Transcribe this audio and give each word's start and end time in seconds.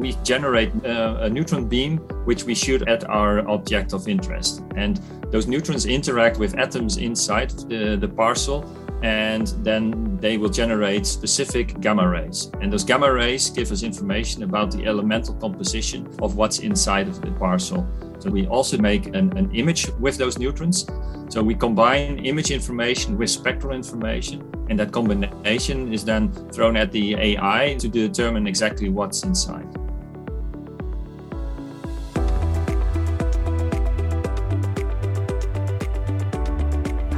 we 0.00 0.16
generate 0.24 0.72
uh, 0.84 1.18
a 1.20 1.28
neutron 1.28 1.68
beam 1.68 1.98
which 2.24 2.44
we 2.44 2.54
shoot 2.54 2.88
at 2.88 3.04
our 3.04 3.46
object 3.48 3.92
of 3.92 4.08
interest. 4.08 4.62
And 4.74 4.96
those 5.30 5.46
neutrons 5.46 5.84
interact 5.84 6.38
with 6.38 6.58
atoms 6.58 6.96
inside 6.96 7.50
the, 7.68 7.96
the 8.00 8.08
parcel 8.08 8.64
and 9.02 9.48
then 9.62 10.16
they 10.18 10.36
will 10.38 10.48
generate 10.48 11.06
specific 11.06 11.80
gamma 11.80 12.06
rays. 12.08 12.50
And 12.60 12.72
those 12.72 12.84
gamma 12.84 13.12
rays 13.12 13.50
give 13.50 13.70
us 13.72 13.82
information 13.82 14.42
about 14.42 14.70
the 14.70 14.86
elemental 14.86 15.34
composition 15.34 16.06
of 16.22 16.36
what's 16.36 16.58
inside 16.58 17.06
of 17.06 17.20
the 17.20 17.30
parcel. 17.32 17.86
So 18.18 18.30
we 18.30 18.46
also 18.46 18.76
make 18.78 19.06
an, 19.06 19.36
an 19.36 19.54
image 19.54 19.88
with 19.98 20.16
those 20.16 20.38
neutrons. 20.38 20.86
So 21.28 21.42
we 21.42 21.54
combine 21.54 22.18
image 22.26 22.50
information 22.50 23.16
with 23.16 23.30
spectral 23.30 23.72
information, 23.72 24.50
and 24.68 24.78
that 24.78 24.92
combination 24.92 25.92
is 25.92 26.04
then 26.04 26.32
thrown 26.52 26.76
at 26.76 26.92
the 26.92 27.14
AI 27.14 27.76
to 27.78 27.88
determine 27.88 28.46
exactly 28.46 28.88
what's 28.88 29.22
inside. 29.22 29.79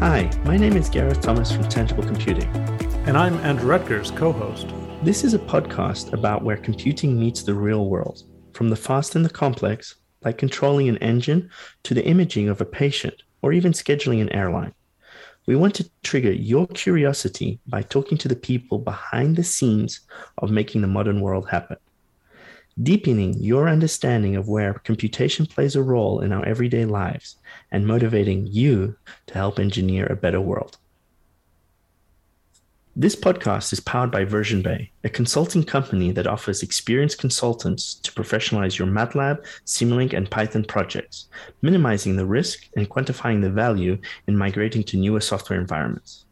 Hi, 0.02 0.28
my 0.44 0.56
name 0.56 0.76
is 0.76 0.90
Gareth 0.90 1.20
Thomas 1.20 1.52
from 1.52 1.68
Tangible 1.68 2.02
Computing. 2.02 2.48
And 3.06 3.16
I'm 3.16 3.34
Andrew 3.34 3.68
Rutgers, 3.68 4.10
co 4.10 4.32
host. 4.32 4.66
This 5.04 5.22
is 5.22 5.32
a 5.32 5.38
podcast 5.38 6.12
about 6.12 6.42
where 6.42 6.56
computing 6.56 7.16
meets 7.16 7.44
the 7.44 7.54
real 7.54 7.86
world, 7.86 8.24
from 8.52 8.68
the 8.68 8.74
fast 8.74 9.14
and 9.14 9.24
the 9.24 9.30
complex 9.30 9.94
like 10.24 10.38
controlling 10.38 10.88
an 10.88 10.96
engine 10.98 11.48
to 11.84 11.94
the 11.94 12.04
imaging 12.04 12.48
of 12.48 12.60
a 12.60 12.64
patient 12.64 13.22
or 13.42 13.52
even 13.52 13.70
scheduling 13.70 14.20
an 14.20 14.32
airline. 14.32 14.74
We 15.46 15.54
want 15.54 15.76
to 15.76 15.88
trigger 16.02 16.32
your 16.32 16.66
curiosity 16.66 17.60
by 17.68 17.82
talking 17.82 18.18
to 18.18 18.28
the 18.28 18.34
people 18.34 18.78
behind 18.78 19.36
the 19.36 19.44
scenes 19.44 20.00
of 20.38 20.50
making 20.50 20.80
the 20.80 20.88
modern 20.88 21.20
world 21.20 21.48
happen. 21.48 21.76
Deepening 22.82 23.34
your 23.34 23.68
understanding 23.68 24.34
of 24.34 24.48
where 24.48 24.74
computation 24.74 25.46
plays 25.46 25.76
a 25.76 25.82
role 25.82 26.22
in 26.22 26.32
our 26.32 26.44
everyday 26.44 26.86
lives 26.86 27.36
and 27.72 27.86
motivating 27.86 28.46
you 28.46 28.96
to 29.26 29.34
help 29.34 29.58
engineer 29.58 30.06
a 30.06 30.14
better 30.14 30.40
world. 30.40 30.78
This 32.94 33.16
podcast 33.16 33.72
is 33.72 33.80
powered 33.80 34.10
by 34.10 34.26
VersionBay, 34.26 34.90
a 35.02 35.08
consulting 35.08 35.64
company 35.64 36.12
that 36.12 36.26
offers 36.26 36.62
experienced 36.62 37.18
consultants 37.18 37.94
to 37.94 38.12
professionalize 38.12 38.78
your 38.78 38.86
MATLAB, 38.86 39.42
Simulink, 39.64 40.12
and 40.12 40.30
Python 40.30 40.62
projects, 40.62 41.28
minimizing 41.62 42.16
the 42.16 42.26
risk 42.26 42.68
and 42.76 42.90
quantifying 42.90 43.40
the 43.40 43.48
value 43.50 43.98
in 44.26 44.36
migrating 44.36 44.82
to 44.84 44.98
newer 44.98 45.20
software 45.20 45.58
environments. 45.58 46.26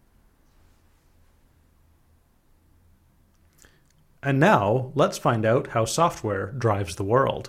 And 4.22 4.38
now, 4.38 4.92
let's 4.94 5.16
find 5.16 5.46
out 5.46 5.68
how 5.68 5.86
software 5.86 6.52
drives 6.52 6.96
the 6.96 7.04
world. 7.04 7.48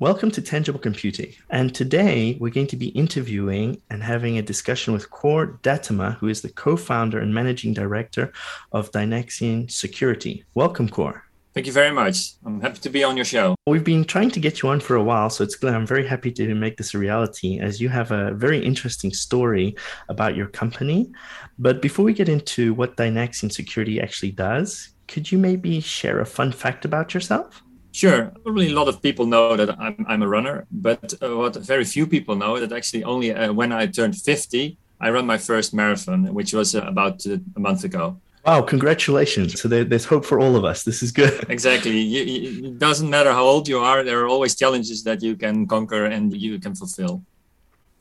Welcome 0.00 0.30
to 0.30 0.40
Tangible 0.40 0.80
Computing. 0.80 1.34
And 1.50 1.74
today 1.74 2.38
we're 2.40 2.48
going 2.48 2.68
to 2.68 2.76
be 2.76 2.88
interviewing 2.88 3.82
and 3.90 4.02
having 4.02 4.38
a 4.38 4.42
discussion 4.42 4.94
with 4.94 5.10
Cor 5.10 5.58
Datema, 5.62 6.16
who 6.16 6.28
is 6.28 6.40
the 6.40 6.48
co 6.48 6.74
founder 6.78 7.18
and 7.18 7.34
managing 7.34 7.74
director 7.74 8.32
of 8.72 8.90
Dynaxion 8.92 9.70
Security. 9.70 10.46
Welcome, 10.54 10.88
Cor. 10.88 11.24
Thank 11.52 11.66
you 11.66 11.74
very 11.74 11.90
much. 11.90 12.30
I'm 12.46 12.62
happy 12.62 12.78
to 12.78 12.88
be 12.88 13.04
on 13.04 13.14
your 13.14 13.26
show. 13.26 13.54
We've 13.66 13.84
been 13.84 14.06
trying 14.06 14.30
to 14.30 14.40
get 14.40 14.62
you 14.62 14.70
on 14.70 14.80
for 14.80 14.96
a 14.96 15.04
while, 15.04 15.28
so 15.28 15.44
it's 15.44 15.54
glad 15.54 15.74
I'm 15.74 15.86
very 15.86 16.06
happy 16.06 16.32
to 16.32 16.54
make 16.54 16.78
this 16.78 16.94
a 16.94 16.98
reality 16.98 17.60
as 17.60 17.78
you 17.78 17.90
have 17.90 18.10
a 18.10 18.32
very 18.32 18.64
interesting 18.64 19.12
story 19.12 19.76
about 20.08 20.34
your 20.34 20.46
company. 20.46 21.12
But 21.58 21.82
before 21.82 22.06
we 22.06 22.14
get 22.14 22.30
into 22.30 22.72
what 22.72 22.96
Dynaxion 22.96 23.52
Security 23.52 24.00
actually 24.00 24.32
does, 24.32 24.94
could 25.08 25.30
you 25.30 25.36
maybe 25.36 25.78
share 25.80 26.20
a 26.20 26.24
fun 26.24 26.52
fact 26.52 26.86
about 26.86 27.12
yourself? 27.12 27.62
Sure. 27.92 28.32
Probably 28.44 28.70
a 28.70 28.74
lot 28.74 28.88
of 28.88 29.02
people 29.02 29.26
know 29.26 29.56
that 29.56 29.78
I'm, 29.78 30.04
I'm 30.08 30.22
a 30.22 30.28
runner, 30.28 30.66
but 30.70 31.14
uh, 31.22 31.36
what 31.36 31.56
very 31.56 31.84
few 31.84 32.06
people 32.06 32.36
know 32.36 32.60
that 32.60 32.72
actually 32.72 33.04
only 33.04 33.34
uh, 33.34 33.52
when 33.52 33.72
I 33.72 33.86
turned 33.86 34.16
50, 34.16 34.76
I 35.00 35.08
ran 35.10 35.26
my 35.26 35.38
first 35.38 35.74
marathon, 35.74 36.32
which 36.32 36.52
was 36.52 36.74
uh, 36.74 36.82
about 36.82 37.26
uh, 37.26 37.38
a 37.56 37.60
month 37.60 37.84
ago. 37.84 38.20
Wow, 38.46 38.62
congratulations. 38.62 39.60
So 39.60 39.68
there, 39.68 39.84
there's 39.84 40.06
hope 40.06 40.24
for 40.24 40.40
all 40.40 40.56
of 40.56 40.64
us. 40.64 40.82
This 40.82 41.02
is 41.02 41.12
good. 41.12 41.44
Exactly. 41.50 41.98
You, 41.98 42.22
you, 42.22 42.66
it 42.68 42.78
doesn't 42.78 43.10
matter 43.10 43.32
how 43.32 43.44
old 43.44 43.68
you 43.68 43.80
are, 43.80 44.02
there 44.02 44.20
are 44.20 44.28
always 44.28 44.54
challenges 44.54 45.02
that 45.04 45.22
you 45.22 45.36
can 45.36 45.66
conquer 45.66 46.06
and 46.06 46.34
you 46.34 46.58
can 46.58 46.74
fulfill. 46.74 47.22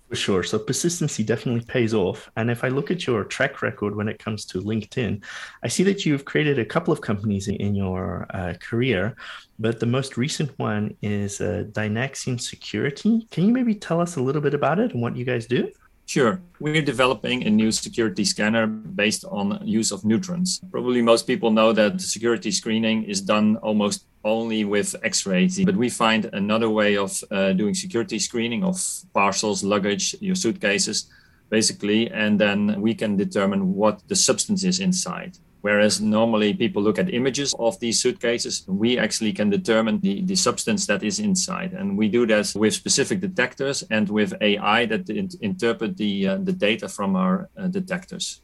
For 0.09 0.15
sure. 0.15 0.41
So 0.41 0.57
persistency 0.57 1.23
definitely 1.23 1.61
pays 1.61 1.93
off. 1.93 2.31
And 2.35 2.49
if 2.49 2.63
I 2.63 2.69
look 2.69 2.89
at 2.89 3.05
your 3.05 3.23
track 3.23 3.61
record 3.61 3.95
when 3.95 4.07
it 4.07 4.17
comes 4.17 4.43
to 4.45 4.59
LinkedIn, 4.59 5.23
I 5.61 5.67
see 5.67 5.83
that 5.83 6.03
you've 6.03 6.25
created 6.25 6.57
a 6.57 6.65
couple 6.65 6.91
of 6.91 6.99
companies 6.99 7.47
in, 7.47 7.75
your 7.75 8.25
uh, 8.33 8.55
career, 8.59 9.15
but 9.59 9.79
the 9.79 9.85
most 9.85 10.17
recent 10.17 10.57
one 10.57 10.97
is 11.03 11.39
uh, 11.39 11.65
Dynaxion 11.71 12.41
Security. 12.41 13.27
Can 13.29 13.45
you 13.45 13.53
maybe 13.53 13.75
tell 13.75 14.01
us 14.01 14.15
a 14.15 14.21
little 14.21 14.41
bit 14.41 14.55
about 14.55 14.79
it 14.79 14.93
and 14.93 15.01
what 15.01 15.15
you 15.15 15.25
guys 15.25 15.45
do? 15.45 15.71
Sure. 16.09 16.41
We're 16.59 16.81
developing 16.81 17.43
a 17.43 17.51
new 17.51 17.71
security 17.71 18.25
scanner 18.25 18.65
based 18.65 19.25
on 19.25 19.61
use 19.63 19.91
of 19.91 20.03
neutrons. 20.03 20.59
Probably 20.71 21.03
most 21.03 21.27
people 21.27 21.51
know 21.51 21.71
that 21.73 22.01
security 22.01 22.49
screening 22.49 23.03
is 23.03 23.21
done 23.21 23.57
almost 23.57 24.05
only 24.23 24.65
with 24.65 24.95
x-rays 25.03 25.63
but 25.63 25.75
we 25.75 25.87
find 25.87 26.25
another 26.33 26.69
way 26.69 26.97
of 26.97 27.23
uh, 27.29 27.53
doing 27.53 27.75
security 27.75 28.17
screening 28.19 28.63
of 28.63 28.75
parcels 29.13 29.63
luggage 29.63 30.13
your 30.19 30.35
suitcases 30.35 31.09
basically 31.49 32.09
and 32.11 32.37
then 32.37 32.81
we 32.81 32.93
can 32.93 33.15
determine 33.15 33.73
what 33.75 34.05
the 34.09 34.15
substance 34.15 34.65
is 34.65 34.81
inside 34.81 35.37
Whereas 35.61 35.99
normally 35.99 36.53
people 36.53 36.81
look 36.81 36.99
at 36.99 37.13
images 37.13 37.53
of 37.59 37.79
these 37.79 38.01
suitcases, 38.01 38.63
we 38.67 38.97
actually 38.97 39.33
can 39.33 39.49
determine 39.49 39.99
the, 39.99 40.21
the 40.21 40.35
substance 40.35 40.85
that 40.87 41.03
is 41.03 41.19
inside. 41.19 41.73
And 41.73 41.97
we 41.97 42.07
do 42.07 42.25
that 42.27 42.53
with 42.55 42.73
specific 42.73 43.19
detectors 43.19 43.83
and 43.91 44.09
with 44.09 44.33
AI 44.41 44.85
that 44.85 45.09
in, 45.09 45.29
interpret 45.41 45.97
the, 45.97 46.27
uh, 46.27 46.37
the 46.37 46.53
data 46.53 46.87
from 46.87 47.15
our 47.15 47.49
uh, 47.57 47.67
detectors. 47.67 48.41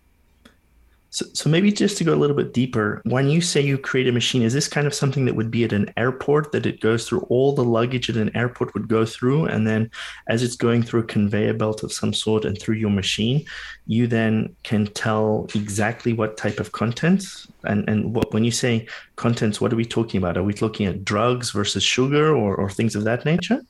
So, 1.15 1.25
so 1.31 1.49
maybe 1.49 1.71
just 1.71 1.97
to 1.99 2.03
go 2.03 2.13
a 2.13 2.19
little 2.19 2.35
bit 2.35 2.53
deeper, 2.53 3.01
when 3.05 3.29
you 3.29 3.39
say 3.39 3.61
you 3.61 3.77
create 3.77 4.09
a 4.09 4.11
machine, 4.11 4.41
is 4.41 4.51
this 4.51 4.67
kind 4.67 4.85
of 4.85 4.93
something 4.93 5.23
that 5.23 5.35
would 5.35 5.49
be 5.49 5.63
at 5.63 5.71
an 5.71 5.93
airport 5.95 6.51
that 6.51 6.65
it 6.65 6.81
goes 6.81 7.07
through 7.07 7.21
all 7.29 7.53
the 7.53 7.63
luggage 7.63 8.09
at 8.09 8.17
an 8.17 8.35
airport 8.35 8.73
would 8.73 8.89
go 8.89 9.05
through, 9.05 9.45
and 9.45 9.65
then 9.65 9.89
as 10.27 10.43
it's 10.43 10.57
going 10.57 10.83
through 10.83 10.99
a 10.99 11.05
conveyor 11.05 11.53
belt 11.53 11.83
of 11.83 11.93
some 11.93 12.13
sort 12.13 12.43
and 12.43 12.59
through 12.59 12.75
your 12.75 12.89
machine, 12.89 13.45
you 13.87 14.07
then 14.07 14.53
can 14.63 14.87
tell 14.87 15.47
exactly 15.55 16.11
what 16.11 16.35
type 16.35 16.59
of 16.59 16.73
contents 16.73 17.47
and 17.63 17.87
and 17.87 18.13
what, 18.13 18.33
when 18.33 18.43
you 18.43 18.51
say 18.51 18.85
contents, 19.15 19.61
what 19.61 19.71
are 19.71 19.77
we 19.77 19.85
talking 19.85 20.17
about? 20.17 20.35
Are 20.35 20.43
we 20.43 20.53
looking 20.55 20.85
at 20.85 21.05
drugs 21.05 21.51
versus 21.51 21.81
sugar 21.81 22.35
or, 22.35 22.57
or 22.57 22.69
things 22.69 22.93
of 22.93 23.05
that 23.05 23.23
nature? 23.23 23.61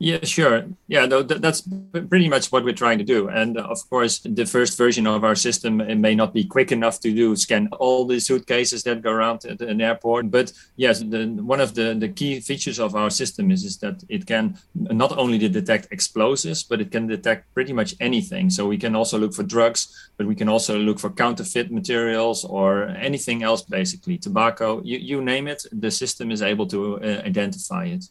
Yeah, 0.00 0.24
sure. 0.24 0.64
Yeah, 0.86 1.06
no, 1.06 1.22
that's 1.22 1.62
pretty 2.08 2.28
much 2.28 2.52
what 2.52 2.62
we're 2.62 2.72
trying 2.72 2.98
to 2.98 3.04
do. 3.04 3.28
And 3.28 3.58
uh, 3.58 3.62
of 3.62 3.78
course, 3.90 4.20
the 4.20 4.46
first 4.46 4.78
version 4.78 5.08
of 5.08 5.24
our 5.24 5.34
system 5.34 5.80
it 5.80 5.96
may 5.96 6.14
not 6.14 6.32
be 6.32 6.44
quick 6.44 6.70
enough 6.70 7.00
to 7.00 7.12
do 7.12 7.34
scan 7.34 7.66
all 7.80 8.06
the 8.06 8.20
suitcases 8.20 8.84
that 8.84 9.02
go 9.02 9.10
around 9.10 9.44
at 9.44 9.60
an 9.60 9.80
airport. 9.80 10.30
But 10.30 10.52
yes, 10.76 11.00
the, 11.00 11.26
one 11.26 11.60
of 11.60 11.74
the, 11.74 11.94
the 11.98 12.08
key 12.10 12.38
features 12.38 12.78
of 12.78 12.94
our 12.94 13.10
system 13.10 13.50
is, 13.50 13.64
is 13.64 13.78
that 13.78 14.04
it 14.08 14.24
can 14.24 14.56
not 14.74 15.18
only 15.18 15.36
detect 15.36 15.88
explosives, 15.90 16.62
but 16.62 16.80
it 16.80 16.92
can 16.92 17.08
detect 17.08 17.52
pretty 17.52 17.72
much 17.72 17.96
anything. 17.98 18.50
So 18.50 18.68
we 18.68 18.78
can 18.78 18.94
also 18.94 19.18
look 19.18 19.34
for 19.34 19.42
drugs, 19.42 20.12
but 20.16 20.28
we 20.28 20.36
can 20.36 20.48
also 20.48 20.78
look 20.78 21.00
for 21.00 21.10
counterfeit 21.10 21.72
materials 21.72 22.44
or 22.44 22.86
anything 22.90 23.42
else, 23.42 23.62
basically 23.62 24.16
tobacco, 24.16 24.80
you, 24.84 24.98
you 24.98 25.22
name 25.22 25.48
it. 25.48 25.66
The 25.72 25.90
system 25.90 26.30
is 26.30 26.40
able 26.40 26.68
to 26.68 27.00
uh, 27.02 27.22
identify 27.26 27.86
it. 27.86 28.04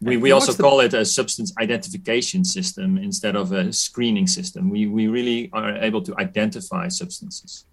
We, 0.00 0.16
we 0.16 0.32
also 0.32 0.52
the... 0.52 0.62
call 0.62 0.80
it 0.80 0.94
a 0.94 1.04
substance 1.04 1.52
identification 1.60 2.44
system 2.44 2.98
instead 2.98 3.36
of 3.36 3.52
a 3.52 3.72
screening 3.72 4.26
system. 4.26 4.70
We, 4.70 4.86
we 4.86 5.06
really 5.08 5.50
are 5.52 5.76
able 5.76 6.02
to 6.02 6.14
identify 6.18 6.88
substances. 6.88 7.64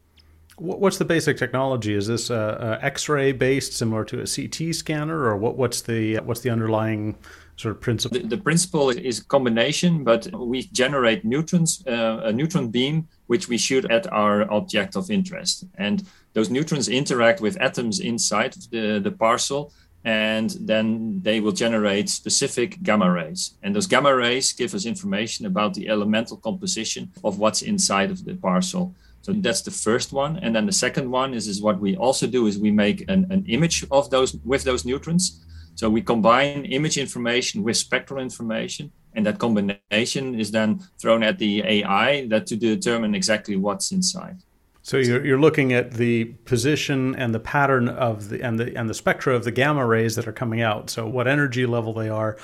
What's 0.57 0.99
the 0.99 1.05
basic 1.05 1.37
technology? 1.37 1.95
Is 1.95 2.05
this 2.05 2.29
a, 2.29 2.79
a 2.79 2.85
X-ray 2.85 3.31
based, 3.31 3.73
similar 3.73 4.05
to 4.05 4.21
a 4.21 4.27
CT 4.27 4.75
scanner, 4.75 5.23
or 5.25 5.35
what, 5.35 5.57
what's 5.57 5.81
the 5.81 6.17
what's 6.17 6.41
the 6.41 6.51
underlying 6.51 7.17
sort 7.55 7.75
of 7.75 7.81
principle? 7.81 8.19
The, 8.19 8.27
the 8.27 8.37
principle 8.37 8.91
is 8.91 9.19
a 9.19 9.25
combination, 9.25 10.03
but 10.03 10.27
we 10.31 10.63
generate 10.67 11.25
neutrons, 11.25 11.83
uh, 11.87 12.21
a 12.25 12.31
neutron 12.31 12.69
beam, 12.69 13.07
which 13.25 13.47
we 13.47 13.57
shoot 13.57 13.85
at 13.89 14.05
our 14.13 14.51
object 14.51 14.95
of 14.95 15.09
interest, 15.09 15.65
and 15.79 16.05
those 16.33 16.51
neutrons 16.51 16.87
interact 16.87 17.41
with 17.41 17.59
atoms 17.59 17.99
inside 17.99 18.53
the, 18.69 18.99
the 18.99 19.11
parcel 19.11 19.73
and 20.05 20.49
then 20.59 21.21
they 21.21 21.39
will 21.39 21.51
generate 21.51 22.09
specific 22.09 22.83
gamma 22.83 23.09
rays. 23.09 23.55
And 23.63 23.75
those 23.75 23.87
gamma 23.87 24.13
rays 24.13 24.51
give 24.51 24.73
us 24.73 24.85
information 24.85 25.45
about 25.45 25.73
the 25.73 25.87
elemental 25.87 26.37
composition 26.37 27.11
of 27.23 27.39
what's 27.39 27.61
inside 27.61 28.11
of 28.11 28.25
the 28.25 28.35
parcel. 28.35 28.93
So 29.21 29.31
that's 29.31 29.61
the 29.61 29.71
first 29.71 30.11
one. 30.11 30.37
And 30.37 30.53
then 30.53 30.65
the 30.65 30.73
second 30.73 31.09
one 31.09 31.33
is, 31.33 31.47
is 31.47 31.61
what 31.61 31.79
we 31.79 31.95
also 31.95 32.27
do 32.27 32.47
is 32.47 32.57
we 32.57 32.71
make 32.71 33.09
an, 33.09 33.27
an 33.29 33.45
image 33.47 33.85
of 33.91 34.09
those 34.09 34.35
with 34.43 34.65
those 34.65 34.83
neutrons. 34.83 35.41
So 35.75 35.89
we 35.89 36.01
combine 36.01 36.65
image 36.65 36.97
information 36.97 37.63
with 37.63 37.77
spectral 37.77 38.21
information. 38.21 38.91
And 39.15 39.25
that 39.25 39.39
combination 39.39 40.37
is 40.37 40.51
then 40.51 40.81
thrown 40.99 41.23
at 41.23 41.39
the 41.39 41.63
AI 41.65 42.27
that 42.27 42.45
to 42.47 42.57
determine 42.57 43.15
exactly 43.15 43.55
what's 43.55 43.93
inside. 43.93 44.39
So 44.83 44.97
you're, 44.97 45.25
you're 45.25 45.39
looking 45.39 45.71
at 45.71 45.93
the 45.93 46.25
position 46.45 47.15
and 47.15 47.33
the 47.33 47.39
pattern 47.39 47.87
of 47.87 48.29
the 48.29 48.41
and 48.41 48.59
the 48.59 48.77
and 48.77 48.89
the 48.89 48.93
spectra 48.93 49.33
of 49.33 49.45
the 49.45 49.51
gamma 49.51 49.85
rays 49.85 50.15
that 50.17 50.27
are 50.27 50.33
coming 50.33 50.61
out. 50.61 50.89
So 50.89 51.07
what 51.07 51.27
energy 51.27 51.65
level 51.65 51.93
they 51.93 52.09
are. 52.09 52.37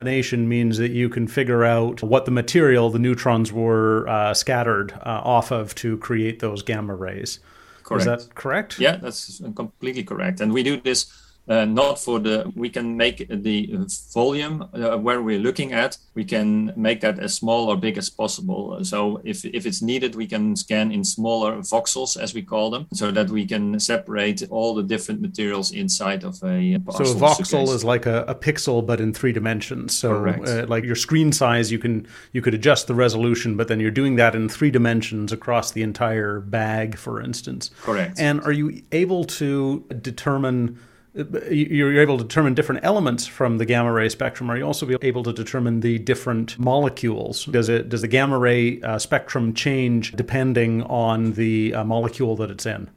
Nation 0.00 0.48
means 0.48 0.78
that 0.78 0.92
you 0.92 1.08
can 1.08 1.26
figure 1.26 1.64
out 1.64 2.04
what 2.04 2.24
the 2.24 2.30
material 2.30 2.88
the 2.88 3.00
neutrons 3.00 3.52
were 3.52 4.06
uh, 4.08 4.32
scattered 4.32 4.92
uh, 4.92 5.22
off 5.24 5.50
of 5.50 5.74
to 5.74 5.96
create 5.98 6.38
those 6.38 6.62
gamma 6.62 6.94
rays. 6.94 7.40
Correct. 7.82 8.02
Is 8.02 8.06
that 8.06 8.34
correct? 8.36 8.78
Yeah, 8.78 8.94
that's 8.96 9.42
completely 9.56 10.04
correct. 10.04 10.40
And 10.40 10.52
we 10.52 10.62
do 10.62 10.80
this 10.80 11.10
uh, 11.48 11.64
not 11.64 11.98
for 11.98 12.18
the 12.18 12.50
we 12.54 12.68
can 12.68 12.96
make 12.96 13.26
the 13.28 13.70
volume 14.12 14.68
uh, 14.72 14.96
where 14.96 15.22
we're 15.22 15.38
looking 15.38 15.72
at 15.72 15.96
we 16.14 16.24
can 16.24 16.72
make 16.76 17.00
that 17.00 17.18
as 17.18 17.34
small 17.34 17.70
or 17.70 17.76
big 17.76 17.96
as 17.96 18.10
possible. 18.10 18.84
So 18.84 19.20
if, 19.24 19.44
if 19.44 19.66
it's 19.66 19.80
needed 19.80 20.14
we 20.14 20.26
can 20.26 20.56
scan 20.56 20.90
in 20.92 21.04
smaller 21.04 21.58
voxels 21.58 22.20
as 22.20 22.34
we 22.34 22.42
call 22.42 22.70
them 22.70 22.86
so 22.92 23.10
that 23.10 23.30
we 23.30 23.46
can 23.46 23.78
separate 23.80 24.42
all 24.50 24.74
the 24.74 24.82
different 24.82 25.20
materials 25.20 25.72
inside 25.72 26.24
of 26.24 26.34
a 26.42 26.78
so 26.92 27.04
a 27.04 27.14
voxel 27.14 27.46
suitcase. 27.46 27.70
is 27.70 27.84
like 27.84 28.06
a, 28.06 28.24
a, 28.28 28.34
pixel 28.34 28.84
but 28.84 29.00
in 29.00 29.12
three 29.12 29.32
dimensions. 29.32 29.96
So 29.96 30.26
uh, 30.26 30.66
like 30.68 30.84
your 30.84 30.96
screen 30.96 31.32
size 31.32 31.72
you 31.72 31.78
can 31.78 32.06
you 32.32 32.42
could 32.42 32.54
adjust 32.54 32.86
the 32.86 32.94
resolution 32.94 33.56
but 33.56 33.68
then 33.68 33.80
you're 33.80 33.90
doing 33.90 34.16
that 34.16 34.34
in 34.34 34.48
three 34.48 34.70
dimensions 34.70 35.32
across 35.32 35.70
the 35.72 35.82
entire 35.82 36.40
bag 36.40 36.96
for 36.96 37.22
instance. 37.22 37.70
Correct. 37.82 38.18
And 38.18 38.40
are 38.42 38.52
you 38.52 38.82
able 38.92 39.24
to 39.24 39.84
determine 40.02 40.78
you're 41.50 42.00
able 42.00 42.18
to 42.18 42.24
determine 42.24 42.54
different 42.54 42.84
elements 42.84 43.26
from 43.26 43.58
the 43.58 43.64
gamma 43.64 43.92
ray 43.92 44.08
spectrum. 44.08 44.50
Are 44.50 44.56
you 44.56 44.64
also 44.64 44.88
able 45.02 45.22
to 45.24 45.32
determine 45.32 45.80
the 45.80 45.98
different 45.98 46.58
molecules? 46.58 47.44
Does 47.46 47.68
it 47.68 47.88
does 47.88 48.02
the 48.02 48.08
gamma 48.08 48.38
ray 48.38 48.80
uh, 48.82 48.98
spectrum 48.98 49.54
change 49.54 50.12
depending 50.12 50.82
on 50.84 51.32
the 51.32 51.74
uh, 51.74 51.84
molecule 51.84 52.36
that 52.36 52.50
it's 52.50 52.66
in? 52.66 52.88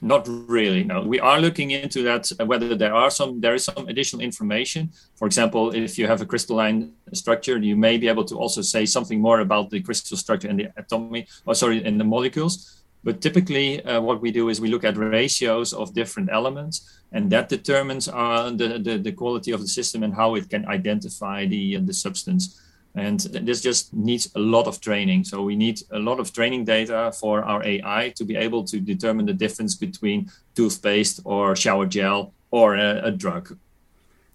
Not 0.00 0.28
really. 0.28 0.84
No, 0.84 1.02
we 1.02 1.18
are 1.18 1.40
looking 1.40 1.72
into 1.72 2.02
that. 2.04 2.30
Uh, 2.38 2.46
whether 2.46 2.76
there 2.76 2.94
are 2.94 3.10
some, 3.10 3.40
there 3.40 3.54
is 3.54 3.64
some 3.64 3.88
additional 3.88 4.22
information. 4.22 4.92
For 5.16 5.26
example, 5.26 5.74
if 5.74 5.98
you 5.98 6.06
have 6.06 6.20
a 6.20 6.26
crystalline 6.26 6.92
structure, 7.12 7.58
you 7.58 7.74
may 7.74 7.98
be 7.98 8.06
able 8.06 8.24
to 8.26 8.36
also 8.36 8.62
say 8.62 8.86
something 8.86 9.20
more 9.20 9.40
about 9.40 9.70
the 9.70 9.80
crystal 9.80 10.16
structure 10.16 10.48
and 10.48 10.60
the 10.60 10.72
atomic, 10.76 11.26
or 11.46 11.50
oh, 11.50 11.54
sorry, 11.54 11.84
in 11.84 11.98
the 11.98 12.04
molecules. 12.04 12.77
But 13.04 13.20
typically, 13.20 13.82
uh, 13.84 14.00
what 14.00 14.20
we 14.20 14.30
do 14.30 14.48
is 14.48 14.60
we 14.60 14.68
look 14.68 14.84
at 14.84 14.96
ratios 14.96 15.72
of 15.72 15.94
different 15.94 16.30
elements, 16.32 17.00
and 17.12 17.30
that 17.30 17.48
determines 17.48 18.08
uh, 18.08 18.50
the, 18.54 18.78
the, 18.78 18.98
the 18.98 19.12
quality 19.12 19.52
of 19.52 19.60
the 19.60 19.68
system 19.68 20.02
and 20.02 20.14
how 20.14 20.34
it 20.34 20.50
can 20.50 20.66
identify 20.66 21.46
the 21.46 21.76
uh, 21.76 21.80
the 21.82 21.94
substance. 21.94 22.60
And 22.94 23.20
this 23.20 23.60
just 23.60 23.94
needs 23.94 24.32
a 24.34 24.40
lot 24.40 24.66
of 24.66 24.80
training. 24.80 25.22
So 25.24 25.42
we 25.42 25.54
need 25.54 25.80
a 25.92 25.98
lot 25.98 26.18
of 26.18 26.32
training 26.32 26.64
data 26.64 27.12
for 27.20 27.44
our 27.44 27.64
AI 27.64 28.12
to 28.16 28.24
be 28.24 28.34
able 28.34 28.64
to 28.64 28.80
determine 28.80 29.26
the 29.26 29.34
difference 29.34 29.76
between 29.76 30.30
toothpaste 30.56 31.20
or 31.24 31.54
shower 31.54 31.86
gel 31.86 32.32
or 32.50 32.74
a, 32.74 33.04
a 33.04 33.10
drug 33.12 33.56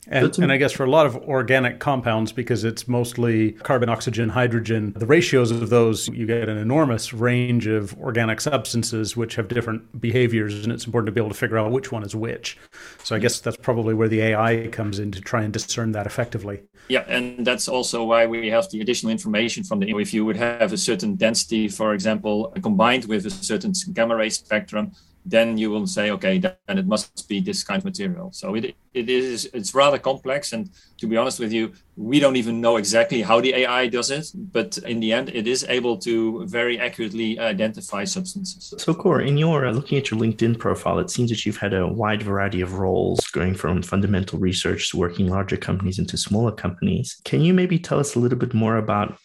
and, 0.08 0.38
and, 0.40 0.52
I 0.52 0.58
guess 0.58 0.72
for 0.72 0.84
a 0.84 0.90
lot 0.90 1.06
of 1.06 1.16
organic 1.16 1.80
compounds, 1.80 2.32
because 2.32 2.64
it's 2.64 2.88
mostly 2.88 3.54
carbon, 3.54 3.90
oxygen, 3.90 4.30
hydrogen, 4.30 4.94
the 4.98 5.06
ratios 5.06 5.52
of 5.52 5.70
those, 5.70 6.08
you 6.10 6.26
get 6.26 6.50
an 6.50 6.58
enormous 6.58 7.14
range 7.14 7.68
of 7.68 7.98
organic 8.00 8.42
substances 8.42 9.16
which 9.16 9.36
have 9.36 9.48
different 9.48 10.02
behaviors, 10.02 10.64
and 10.64 10.74
it's 10.74 10.86
important 10.86 11.08
to 11.08 11.12
be 11.12 11.22
able 11.22 11.30
to 11.30 11.38
figure 11.38 11.58
out 11.58 11.72
which 11.72 11.92
one 11.92 12.04
is 12.04 12.16
which. 12.16 12.58
So 13.04 13.16
I 13.16 13.20
guess 13.20 13.40
that's 13.40 13.58
probably 13.58 13.94
where 13.94 14.10
the 14.10 14.22
AI 14.22 14.68
comes 14.72 15.00
in 15.00 15.12
to 15.12 15.22
try 15.22 15.44
and 15.44 15.54
discern 15.54 15.94
that 15.94 16.06
effectively. 16.06 16.62
Yeah, 16.90 17.06
and 17.08 17.46
that's 17.46 17.68
also 17.68 18.04
why 18.04 18.26
we 18.26 18.50
have 18.50 18.70
the 18.70 18.82
additional 18.82 19.12
information 19.12 19.64
from 19.64 19.80
the. 19.80 19.90
If 19.98 20.14
you 20.14 20.26
would 20.26 20.36
have 20.36 20.74
a 20.74 20.78
certain 20.78 21.16
density, 21.16 21.70
for 21.70 21.94
example, 21.94 22.54
combined 22.62 23.06
with 23.06 23.26
a 23.26 23.30
certain 23.30 23.74
gamma 23.94 24.18
ray 24.18 24.30
spectrum, 24.30 24.92
then 25.26 25.58
you 25.58 25.70
will 25.70 25.88
say, 25.88 26.12
okay, 26.12 26.38
then 26.38 26.56
it 26.68 26.86
must 26.86 27.28
be 27.30 27.40
this 27.40 27.64
kind 27.64 27.80
of 27.80 27.86
material. 27.86 28.32
So 28.34 28.56
it, 28.56 28.76
it 28.94 29.10
is 29.10 29.50
it's 29.54 29.74
rather 29.74 29.98
complex, 29.98 30.54
and 30.54 30.70
to 30.98 31.08
be 31.08 31.18
honest 31.18 31.40
with 31.40 31.54
you, 31.54 31.72
we 31.96 32.20
don't 32.20 32.36
even 32.36 32.60
know 32.60 32.78
exactly 32.78 33.22
how 33.22 33.40
the 33.40 33.54
AI 33.54 33.88
does 33.88 34.12
it. 34.12 34.32
But 34.34 34.78
in 34.80 35.00
the 35.00 35.14
end, 35.14 35.30
it 35.30 35.48
is 35.48 35.66
able 35.70 35.98
to 36.00 36.46
very 36.48 36.80
accurately 36.80 37.40
identify 37.40 38.04
substances. 38.04 38.74
So, 38.78 38.94
Cor, 38.94 39.22
in 39.22 39.38
your 39.38 39.66
uh, 39.66 39.72
looking 39.72 39.98
at 39.98 40.12
your 40.12 40.20
LinkedIn 40.20 40.60
profile, 40.60 41.00
it 41.00 41.10
seems 41.10 41.30
that 41.30 41.46
you've 41.46 41.58
had 41.58 41.74
a 41.74 41.88
wide 41.88 42.24
variety 42.24 42.62
of 42.62 42.74
roles, 42.76 43.22
going 43.28 43.56
from 43.56 43.82
fundamental 43.82 44.40
research 44.40 44.92
to 44.92 44.98
working 44.98 45.28
larger 45.28 45.58
companies 45.58 46.00
into 46.00 46.18
smaller 46.18 46.52
companies. 46.52 47.22
Can 47.24 47.42
you 47.42 47.54
maybe 47.54 47.80
tell 47.80 48.00
us 48.00 48.16
a 48.16 48.20
little 48.20 48.38
bit 48.38 48.54
more 48.54 48.78
about 48.78 49.18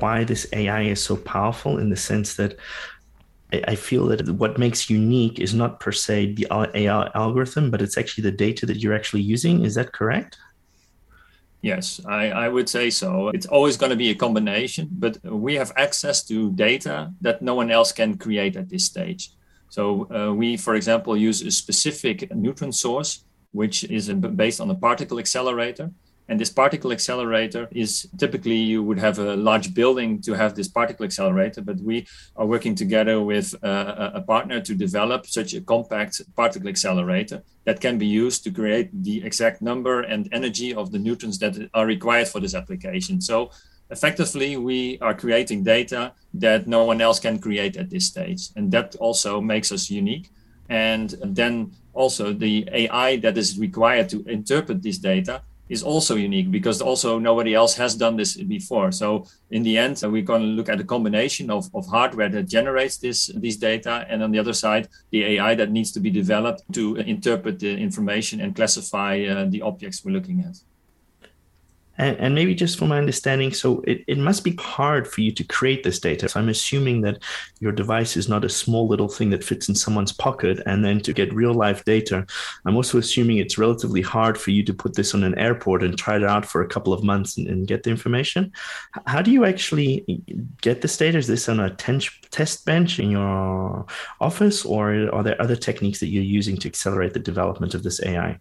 why 0.00 0.24
this 0.24 0.46
AI 0.52 0.82
is 0.82 1.02
so 1.02 1.16
powerful 1.16 1.78
in 1.78 1.90
the 1.90 1.96
sense 1.96 2.34
that 2.34 2.58
I 3.52 3.76
feel 3.76 4.06
that 4.06 4.28
what 4.28 4.58
makes 4.58 4.90
unique 4.90 5.38
is 5.38 5.54
not 5.54 5.78
per 5.78 5.92
se 5.92 6.34
the 6.34 6.48
AI 6.50 7.10
algorithm, 7.14 7.70
but 7.70 7.80
it's 7.80 7.96
actually 7.96 8.22
the 8.22 8.36
data 8.36 8.66
that 8.66 8.78
you're 8.78 8.94
actually 8.94 9.22
using. 9.22 9.64
Is 9.64 9.76
that 9.76 9.92
correct? 9.92 10.36
Yes, 11.62 12.00
I, 12.06 12.30
I 12.30 12.48
would 12.48 12.68
say 12.68 12.90
so. 12.90 13.28
It's 13.28 13.46
always 13.46 13.76
going 13.76 13.90
to 13.90 13.96
be 13.96 14.10
a 14.10 14.14
combination, 14.14 14.88
but 14.90 15.18
we 15.24 15.54
have 15.54 15.72
access 15.76 16.24
to 16.24 16.52
data 16.52 17.12
that 17.20 17.40
no 17.40 17.54
one 17.54 17.70
else 17.70 17.92
can 17.92 18.18
create 18.18 18.56
at 18.56 18.68
this 18.68 18.84
stage. 18.84 19.30
So 19.68 20.08
uh, 20.12 20.32
we, 20.32 20.56
for 20.56 20.74
example, 20.74 21.16
use 21.16 21.42
a 21.42 21.50
specific 21.50 22.34
neutron 22.34 22.72
source, 22.72 23.24
which 23.52 23.84
is 23.84 24.08
based 24.12 24.60
on 24.60 24.70
a 24.70 24.74
particle 24.74 25.18
accelerator. 25.18 25.90
And 26.28 26.40
this 26.40 26.50
particle 26.50 26.92
accelerator 26.92 27.68
is 27.70 28.08
typically 28.18 28.56
you 28.56 28.82
would 28.82 28.98
have 28.98 29.18
a 29.18 29.36
large 29.36 29.74
building 29.74 30.20
to 30.22 30.32
have 30.34 30.54
this 30.54 30.68
particle 30.68 31.04
accelerator, 31.04 31.62
but 31.62 31.78
we 31.78 32.06
are 32.36 32.46
working 32.46 32.74
together 32.74 33.20
with 33.22 33.54
uh, 33.62 34.10
a 34.14 34.20
partner 34.20 34.60
to 34.60 34.74
develop 34.74 35.26
such 35.26 35.54
a 35.54 35.60
compact 35.60 36.22
particle 36.34 36.68
accelerator 36.68 37.42
that 37.64 37.80
can 37.80 37.96
be 37.98 38.06
used 38.06 38.42
to 38.44 38.50
create 38.50 38.90
the 39.04 39.24
exact 39.24 39.62
number 39.62 40.00
and 40.00 40.28
energy 40.32 40.74
of 40.74 40.90
the 40.90 40.98
neutrons 40.98 41.38
that 41.38 41.70
are 41.74 41.86
required 41.86 42.28
for 42.28 42.40
this 42.40 42.54
application. 42.54 43.20
So 43.20 43.50
effectively, 43.90 44.56
we 44.56 44.98
are 45.00 45.14
creating 45.14 45.62
data 45.62 46.12
that 46.34 46.66
no 46.66 46.84
one 46.84 47.00
else 47.00 47.20
can 47.20 47.38
create 47.38 47.76
at 47.76 47.90
this 47.90 48.06
stage. 48.06 48.48
And 48.56 48.72
that 48.72 48.96
also 48.96 49.40
makes 49.40 49.70
us 49.70 49.90
unique. 49.90 50.30
And 50.68 51.10
then 51.22 51.72
also 51.94 52.32
the 52.32 52.68
AI 52.72 53.16
that 53.18 53.38
is 53.38 53.58
required 53.58 54.08
to 54.08 54.24
interpret 54.24 54.82
this 54.82 54.98
data 54.98 55.42
is 55.68 55.82
also 55.82 56.14
unique 56.14 56.50
because 56.50 56.80
also 56.80 57.18
nobody 57.18 57.54
else 57.54 57.74
has 57.76 57.94
done 57.94 58.16
this 58.16 58.36
before. 58.36 58.92
So 58.92 59.26
in 59.50 59.62
the 59.62 59.76
end, 59.78 60.00
we're 60.02 60.22
going 60.22 60.42
to 60.42 60.48
look 60.48 60.68
at 60.68 60.80
a 60.80 60.84
combination 60.84 61.50
of, 61.50 61.68
of 61.74 61.86
hardware 61.86 62.28
that 62.28 62.48
generates 62.48 62.98
this 62.98 63.26
these 63.36 63.56
data, 63.56 64.06
and 64.08 64.22
on 64.22 64.30
the 64.30 64.38
other 64.38 64.52
side, 64.52 64.88
the 65.10 65.24
AI 65.24 65.54
that 65.56 65.70
needs 65.70 65.92
to 65.92 66.00
be 66.00 66.10
developed 66.10 66.62
to 66.72 66.96
interpret 66.96 67.58
the 67.58 67.76
information 67.76 68.40
and 68.40 68.54
classify 68.54 69.22
uh, 69.24 69.46
the 69.48 69.62
objects 69.62 70.04
we're 70.04 70.12
looking 70.12 70.40
at. 70.40 70.56
And, 71.98 72.16
and 72.18 72.34
maybe 72.34 72.54
just 72.54 72.78
from 72.78 72.88
my 72.88 72.98
understanding, 72.98 73.52
so 73.52 73.80
it, 73.82 74.04
it 74.06 74.18
must 74.18 74.44
be 74.44 74.54
hard 74.56 75.08
for 75.08 75.20
you 75.20 75.32
to 75.32 75.44
create 75.44 75.82
this 75.82 75.98
data. 75.98 76.28
So 76.28 76.40
I'm 76.40 76.48
assuming 76.48 77.00
that 77.02 77.22
your 77.60 77.72
device 77.72 78.16
is 78.16 78.28
not 78.28 78.44
a 78.44 78.48
small 78.48 78.86
little 78.86 79.08
thing 79.08 79.30
that 79.30 79.44
fits 79.44 79.68
in 79.68 79.74
someone's 79.74 80.12
pocket. 80.12 80.60
And 80.66 80.84
then 80.84 81.00
to 81.00 81.12
get 81.12 81.32
real 81.34 81.54
life 81.54 81.84
data, 81.84 82.26
I'm 82.64 82.76
also 82.76 82.98
assuming 82.98 83.38
it's 83.38 83.58
relatively 83.58 84.02
hard 84.02 84.38
for 84.38 84.50
you 84.50 84.62
to 84.64 84.74
put 84.74 84.94
this 84.94 85.14
on 85.14 85.24
an 85.24 85.38
airport 85.38 85.82
and 85.82 85.96
try 85.96 86.16
it 86.16 86.24
out 86.24 86.44
for 86.44 86.62
a 86.62 86.68
couple 86.68 86.92
of 86.92 87.02
months 87.02 87.36
and, 87.36 87.46
and 87.48 87.66
get 87.66 87.82
the 87.82 87.90
information. 87.90 88.52
How 89.06 89.22
do 89.22 89.30
you 89.30 89.44
actually 89.44 90.22
get 90.60 90.82
this 90.82 90.96
data? 90.96 91.18
Is 91.18 91.26
this 91.26 91.48
on 91.48 91.60
a 91.60 91.70
ten- 91.70 92.00
test 92.30 92.64
bench 92.66 92.98
in 92.98 93.10
your 93.10 93.86
office, 94.20 94.64
or 94.64 95.08
are 95.12 95.22
there 95.22 95.40
other 95.40 95.56
techniques 95.56 96.00
that 96.00 96.08
you're 96.08 96.22
using 96.22 96.56
to 96.58 96.68
accelerate 96.68 97.14
the 97.14 97.20
development 97.20 97.74
of 97.74 97.82
this 97.82 98.02
AI? 98.04 98.38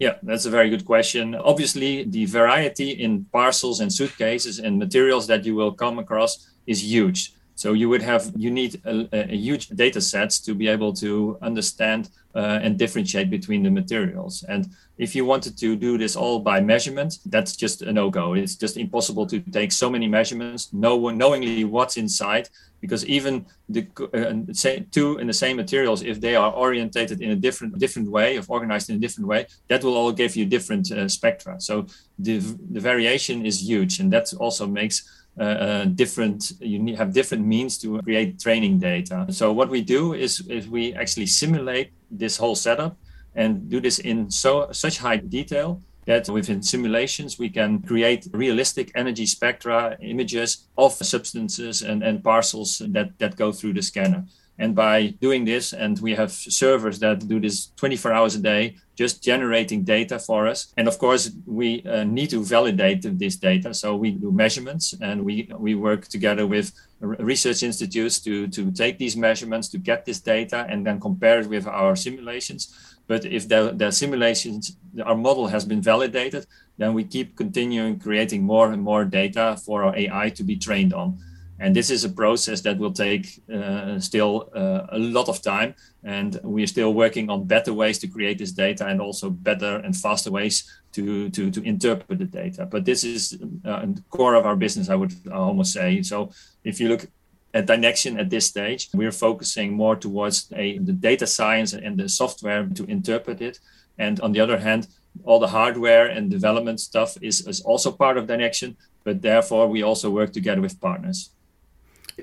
Yeah, 0.00 0.16
that's 0.22 0.44
a 0.44 0.50
very 0.50 0.70
good 0.70 0.84
question. 0.84 1.34
Obviously, 1.34 2.04
the 2.04 2.24
variety 2.26 2.90
in 2.90 3.26
parcels 3.32 3.80
and 3.80 3.92
suitcases 3.92 4.58
and 4.58 4.78
materials 4.78 5.26
that 5.28 5.44
you 5.44 5.54
will 5.54 5.72
come 5.72 5.98
across 5.98 6.50
is 6.66 6.82
huge. 6.82 7.33
So 7.54 7.72
you 7.72 7.88
would 7.88 8.02
have 8.02 8.32
you 8.36 8.50
need 8.50 8.80
a, 8.84 9.08
a 9.12 9.36
huge 9.36 9.68
data 9.68 10.00
sets 10.00 10.40
to 10.40 10.54
be 10.54 10.66
able 10.68 10.92
to 10.94 11.38
understand 11.40 12.10
uh, 12.34 12.58
and 12.62 12.78
differentiate 12.78 13.30
between 13.30 13.62
the 13.62 13.70
materials. 13.70 14.44
And 14.48 14.66
if 14.98 15.14
you 15.14 15.24
wanted 15.24 15.56
to 15.58 15.76
do 15.76 15.96
this 15.96 16.16
all 16.16 16.40
by 16.40 16.60
measurement, 16.60 17.18
that's 17.26 17.54
just 17.56 17.82
a 17.82 17.92
no-go. 17.92 18.34
It's 18.34 18.56
just 18.56 18.76
impossible 18.76 19.26
to 19.26 19.38
take 19.40 19.70
so 19.72 19.88
many 19.88 20.08
measurements, 20.08 20.72
know, 20.72 21.10
knowingly 21.10 21.64
what's 21.64 21.96
inside, 21.96 22.48
because 22.80 23.06
even 23.06 23.46
the 23.68 23.86
uh, 24.12 24.52
say, 24.52 24.84
two 24.90 25.18
in 25.18 25.26
the 25.26 25.32
same 25.32 25.56
materials, 25.56 26.02
if 26.02 26.20
they 26.20 26.34
are 26.34 26.52
orientated 26.52 27.20
in 27.20 27.30
a 27.30 27.36
different 27.36 27.78
different 27.78 28.10
way, 28.10 28.36
of 28.36 28.50
organized 28.50 28.90
in 28.90 28.96
a 28.96 28.98
different 28.98 29.28
way, 29.28 29.46
that 29.68 29.82
will 29.84 29.96
all 29.96 30.12
give 30.12 30.36
you 30.36 30.44
different 30.44 30.90
uh, 30.90 31.08
spectra. 31.08 31.60
So 31.60 31.86
the 32.18 32.38
the 32.72 32.80
variation 32.80 33.46
is 33.46 33.62
huge, 33.62 34.00
and 34.00 34.12
that 34.12 34.34
also 34.34 34.66
makes 34.66 35.23
uh, 35.38 35.42
uh, 35.42 35.84
different 35.86 36.52
you 36.60 36.78
need, 36.78 36.96
have 36.96 37.12
different 37.12 37.44
means 37.44 37.76
to 37.78 38.00
create 38.02 38.38
training 38.38 38.78
data. 38.78 39.26
So 39.30 39.52
what 39.52 39.68
we 39.68 39.82
do 39.82 40.14
is, 40.14 40.40
is 40.48 40.68
we 40.68 40.94
actually 40.94 41.26
simulate 41.26 41.90
this 42.10 42.36
whole 42.36 42.54
setup 42.54 42.96
and 43.34 43.68
do 43.68 43.80
this 43.80 43.98
in 43.98 44.30
so 44.30 44.68
such 44.70 44.98
high 44.98 45.16
detail 45.16 45.82
that 46.06 46.28
within 46.28 46.62
simulations 46.62 47.38
we 47.38 47.48
can 47.48 47.82
create 47.82 48.28
realistic 48.32 48.92
energy 48.94 49.26
spectra 49.26 49.96
images 50.00 50.68
of 50.78 50.92
substances 50.92 51.82
and, 51.82 52.02
and 52.02 52.22
parcels 52.22 52.82
that, 52.90 53.18
that 53.18 53.36
go 53.36 53.50
through 53.50 53.72
the 53.72 53.82
scanner. 53.82 54.24
And 54.58 54.74
by 54.74 55.14
doing 55.20 55.44
this, 55.44 55.72
and 55.72 55.98
we 55.98 56.14
have 56.14 56.30
servers 56.30 57.00
that 57.00 57.26
do 57.26 57.40
this 57.40 57.72
24 57.76 58.12
hours 58.12 58.36
a 58.36 58.40
day, 58.40 58.76
just 58.96 59.22
generating 59.22 59.82
data 59.82 60.18
for 60.18 60.46
us. 60.46 60.72
And 60.76 60.86
of 60.86 60.98
course, 60.98 61.30
we 61.46 61.82
uh, 61.82 62.04
need 62.04 62.30
to 62.30 62.44
validate 62.44 63.02
this 63.18 63.36
data. 63.36 63.74
So 63.74 63.96
we 63.96 64.12
do 64.12 64.30
measurements 64.30 64.94
and 65.00 65.24
we, 65.24 65.50
we 65.58 65.74
work 65.74 66.06
together 66.06 66.46
with 66.46 66.72
research 67.00 67.62
institutes 67.62 68.20
to, 68.20 68.46
to 68.48 68.70
take 68.70 68.98
these 68.98 69.16
measurements, 69.16 69.68
to 69.70 69.78
get 69.78 70.04
this 70.04 70.20
data, 70.20 70.66
and 70.68 70.86
then 70.86 71.00
compare 71.00 71.40
it 71.40 71.48
with 71.48 71.66
our 71.66 71.96
simulations. 71.96 72.74
But 73.06 73.24
if 73.24 73.48
the, 73.48 73.72
the 73.76 73.90
simulations, 73.90 74.76
our 75.04 75.16
model 75.16 75.48
has 75.48 75.64
been 75.64 75.82
validated, 75.82 76.46
then 76.78 76.94
we 76.94 77.04
keep 77.04 77.36
continuing 77.36 77.98
creating 77.98 78.42
more 78.42 78.72
and 78.72 78.82
more 78.82 79.04
data 79.04 79.58
for 79.64 79.84
our 79.84 79.96
AI 79.96 80.30
to 80.30 80.42
be 80.42 80.56
trained 80.56 80.94
on. 80.94 81.18
And 81.64 81.74
this 81.74 81.88
is 81.88 82.04
a 82.04 82.10
process 82.10 82.60
that 82.60 82.76
will 82.76 82.92
take 82.92 83.42
uh, 83.50 83.98
still 83.98 84.50
uh, 84.54 84.82
a 84.92 84.98
lot 84.98 85.30
of 85.30 85.40
time. 85.40 85.74
And 86.02 86.38
we're 86.42 86.66
still 86.66 86.92
working 86.92 87.30
on 87.30 87.44
better 87.44 87.72
ways 87.72 87.98
to 88.00 88.06
create 88.06 88.36
this 88.36 88.52
data 88.52 88.86
and 88.86 89.00
also 89.00 89.30
better 89.30 89.76
and 89.76 89.96
faster 89.96 90.30
ways 90.30 90.70
to, 90.92 91.30
to, 91.30 91.50
to 91.50 91.62
interpret 91.62 92.18
the 92.18 92.26
data. 92.26 92.66
But 92.66 92.84
this 92.84 93.02
is 93.02 93.38
uh, 93.64 93.86
the 93.86 94.04
core 94.10 94.34
of 94.34 94.44
our 94.44 94.56
business, 94.56 94.90
I 94.90 94.94
would 94.94 95.14
almost 95.32 95.72
say. 95.72 96.02
So 96.02 96.32
if 96.64 96.80
you 96.80 96.90
look 96.90 97.06
at 97.54 97.66
Dynaxion 97.66 98.20
at 98.20 98.28
this 98.28 98.44
stage, 98.44 98.90
we're 98.92 99.18
focusing 99.26 99.72
more 99.72 99.96
towards 99.96 100.52
a, 100.54 100.76
the 100.76 100.92
data 100.92 101.26
science 101.26 101.72
and 101.72 101.96
the 101.96 102.10
software 102.10 102.66
to 102.66 102.84
interpret 102.84 103.40
it. 103.40 103.58
And 103.96 104.20
on 104.20 104.32
the 104.32 104.40
other 104.40 104.58
hand, 104.58 104.88
all 105.24 105.40
the 105.40 105.48
hardware 105.48 106.08
and 106.08 106.30
development 106.30 106.80
stuff 106.80 107.16
is, 107.22 107.46
is 107.46 107.62
also 107.62 107.90
part 107.90 108.18
of 108.18 108.26
Dynaxion, 108.26 108.76
but 109.02 109.22
therefore 109.22 109.66
we 109.66 109.82
also 109.82 110.10
work 110.10 110.30
together 110.34 110.60
with 110.60 110.78
partners. 110.78 111.30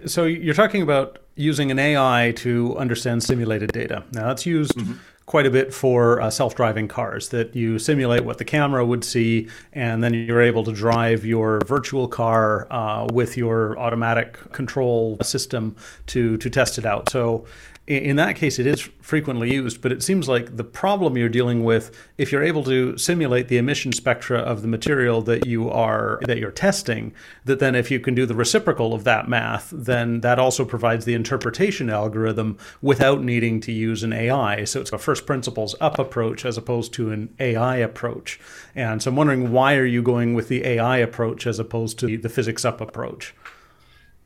So 0.06 0.26
you're 0.26 0.54
talking 0.54 0.82
about 0.82 1.20
using 1.36 1.72
an 1.72 1.80
AI 1.80 2.34
to 2.38 2.78
understand 2.78 3.24
simulated 3.24 3.72
data. 3.72 4.04
Now 4.12 4.28
that's 4.28 4.46
used 4.46 4.76
mm-hmm. 4.76 4.94
quite 5.26 5.46
a 5.46 5.50
bit 5.52 5.74
for 5.74 6.22
uh, 6.22 6.30
self-driving 6.30 6.88
cars. 6.88 7.30
That 7.30 7.56
you 7.56 7.80
simulate 7.80 8.24
what 8.24 8.38
the 8.38 8.46
camera 8.46 8.86
would 8.86 9.04
see, 9.04 9.48
and 9.74 10.04
then 10.04 10.14
you're 10.14 10.42
able 10.42 10.64
to 10.66 10.72
drive 10.72 11.26
your 11.26 11.62
virtual 11.66 12.08
car 12.08 12.68
uh, 12.72 13.08
with 13.12 13.38
your 13.38 13.78
automatic 13.80 14.34
control 14.52 15.18
system 15.22 15.76
to 16.08 16.38
to 16.38 16.50
test 16.50 16.78
it 16.78 16.86
out. 16.86 17.10
So 17.10 17.46
in 17.88 18.16
that 18.18 18.36
case, 18.36 18.60
it 18.60 18.68
is 18.68 18.80
frequently 19.02 19.52
used, 19.52 19.82
but 19.82 19.92
it 19.92 20.04
seems 20.04 20.30
like 20.30 20.56
the 20.56 20.64
problem 20.64 21.18
you're 21.18 21.28
dealing 21.28 21.64
with, 21.64 21.92
if 22.18 22.32
you're 22.32 22.44
able 22.44 22.64
to 22.64 22.96
simulate 22.98 23.48
the 23.48 23.58
emission 23.58 23.92
spectra 23.92 24.38
of 24.38 24.62
the 24.62 24.68
material 24.68 25.22
that 25.24 25.48
you 25.48 25.70
are 25.70 26.20
that 26.28 26.38
you're 26.38 26.52
testing, 26.52 27.12
that 27.44 27.60
then 27.60 27.74
if 27.74 27.90
you 27.90 28.00
can 28.00 28.14
do 28.14 28.28
the 28.28 28.36
reciprocal 28.36 28.94
of 28.94 29.04
that 29.04 29.28
math, 29.28 29.74
then 29.76 30.22
that 30.22 30.38
also 30.38 30.64
provides 30.64 31.06
the 31.06 31.16
interpretation 31.16 31.90
algorithm 31.90 32.56
without 32.84 33.24
needing 33.24 33.60
to 33.60 33.72
use 33.72 34.04
an 34.04 34.14
AI. 34.14 34.64
So 34.64 34.80
it's 34.80 34.94
a 34.94 35.00
first 35.00 35.26
principles 35.26 35.76
up 35.82 35.98
approach 35.98 36.46
as 36.46 36.58
opposed 36.58 36.94
to 36.94 37.12
an 37.12 37.34
AI 37.40 37.78
approach. 37.78 38.40
And 38.76 39.02
so 39.02 39.10
I'm 39.10 39.16
wondering 39.16 39.52
why 39.52 39.76
are 39.76 39.86
you 39.86 40.04
going 40.04 40.36
with 40.36 40.50
the 40.50 40.66
AI 40.66 40.98
approach 40.98 41.48
as 41.48 41.58
opposed 41.58 41.98
to 42.00 42.18
the 42.18 42.30
physics 42.30 42.64
up 42.64 42.80
approach? 42.80 43.34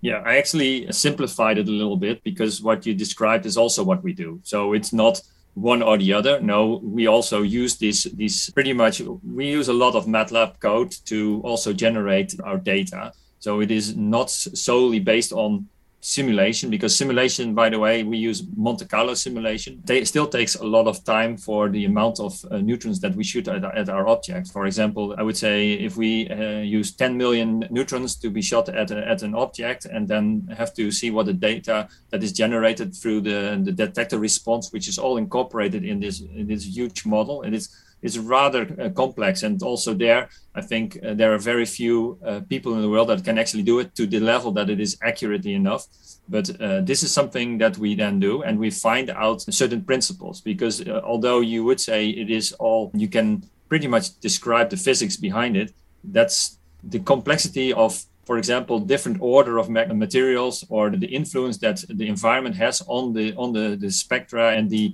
Yeah, 0.05 0.21
I 0.24 0.38
actually 0.38 0.91
simplified 0.91 1.57
it 1.57 1.67
a 1.67 1.71
little 1.71 1.97
bit 1.97 2.24
because 2.24 2.62
what 2.62 2.85
you 2.85 2.93
described 2.93 3.47
is 3.47 3.57
also 3.57 3.83
what 3.83 4.03
we 4.03 4.13
do. 4.13 4.39
So 4.43 4.74
it's 4.74 4.93
not 4.93 5.19
one 5.55 5.81
or 5.81 5.97
the 5.97 6.13
other. 6.13 6.39
No, 6.39 6.79
we 6.83 7.07
also 7.07 7.41
use 7.41 7.77
this 7.77 8.03
these 8.03 8.51
pretty 8.51 8.71
much 8.71 9.01
we 9.24 9.47
use 9.47 9.67
a 9.67 9.74
lot 9.74 9.95
of 9.95 10.05
MATLAB 10.05 10.59
code 10.59 10.91
to 11.05 11.41
also 11.43 11.74
generate 11.74 12.39
our 12.43 12.57
data. 12.57 13.13
So 13.39 13.62
it 13.62 13.71
is 13.71 13.97
not 13.97 14.29
solely 14.29 15.00
based 15.00 15.33
on 15.33 15.67
simulation 16.05 16.69
because 16.69 16.95
simulation 16.95 17.55
by 17.55 17.67
the 17.67 17.79
way 17.79 18.03
we 18.03 18.15
use 18.15 18.43
monte 18.55 18.85
carlo 18.85 19.15
simulation. 19.15 19.81
It 19.89 20.07
still 20.07 20.27
takes 20.27 20.53
a 20.53 20.63
lot 20.63 20.85
of 20.88 21.03
time 21.03 21.35
for 21.35 21.67
the 21.67 21.85
amount 21.85 22.19
of 22.19 22.33
uh, 22.51 22.59
neutrons 22.59 23.00
that 23.00 23.15
we 23.15 23.24
shoot 23.24 23.47
at, 23.47 23.63
at, 23.63 23.89
our 23.89 24.07
object. 24.07 24.50
For 24.50 24.67
example 24.67 25.15
i 25.17 25.24
would 25.24 25.35
say 25.35 25.74
if 25.74 25.97
we 25.97 26.29
uh, 26.29 26.59
use 26.59 26.91
10 26.91 27.17
million 27.17 27.65
neutrons 27.71 28.15
to 28.17 28.29
be 28.29 28.43
shot 28.43 28.69
at, 28.69 28.91
a, 28.91 29.07
at 29.07 29.24
an 29.24 29.33
object 29.33 29.85
and 29.85 30.07
then 30.07 30.47
have 30.55 30.75
to 30.75 30.91
see 30.91 31.09
what 31.09 31.25
the 31.25 31.33
data 31.33 31.88
that 32.12 32.21
is 32.21 32.31
generated 32.31 32.95
through 32.95 33.21
the, 33.21 33.59
the 33.63 33.71
detector 33.71 34.19
response 34.19 34.71
which 34.71 34.88
is 34.88 35.00
all 35.00 35.17
incorporated 35.17 35.83
in 35.83 36.00
this 36.00 36.21
in 36.21 36.45
this 36.45 36.65
huge 36.65 37.03
model 37.05 37.41
and 37.41 37.55
it's 37.55 37.69
is 38.05 38.19
rather 38.19 38.62
uh, 38.79 38.89
complex. 38.89 39.43
And 39.43 39.62
also 39.63 39.93
there, 39.93 40.29
I 40.53 40.62
think 40.62 40.85
uh, 41.03 41.13
there 41.13 41.33
are 41.33 41.38
very 41.38 41.65
few 41.65 42.17
uh, 42.24 42.41
people 42.47 42.74
in 42.75 42.81
the 42.81 42.89
world 42.89 43.09
that 43.09 43.25
can 43.25 43.38
actually 43.38 43.63
do 43.63 43.79
it 43.79 43.95
to 43.95 44.05
the 44.05 44.19
level 44.19 44.51
that 44.53 44.69
it 44.69 44.79
is 44.79 44.97
accurately 45.01 45.53
enough. 45.53 45.88
But 46.27 46.45
this 46.89 47.03
is 47.03 47.12
something 47.12 47.59
that 47.59 47.77
we 47.77 47.93
then 47.93 48.19
do, 48.19 48.41
and 48.41 48.57
we 48.57 48.71
find 48.71 49.12
out 49.12 49.41
certain 49.41 49.83
principles. 49.83 50.41
Because 50.41 50.75
although 50.89 51.41
you 51.41 51.63
would 51.63 51.79
say 51.79 52.09
it 52.09 52.31
is 52.31 52.51
all, 52.53 52.89
you 52.95 53.07
can 53.07 53.43
pretty 53.69 53.88
much 53.88 54.19
describe 54.21 54.71
the 54.71 54.77
physics 54.77 55.17
behind 55.17 55.55
it. 55.55 55.71
That's 56.03 56.57
the 56.83 57.00
complexity 57.00 57.74
of 57.74 58.05
for 58.25 58.38
example, 58.39 58.79
different 58.79 59.19
order 59.21 59.59
of 59.59 59.69
materials 59.69 60.65
or 60.69 60.89
the 60.89 61.05
influence 61.05 61.57
that 61.59 61.83
the 61.88 62.07
environment 62.07 62.55
has 62.55 62.81
on 62.88 63.13
the 63.13 63.35
on 63.35 63.53
the, 63.53 63.77
the 63.79 63.91
spectra 63.91 64.53
and 64.57 64.69
the 64.69 64.93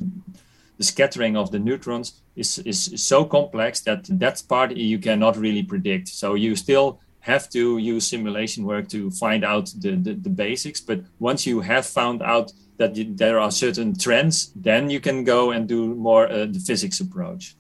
the 0.82 0.86
scattering 0.86 1.38
of 1.38 1.52
the 1.52 1.60
neutrons 1.60 2.08
is, 2.36 2.58
is 2.72 2.80
so 2.96 3.24
complex 3.24 3.82
that 3.82 4.02
that 4.24 4.42
part 4.50 4.76
you 4.76 4.98
cannot 4.98 5.38
really 5.38 5.62
predict. 5.62 6.08
So 6.08 6.34
you 6.34 6.56
still 6.56 7.00
have 7.20 7.44
to 7.52 7.78
use 7.78 8.08
simulation 8.08 8.66
work 8.66 8.90
to 8.90 9.12
find 9.12 9.46
out 9.46 9.66
the, 9.78 9.92
the, 10.06 10.14
the 10.16 10.34
basics. 10.46 10.82
But 10.82 11.02
once 11.20 11.46
you 11.46 11.62
have 11.62 11.86
found 11.86 12.24
out 12.24 12.52
that 12.78 12.92
there 13.16 13.38
are 13.40 13.52
certain 13.52 13.96
trends, 13.96 14.52
then 14.56 14.90
you 14.90 15.00
can 15.00 15.24
go 15.24 15.52
and 15.52 15.68
do 15.68 15.94
more 15.94 16.28
uh, 16.28 16.48
the 16.56 16.62
physics 16.70 17.00
approach. 17.00 17.56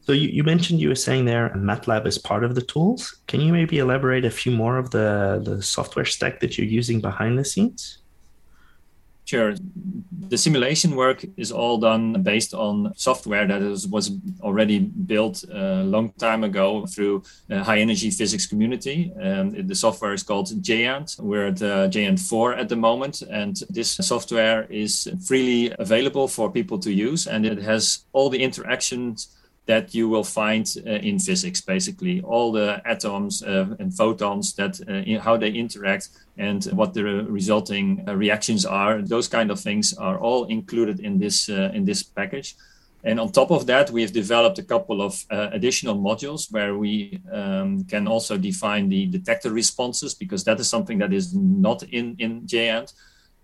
So 0.00 0.10
you, 0.10 0.28
you 0.28 0.42
mentioned 0.42 0.80
you 0.80 0.88
were 0.88 1.04
saying 1.06 1.24
there 1.24 1.50
MATLAB 1.54 2.04
is 2.04 2.18
part 2.18 2.42
of 2.42 2.56
the 2.56 2.62
tools. 2.62 3.00
Can 3.28 3.40
you 3.40 3.52
maybe 3.52 3.78
elaborate 3.78 4.24
a 4.24 4.30
few 4.30 4.50
more 4.50 4.76
of 4.76 4.90
the, 4.90 5.40
the 5.44 5.62
software 5.62 6.04
stack 6.04 6.40
that 6.40 6.58
you're 6.58 6.66
using 6.66 7.00
behind 7.00 7.38
the 7.38 7.44
scenes? 7.44 7.98
Sure. 9.26 9.54
The 10.28 10.38
simulation 10.38 10.94
work 10.94 11.24
is 11.36 11.50
all 11.50 11.78
done 11.78 12.22
based 12.22 12.54
on 12.54 12.92
software 12.96 13.44
that 13.46 13.60
is, 13.60 13.88
was 13.88 14.12
already 14.40 14.78
built 14.78 15.44
a 15.52 15.82
long 15.82 16.12
time 16.12 16.44
ago 16.44 16.86
through 16.86 17.24
a 17.50 17.62
high 17.62 17.78
energy 17.78 18.10
physics 18.10 18.46
community. 18.46 19.12
And 19.20 19.68
the 19.68 19.74
software 19.74 20.12
is 20.12 20.22
called 20.22 20.50
Geant. 20.62 21.16
We're 21.18 21.48
at 21.48 21.60
uh, 21.60 21.88
Geant 21.88 22.20
4 22.20 22.54
at 22.54 22.68
the 22.68 22.76
moment. 22.76 23.22
And 23.22 23.56
this 23.68 23.96
software 23.96 24.64
is 24.70 25.08
freely 25.26 25.74
available 25.80 26.28
for 26.28 26.50
people 26.50 26.78
to 26.78 26.92
use. 26.92 27.26
And 27.26 27.44
it 27.44 27.58
has 27.58 28.06
all 28.12 28.30
the 28.30 28.40
interactions 28.40 29.35
that 29.66 29.94
you 29.94 30.08
will 30.08 30.24
find 30.24 30.76
uh, 30.86 30.90
in 30.90 31.18
physics 31.18 31.60
basically. 31.60 32.20
All 32.22 32.52
the 32.52 32.80
atoms 32.84 33.42
uh, 33.42 33.66
and 33.78 33.92
photons 33.92 34.54
that 34.54 34.80
uh, 34.88 35.20
how 35.20 35.36
they 35.36 35.50
interact 35.50 36.08
and 36.38 36.64
what 36.66 36.94
the 36.94 37.04
resulting 37.04 38.04
uh, 38.06 38.14
reactions 38.14 38.64
are 38.64 39.02
those 39.02 39.28
kind 39.28 39.50
of 39.50 39.60
things 39.60 39.92
are 39.94 40.18
all 40.18 40.44
included 40.44 41.00
in 41.00 41.18
this 41.18 41.48
uh, 41.48 41.70
in 41.74 41.84
this 41.84 42.02
package. 42.02 42.56
And 43.04 43.20
on 43.20 43.30
top 43.30 43.50
of 43.50 43.66
that 43.66 43.90
we 43.90 44.02
have 44.02 44.12
developed 44.12 44.58
a 44.58 44.64
couple 44.64 45.02
of 45.02 45.24
uh, 45.30 45.50
additional 45.52 45.96
modules 45.96 46.52
where 46.52 46.76
we 46.76 47.20
um, 47.32 47.84
can 47.84 48.08
also 48.08 48.36
define 48.36 48.88
the 48.88 49.06
detector 49.06 49.50
responses 49.50 50.14
because 50.14 50.44
that 50.44 50.60
is 50.60 50.68
something 50.68 50.98
that 50.98 51.12
is 51.12 51.34
not 51.34 51.82
in 51.82 52.16
in 52.18 52.46
Geant 52.46 52.92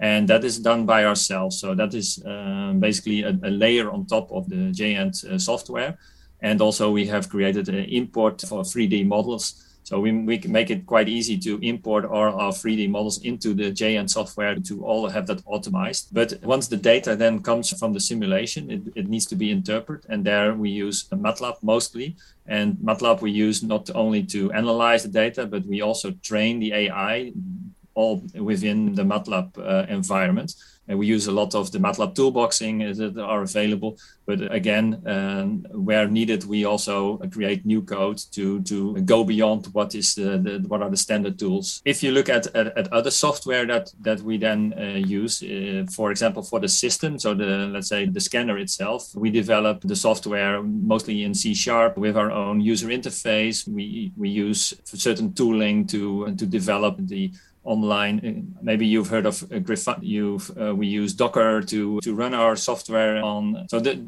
and 0.01 0.29
that 0.29 0.45
is 0.45 0.59
done 0.59 0.85
by 0.85 1.05
ourselves. 1.05 1.61
So 1.61 1.75
that 1.75 1.95
is 1.95 2.23
um, 2.27 2.81
basically 2.81 3.23
a, 3.23 3.31
a, 3.43 3.51
layer 3.51 3.91
on 3.91 4.07
top 4.07 4.33
of 4.33 4.49
the 4.49 4.73
Geant 4.73 5.25
uh, 5.25 5.39
software. 5.39 5.97
And 6.41 6.61
also 6.61 6.91
we 6.91 7.07
have 7.07 7.29
created 7.29 7.69
an 7.69 7.85
import 7.85 8.41
for 8.41 8.63
3D 8.63 9.07
models. 9.07 9.65
So 9.85 10.01
we, 10.01 10.13
we 10.13 10.39
make 10.39 10.71
it 10.71 10.87
quite 10.87 11.09
easy 11.09 11.39
to 11.39 11.59
import 11.63 12.05
all 12.05 12.35
our 12.41 12.53
3D 12.53 12.91
models 12.91 13.23
into 13.25 13.55
the 13.55 13.71
Geant 13.71 14.11
software 14.11 14.57
to 14.57 14.85
all 14.85 15.09
have 15.09 15.27
that 15.29 15.45
optimized. 15.45 16.09
But 16.11 16.35
once 16.43 16.67
the 16.67 16.77
data 16.77 17.15
then 17.15 17.41
comes 17.41 17.77
from 17.79 17.93
the 17.93 18.01
simulation, 18.01 18.71
it, 18.71 18.83
it 18.97 19.09
needs 19.09 19.27
to 19.27 19.37
be 19.37 19.53
interpreted. 19.53 20.11
And 20.11 20.25
there 20.25 20.55
we 20.55 20.71
use 20.71 21.09
MATLAB 21.13 21.63
mostly. 21.63 22.17
And 22.47 22.77
MATLAB 22.79 23.21
we 23.21 23.31
use 23.31 23.63
not 23.63 23.89
only 23.95 24.25
to 24.25 24.51
analyze 24.53 25.05
the 25.05 25.11
data, 25.11 25.47
but 25.47 25.65
we 25.67 25.81
also 25.81 26.11
train 26.23 26.59
the 26.59 26.73
AI 26.73 27.33
all 27.95 28.23
within 28.35 28.95
the 28.95 29.05
MATLAB 29.05 29.59
uh, 29.59 29.87
environment. 29.89 30.55
And 30.89 30.99
we 30.99 31.07
use 31.07 31.29
a 31.29 31.33
lot 31.33 31.55
of 31.55 31.71
the 31.71 31.79
MATLAB 31.79 32.15
toolboxing 32.17 32.97
that 32.97 33.17
are 33.23 33.43
available. 33.43 33.99
But 34.27 34.53
again, 34.53 35.01
um, 35.07 35.65
where 35.71 36.09
needed, 36.09 36.45
we 36.45 36.65
also 36.65 37.19
create 37.19 37.65
new 37.65 37.83
code 37.83 38.21
to, 38.33 38.61
to 38.63 39.01
go 39.03 39.23
beyond 39.23 39.69
what 39.73 39.95
is 39.95 40.15
the, 40.17 40.39
the 40.39 40.65
what 40.67 40.83
are 40.83 40.91
the 40.91 40.97
standard 40.97 41.39
tools. 41.39 41.83
If 41.85 42.03
you 42.03 42.11
look 42.11 42.29
at, 42.29 42.49
at, 42.57 42.77
at 42.77 42.93
other 42.93 43.13
software 43.13 43.65
that, 43.67 43.93
that 44.01 44.21
we 44.23 44.39
then 44.39 44.75
uh, 44.77 44.99
use, 45.07 45.43
uh, 45.43 45.87
for 45.95 46.11
example, 46.11 46.43
for 46.43 46.59
the 46.59 46.69
system, 46.69 47.19
so 47.19 47.33
the 47.33 47.69
let's 47.73 47.89
say 47.89 48.07
the 48.07 48.21
scanner 48.21 48.59
itself, 48.59 49.15
we 49.15 49.31
develop 49.31 49.83
the 49.83 49.97
software 49.97 50.63
mostly 50.63 51.23
in 51.23 51.33
C 51.33 51.55
sharp 51.55 51.97
with 51.97 52.17
our 52.17 52.33
own 52.33 52.61
user 52.61 52.89
interface. 52.89 53.69
We 53.69 54.13
we 54.17 54.29
use 54.29 54.75
certain 54.85 55.33
tooling 55.33 55.87
to 55.89 56.35
to 56.35 56.47
develop 56.47 56.97
the 56.99 57.33
online. 57.65 58.57
Maybe 58.61 58.87
you've 58.87 59.09
heard 59.09 59.27
of 59.27 59.45
uh. 59.51 59.99
You've 60.03 60.51
uh, 60.59 60.75
we 60.75 60.87
use 60.87 61.15
Docker 61.15 61.63
to 61.63 62.01
to 62.01 62.15
run 62.15 62.35
our 62.35 62.57
software 62.57 63.23
on. 63.23 63.67
So 63.69 63.81
the, 63.81 64.05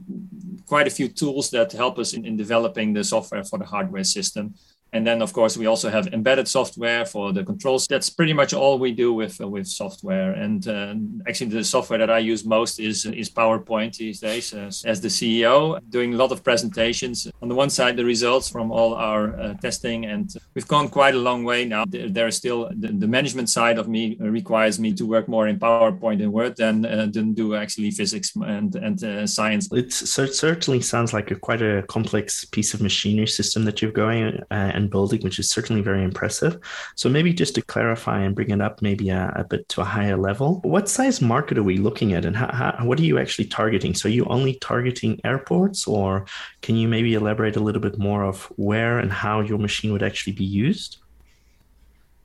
quite 0.67 0.87
a 0.87 0.91
few 0.91 1.09
tools 1.09 1.51
that 1.51 1.73
help 1.73 1.99
us 1.99 2.15
in, 2.15 2.25
in 2.25 2.37
developing 2.37 2.93
the 2.93 3.05
software 3.05 3.45
for 3.45 3.59
the 3.59 3.67
hardware 3.67 4.05
system. 4.05 4.55
And 4.95 5.05
then, 5.05 5.21
of 5.23 5.33
course, 5.33 5.57
we 5.57 5.67
also 5.67 5.91
have 5.91 6.07
embedded 6.15 6.47
software 6.47 7.05
for 7.05 7.33
the 7.33 7.43
controls. 7.43 7.89
That's 7.89 8.09
pretty 8.09 8.33
much 8.33 8.55
all 8.55 8.79
we 8.79 8.93
do 8.93 9.13
with 9.13 9.41
uh, 9.41 9.49
with 9.49 9.67
software. 9.67 10.31
And 10.33 10.67
uh, 10.69 10.95
actually, 11.29 11.51
the 11.51 11.65
software 11.65 11.99
that 11.99 12.11
I 12.11 12.19
use 12.19 12.45
most 12.45 12.79
is 12.79 13.05
is 13.05 13.29
PowerPoint 13.29 13.97
these 13.97 14.21
days. 14.21 14.55
As, 14.55 14.85
as, 14.85 15.01
the 15.01 15.09
CEO, 15.09 15.81
doing 15.91 16.15
a 16.15 16.17
lot 16.17 16.31
of 16.31 16.45
presentations. 16.45 17.29
On 17.43 17.49
the 17.49 17.57
one 17.57 17.71
side, 17.71 17.97
the 17.97 18.05
results 18.05 18.49
from 18.49 18.71
all 18.71 18.95
our 18.95 19.39
uh, 19.39 19.55
testing, 19.55 20.07
and 20.07 20.33
we've 20.55 20.69
gone 20.69 20.89
quite 20.89 21.15
a 21.15 21.19
long 21.19 21.43
way 21.43 21.65
now. 21.65 21.85
There 21.89 22.29
is 22.29 22.37
still 22.37 22.71
the, 22.71 22.89
the, 22.89 23.09
management 23.09 23.51
side 23.51 23.79
of 23.79 23.89
me 23.89 24.17
requires 24.21 24.79
me 24.79 24.93
to 24.95 25.05
work 25.05 25.27
more 25.29 25.49
in 25.49 25.59
PowerPoint 25.59 26.23
and 26.23 26.33
Word 26.33 26.57
than 26.57 26.87
uh, 26.87 27.09
than 27.13 27.35
do 27.35 27.57
actually 27.57 27.91
physics 27.91 28.33
and 28.37 28.77
and 28.77 29.03
uh, 29.03 29.27
science. 29.27 29.69
It 29.73 29.93
certainly 29.93 30.81
sounds 30.81 31.13
like 31.13 31.33
a 31.33 31.35
quite 31.35 31.63
a 31.63 31.83
complex 31.89 32.45
piece 32.45 32.75
of 32.75 32.81
machinery 32.81 33.27
system 33.27 33.65
that 33.65 33.83
you're 33.83 33.99
going 34.05 34.41
uh, 34.51 34.71
and 34.75 34.84
and 34.85 34.91
building, 34.91 35.21
which 35.23 35.38
is 35.38 35.50
certainly 35.50 35.83
very 35.83 36.05
impressive. 36.05 36.59
So 36.95 37.09
maybe 37.09 37.33
just 37.33 37.55
to 37.57 37.62
clarify 37.62 38.21
and 38.21 38.35
bring 38.35 38.50
it 38.50 38.61
up 38.61 38.83
maybe 38.83 39.09
a, 39.11 39.33
a 39.35 39.45
bit 39.45 39.69
to 39.71 39.81
a 39.81 39.85
higher 39.85 40.17
level, 40.17 40.61
what 40.62 40.88
size 40.88 41.21
market 41.21 41.59
are 41.59 41.62
we 41.62 41.79
looking 41.79 42.12
at 42.12 42.25
and 42.25 42.37
how, 42.37 42.50
how, 42.53 42.85
what 42.85 43.00
are 43.00 43.05
you 43.05 43.19
actually 43.19 43.47
targeting? 43.47 43.95
So 43.95 44.09
are 44.09 44.12
you 44.12 44.26
only 44.26 44.55
targeting 44.61 45.21
airports 45.25 45.87
or 45.87 46.26
can 46.62 46.76
you 46.76 46.87
maybe 46.88 47.14
elaborate 47.14 47.57
a 47.57 47.61
little 47.61 47.81
bit 47.81 47.99
more 47.99 48.23
of 48.25 48.45
where 48.57 48.99
and 48.99 49.11
how 49.11 49.41
your 49.41 49.59
machine 49.59 49.93
would 49.93 50.03
actually 50.03 50.35
be 50.35 50.45
used? 50.45 50.99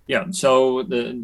Yeah, 0.09 0.25
so 0.31 0.81
the, 0.81 1.21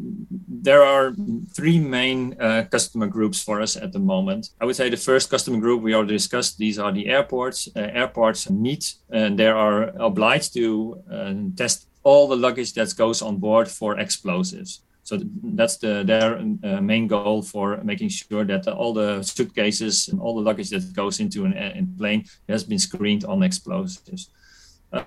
there 0.48 0.84
are 0.84 1.12
three 1.56 1.80
main 1.80 2.40
uh, 2.40 2.66
customer 2.70 3.08
groups 3.08 3.42
for 3.42 3.60
us 3.60 3.76
at 3.76 3.92
the 3.92 3.98
moment. 3.98 4.52
I 4.62 4.66
would 4.66 4.76
say 4.76 4.92
the 4.92 5.06
first 5.10 5.32
customer 5.32 5.58
group 5.58 5.82
we 5.82 5.96
already 5.96 6.14
discussed. 6.14 6.60
These 6.60 6.78
are 6.78 6.92
the 6.92 7.08
airports. 7.08 7.68
Uh, 7.76 7.80
airports 7.80 8.48
need 8.48 8.86
and 9.10 9.40
they 9.40 9.48
are 9.48 9.90
obliged 9.98 10.54
to 10.54 11.02
uh, 11.12 11.34
test 11.58 11.88
all 12.04 12.28
the 12.28 12.36
luggage 12.36 12.74
that 12.74 12.96
goes 12.96 13.24
on 13.24 13.38
board 13.38 13.68
for 13.68 13.98
explosives. 13.98 14.84
So 15.02 15.20
that's 15.44 15.78
the, 15.78 16.04
their 16.04 16.38
uh, 16.38 16.80
main 16.80 17.08
goal 17.08 17.42
for 17.42 17.78
making 17.84 18.10
sure 18.10 18.46
that 18.46 18.68
all 18.68 18.94
the 18.94 19.24
suitcases 19.24 20.10
and 20.10 20.22
all 20.22 20.36
the 20.36 20.42
luggage 20.42 20.70
that 20.70 20.94
goes 20.94 21.20
into 21.20 21.46
an, 21.46 21.54
an 21.54 21.96
plane 21.98 22.26
has 22.48 22.64
been 22.64 22.78
screened 22.78 23.26
on 23.26 23.42
explosives. 23.42 24.30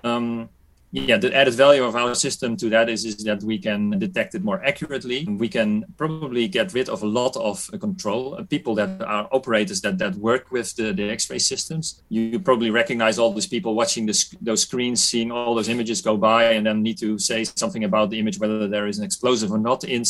Um, 0.03 0.49
yeah, 0.91 1.17
the 1.17 1.35
added 1.35 1.53
value 1.53 1.83
of 1.83 1.95
our 1.95 2.15
system 2.15 2.57
to 2.57 2.69
that 2.69 2.89
is, 2.89 3.05
is 3.05 3.23
that 3.23 3.43
we 3.43 3.59
can 3.59 3.91
detect 3.99 4.33
it 4.33 4.43
more 4.43 4.63
accurately. 4.65 5.23
We 5.25 5.47
can 5.47 5.85
probably 5.97 6.47
get 6.47 6.73
rid 6.73 6.89
of 6.89 7.03
a 7.03 7.07
lot 7.07 7.37
of 7.37 7.69
control. 7.79 8.35
Uh, 8.35 8.43
people 8.43 8.73
that 8.75 8.99
are 9.03 9.27
operators 9.31 9.81
that, 9.81 9.99
that 9.99 10.15
work 10.15 10.51
with 10.51 10.75
the, 10.75 10.91
the 10.91 11.11
X-ray 11.11 11.37
systems, 11.37 12.01
you 12.09 12.39
probably 12.39 12.71
recognize 12.71 13.19
all 13.19 13.31
those 13.31 13.45
people 13.45 13.75
watching 13.75 14.09
those 14.41 14.61
screens, 14.61 15.03
seeing 15.03 15.31
all 15.31 15.53
those 15.53 15.69
images 15.69 16.01
go 16.01 16.17
by, 16.17 16.53
and 16.53 16.65
then 16.65 16.81
need 16.81 16.97
to 16.97 17.19
say 17.19 17.43
something 17.43 17.83
about 17.83 18.09
the 18.09 18.19
image, 18.19 18.39
whether 18.39 18.67
there 18.67 18.87
is 18.87 18.97
an 18.97 19.05
explosive 19.05 19.51
or 19.51 19.59
not. 19.59 19.83
In 19.83 20.03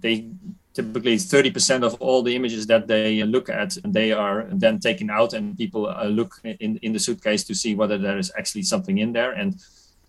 they 0.00 0.30
typically 0.72 1.16
30% 1.16 1.82
of 1.82 1.94
all 2.00 2.22
the 2.22 2.36
images 2.36 2.66
that 2.66 2.86
they 2.86 3.22
look 3.22 3.48
at 3.48 3.76
they 3.82 4.12
are 4.12 4.46
then 4.52 4.78
taken 4.78 5.08
out 5.08 5.32
and 5.32 5.56
people 5.56 5.88
uh, 5.88 6.04
look 6.04 6.38
in, 6.44 6.76
in 6.82 6.92
the 6.92 6.98
suitcase 6.98 7.44
to 7.44 7.54
see 7.54 7.74
whether 7.74 7.96
there 7.96 8.18
is 8.18 8.30
actually 8.38 8.62
something 8.62 8.98
in 8.98 9.10
there 9.10 9.32
and 9.32 9.58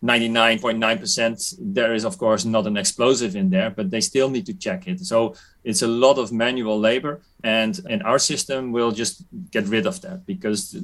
99.9% 0.04 1.56
there 1.60 1.96
is 1.96 2.06
of 2.06 2.18
course 2.20 2.46
not 2.46 2.68
an 2.68 2.78
explosive 2.78 3.36
in 3.36 3.50
there 3.50 3.72
but 3.72 3.90
they 3.90 4.02
still 4.02 4.30
need 4.30 4.46
to 4.46 4.54
check 4.54 4.88
it. 4.88 5.00
So 5.00 5.34
it's 5.64 5.82
a 5.82 5.88
lot 5.88 6.20
of 6.20 6.32
manual 6.32 6.80
labor 6.80 7.22
and 7.44 7.80
and 7.90 8.04
our 8.04 8.20
system 8.20 8.72
we'll 8.72 8.92
just 8.92 9.26
get 9.50 9.68
rid 9.68 9.88
of 9.88 10.00
that 10.02 10.26
because 10.28 10.76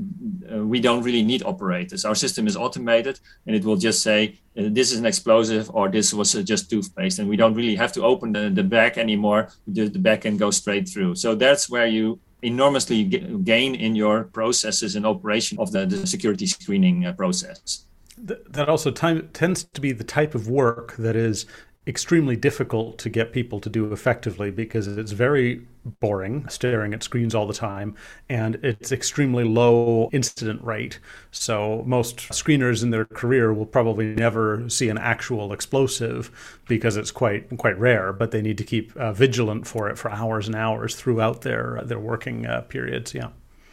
uh, 0.51 0.65
we 0.65 0.79
don't 0.79 1.03
really 1.03 1.21
need 1.21 1.43
operators. 1.43 2.05
Our 2.05 2.15
system 2.15 2.47
is 2.47 2.57
automated 2.57 3.19
and 3.45 3.55
it 3.55 3.63
will 3.63 3.77
just 3.77 4.01
say 4.01 4.39
uh, 4.57 4.69
this 4.71 4.91
is 4.91 4.97
an 4.97 5.05
explosive 5.05 5.69
or 5.75 5.89
this 5.89 6.11
was 6.11 6.35
uh, 6.35 6.41
just 6.41 6.71
toothpaste 6.71 7.19
and 7.19 7.29
we 7.29 7.37
don't 7.37 7.53
really 7.53 7.75
have 7.75 7.93
to 7.93 8.03
open 8.03 8.33
the, 8.33 8.49
the 8.49 8.63
bag 8.63 8.97
anymore. 8.97 9.49
The, 9.67 9.89
the 9.89 9.99
bag 9.99 10.21
can 10.21 10.37
go 10.37 10.49
straight 10.49 10.89
through. 10.89 11.15
So 11.15 11.35
that's 11.35 11.69
where 11.69 11.87
you 11.87 12.19
enormously 12.41 13.03
gain 13.03 13.75
in 13.75 13.95
your 13.95 14.25
processes 14.25 14.95
and 14.95 15.05
operation 15.05 15.59
of 15.59 15.71
the, 15.71 15.85
the 15.85 16.07
security 16.07 16.47
screening 16.47 17.05
uh, 17.05 17.13
process 17.13 17.85
that 18.17 18.69
also 18.69 18.91
time, 18.91 19.29
tends 19.33 19.63
to 19.63 19.81
be 19.81 19.91
the 19.91 20.03
type 20.03 20.35
of 20.35 20.47
work 20.47 20.95
that 20.97 21.15
is 21.15 21.45
extremely 21.85 22.37
difficult 22.37 22.97
to 22.97 23.09
get 23.09 23.33
people 23.33 23.59
to 23.59 23.69
do 23.69 23.91
effectively 23.91 24.49
because 24.49 24.87
it's 24.87 25.11
very 25.11 25.61
boring 25.99 26.47
staring 26.47 26.93
at 26.93 27.03
screens 27.03 27.35
all 27.35 27.45
the 27.45 27.53
time 27.53 27.93
and 28.29 28.55
it's 28.63 28.93
extremely 28.93 29.43
low 29.43 30.09
incident 30.13 30.63
rate. 30.63 30.97
So 31.31 31.83
most 31.85 32.19
screeners 32.29 32.83
in 32.83 32.91
their 32.91 33.03
career 33.03 33.53
will 33.53 33.65
probably 33.65 34.15
never 34.15 34.69
see 34.69 34.87
an 34.87 34.97
actual 34.97 35.51
explosive 35.51 36.61
because 36.69 36.95
it's 36.95 37.11
quite 37.11 37.57
quite 37.57 37.77
rare 37.77 38.13
but 38.13 38.31
they 38.31 38.41
need 38.41 38.57
to 38.57 38.63
keep 38.63 38.95
uh, 38.95 39.11
vigilant 39.11 39.67
for 39.67 39.89
it 39.89 39.97
for 39.97 40.09
hours 40.09 40.47
and 40.47 40.55
hours 40.55 40.95
throughout 40.95 41.41
their 41.41 41.81
their 41.83 41.99
working 41.99 42.45
uh, 42.45 42.61
periods 42.61 43.13
yeah. 43.13 43.29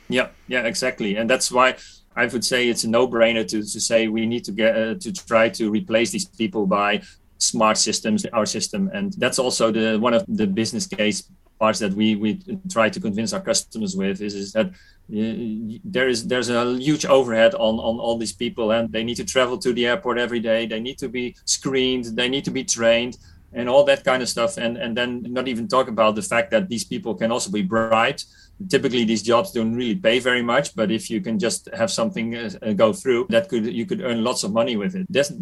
Yeah 0.09 0.31
yeah 0.49 0.65
exactly. 0.65 1.15
And 1.15 1.31
that's 1.31 1.53
why 1.53 1.77
I 2.21 2.27
would 2.27 2.45
say 2.45 2.69
it's 2.69 2.85
a 2.85 2.91
no-brainer 2.99 3.45
to, 3.53 3.59
to 3.75 3.81
say 3.81 4.09
we 4.09 4.27
need 4.27 4.45
to 4.45 4.53
get 4.53 4.73
uh, 4.77 4.95
to 5.05 5.11
try 5.13 5.49
to 5.59 5.71
replace 5.71 6.11
these 6.11 6.27
people 6.27 6.67
by 6.67 7.03
smart 7.39 7.79
systems, 7.79 8.27
our 8.39 8.47
system, 8.47 8.91
and 8.93 9.07
that's 9.23 9.39
also 9.39 9.65
the 9.79 9.99
one 10.07 10.15
of 10.19 10.23
the 10.29 10.47
business 10.47 10.87
case 10.87 11.19
parts 11.59 11.79
that 11.79 11.93
we 12.01 12.17
we 12.17 12.31
try 12.77 12.89
to 12.91 13.01
convince 13.07 13.33
our 13.33 13.45
customers 13.51 13.95
with 13.95 14.21
is, 14.21 14.35
is 14.35 14.53
that 14.53 14.67
uh, 14.67 15.79
there 15.95 16.09
is 16.09 16.27
there's 16.27 16.51
a 16.51 16.63
huge 16.89 17.05
overhead 17.07 17.53
on 17.55 17.75
on 17.89 17.95
all 18.05 18.17
these 18.19 18.37
people 18.45 18.67
and 18.77 18.93
they 18.95 19.05
need 19.09 19.19
to 19.23 19.27
travel 19.35 19.57
to 19.59 19.73
the 19.73 19.87
airport 19.87 20.19
every 20.19 20.41
day. 20.41 20.61
They 20.67 20.81
need 20.81 20.99
to 20.99 21.09
be 21.09 21.25
screened. 21.45 22.05
They 22.19 22.29
need 22.29 22.45
to 22.45 22.55
be 22.61 22.65
trained 22.65 23.15
and 23.53 23.69
all 23.69 23.85
that 23.85 24.05
kind 24.05 24.23
of 24.23 24.29
stuff 24.29 24.57
and 24.57 24.77
and 24.77 24.97
then 24.97 25.23
not 25.29 25.49
even 25.49 25.67
talk 25.67 25.89
about 25.89 26.15
the 26.15 26.23
fact 26.23 26.51
that 26.51 26.69
these 26.69 26.85
people 26.85 27.15
can 27.15 27.33
also 27.33 27.51
be 27.51 27.63
bribed. 27.63 28.25
Typically 28.69 29.05
these 29.05 29.23
jobs 29.23 29.53
don't 29.53 29.75
really 29.75 29.97
pay 29.97 30.19
very 30.19 30.43
much 30.43 30.77
but 30.77 30.91
if 30.91 31.11
you 31.11 31.21
can 31.21 31.39
just 31.39 31.69
have 31.75 31.91
something 31.91 32.37
uh, 32.37 32.51
uh, 32.63 32.73
go 32.73 32.93
through 32.93 33.27
that 33.31 33.49
could 33.49 33.67
you 33.67 33.87
could 33.87 34.03
earn 34.03 34.23
lots 34.23 34.45
of 34.45 34.53
money 34.53 34.77
with 34.77 34.95
it. 34.95 35.07
There's, 35.09 35.33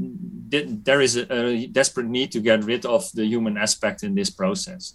there 0.89 1.01
is 1.01 1.17
a, 1.17 1.33
a 1.33 1.67
desperate 1.67 2.07
need 2.07 2.33
to 2.33 2.41
get 2.41 2.65
rid 2.65 2.87
of 2.87 3.11
the 3.13 3.27
human 3.27 3.59
aspect 3.59 4.03
in 4.03 4.15
this 4.15 4.31
process. 4.31 4.95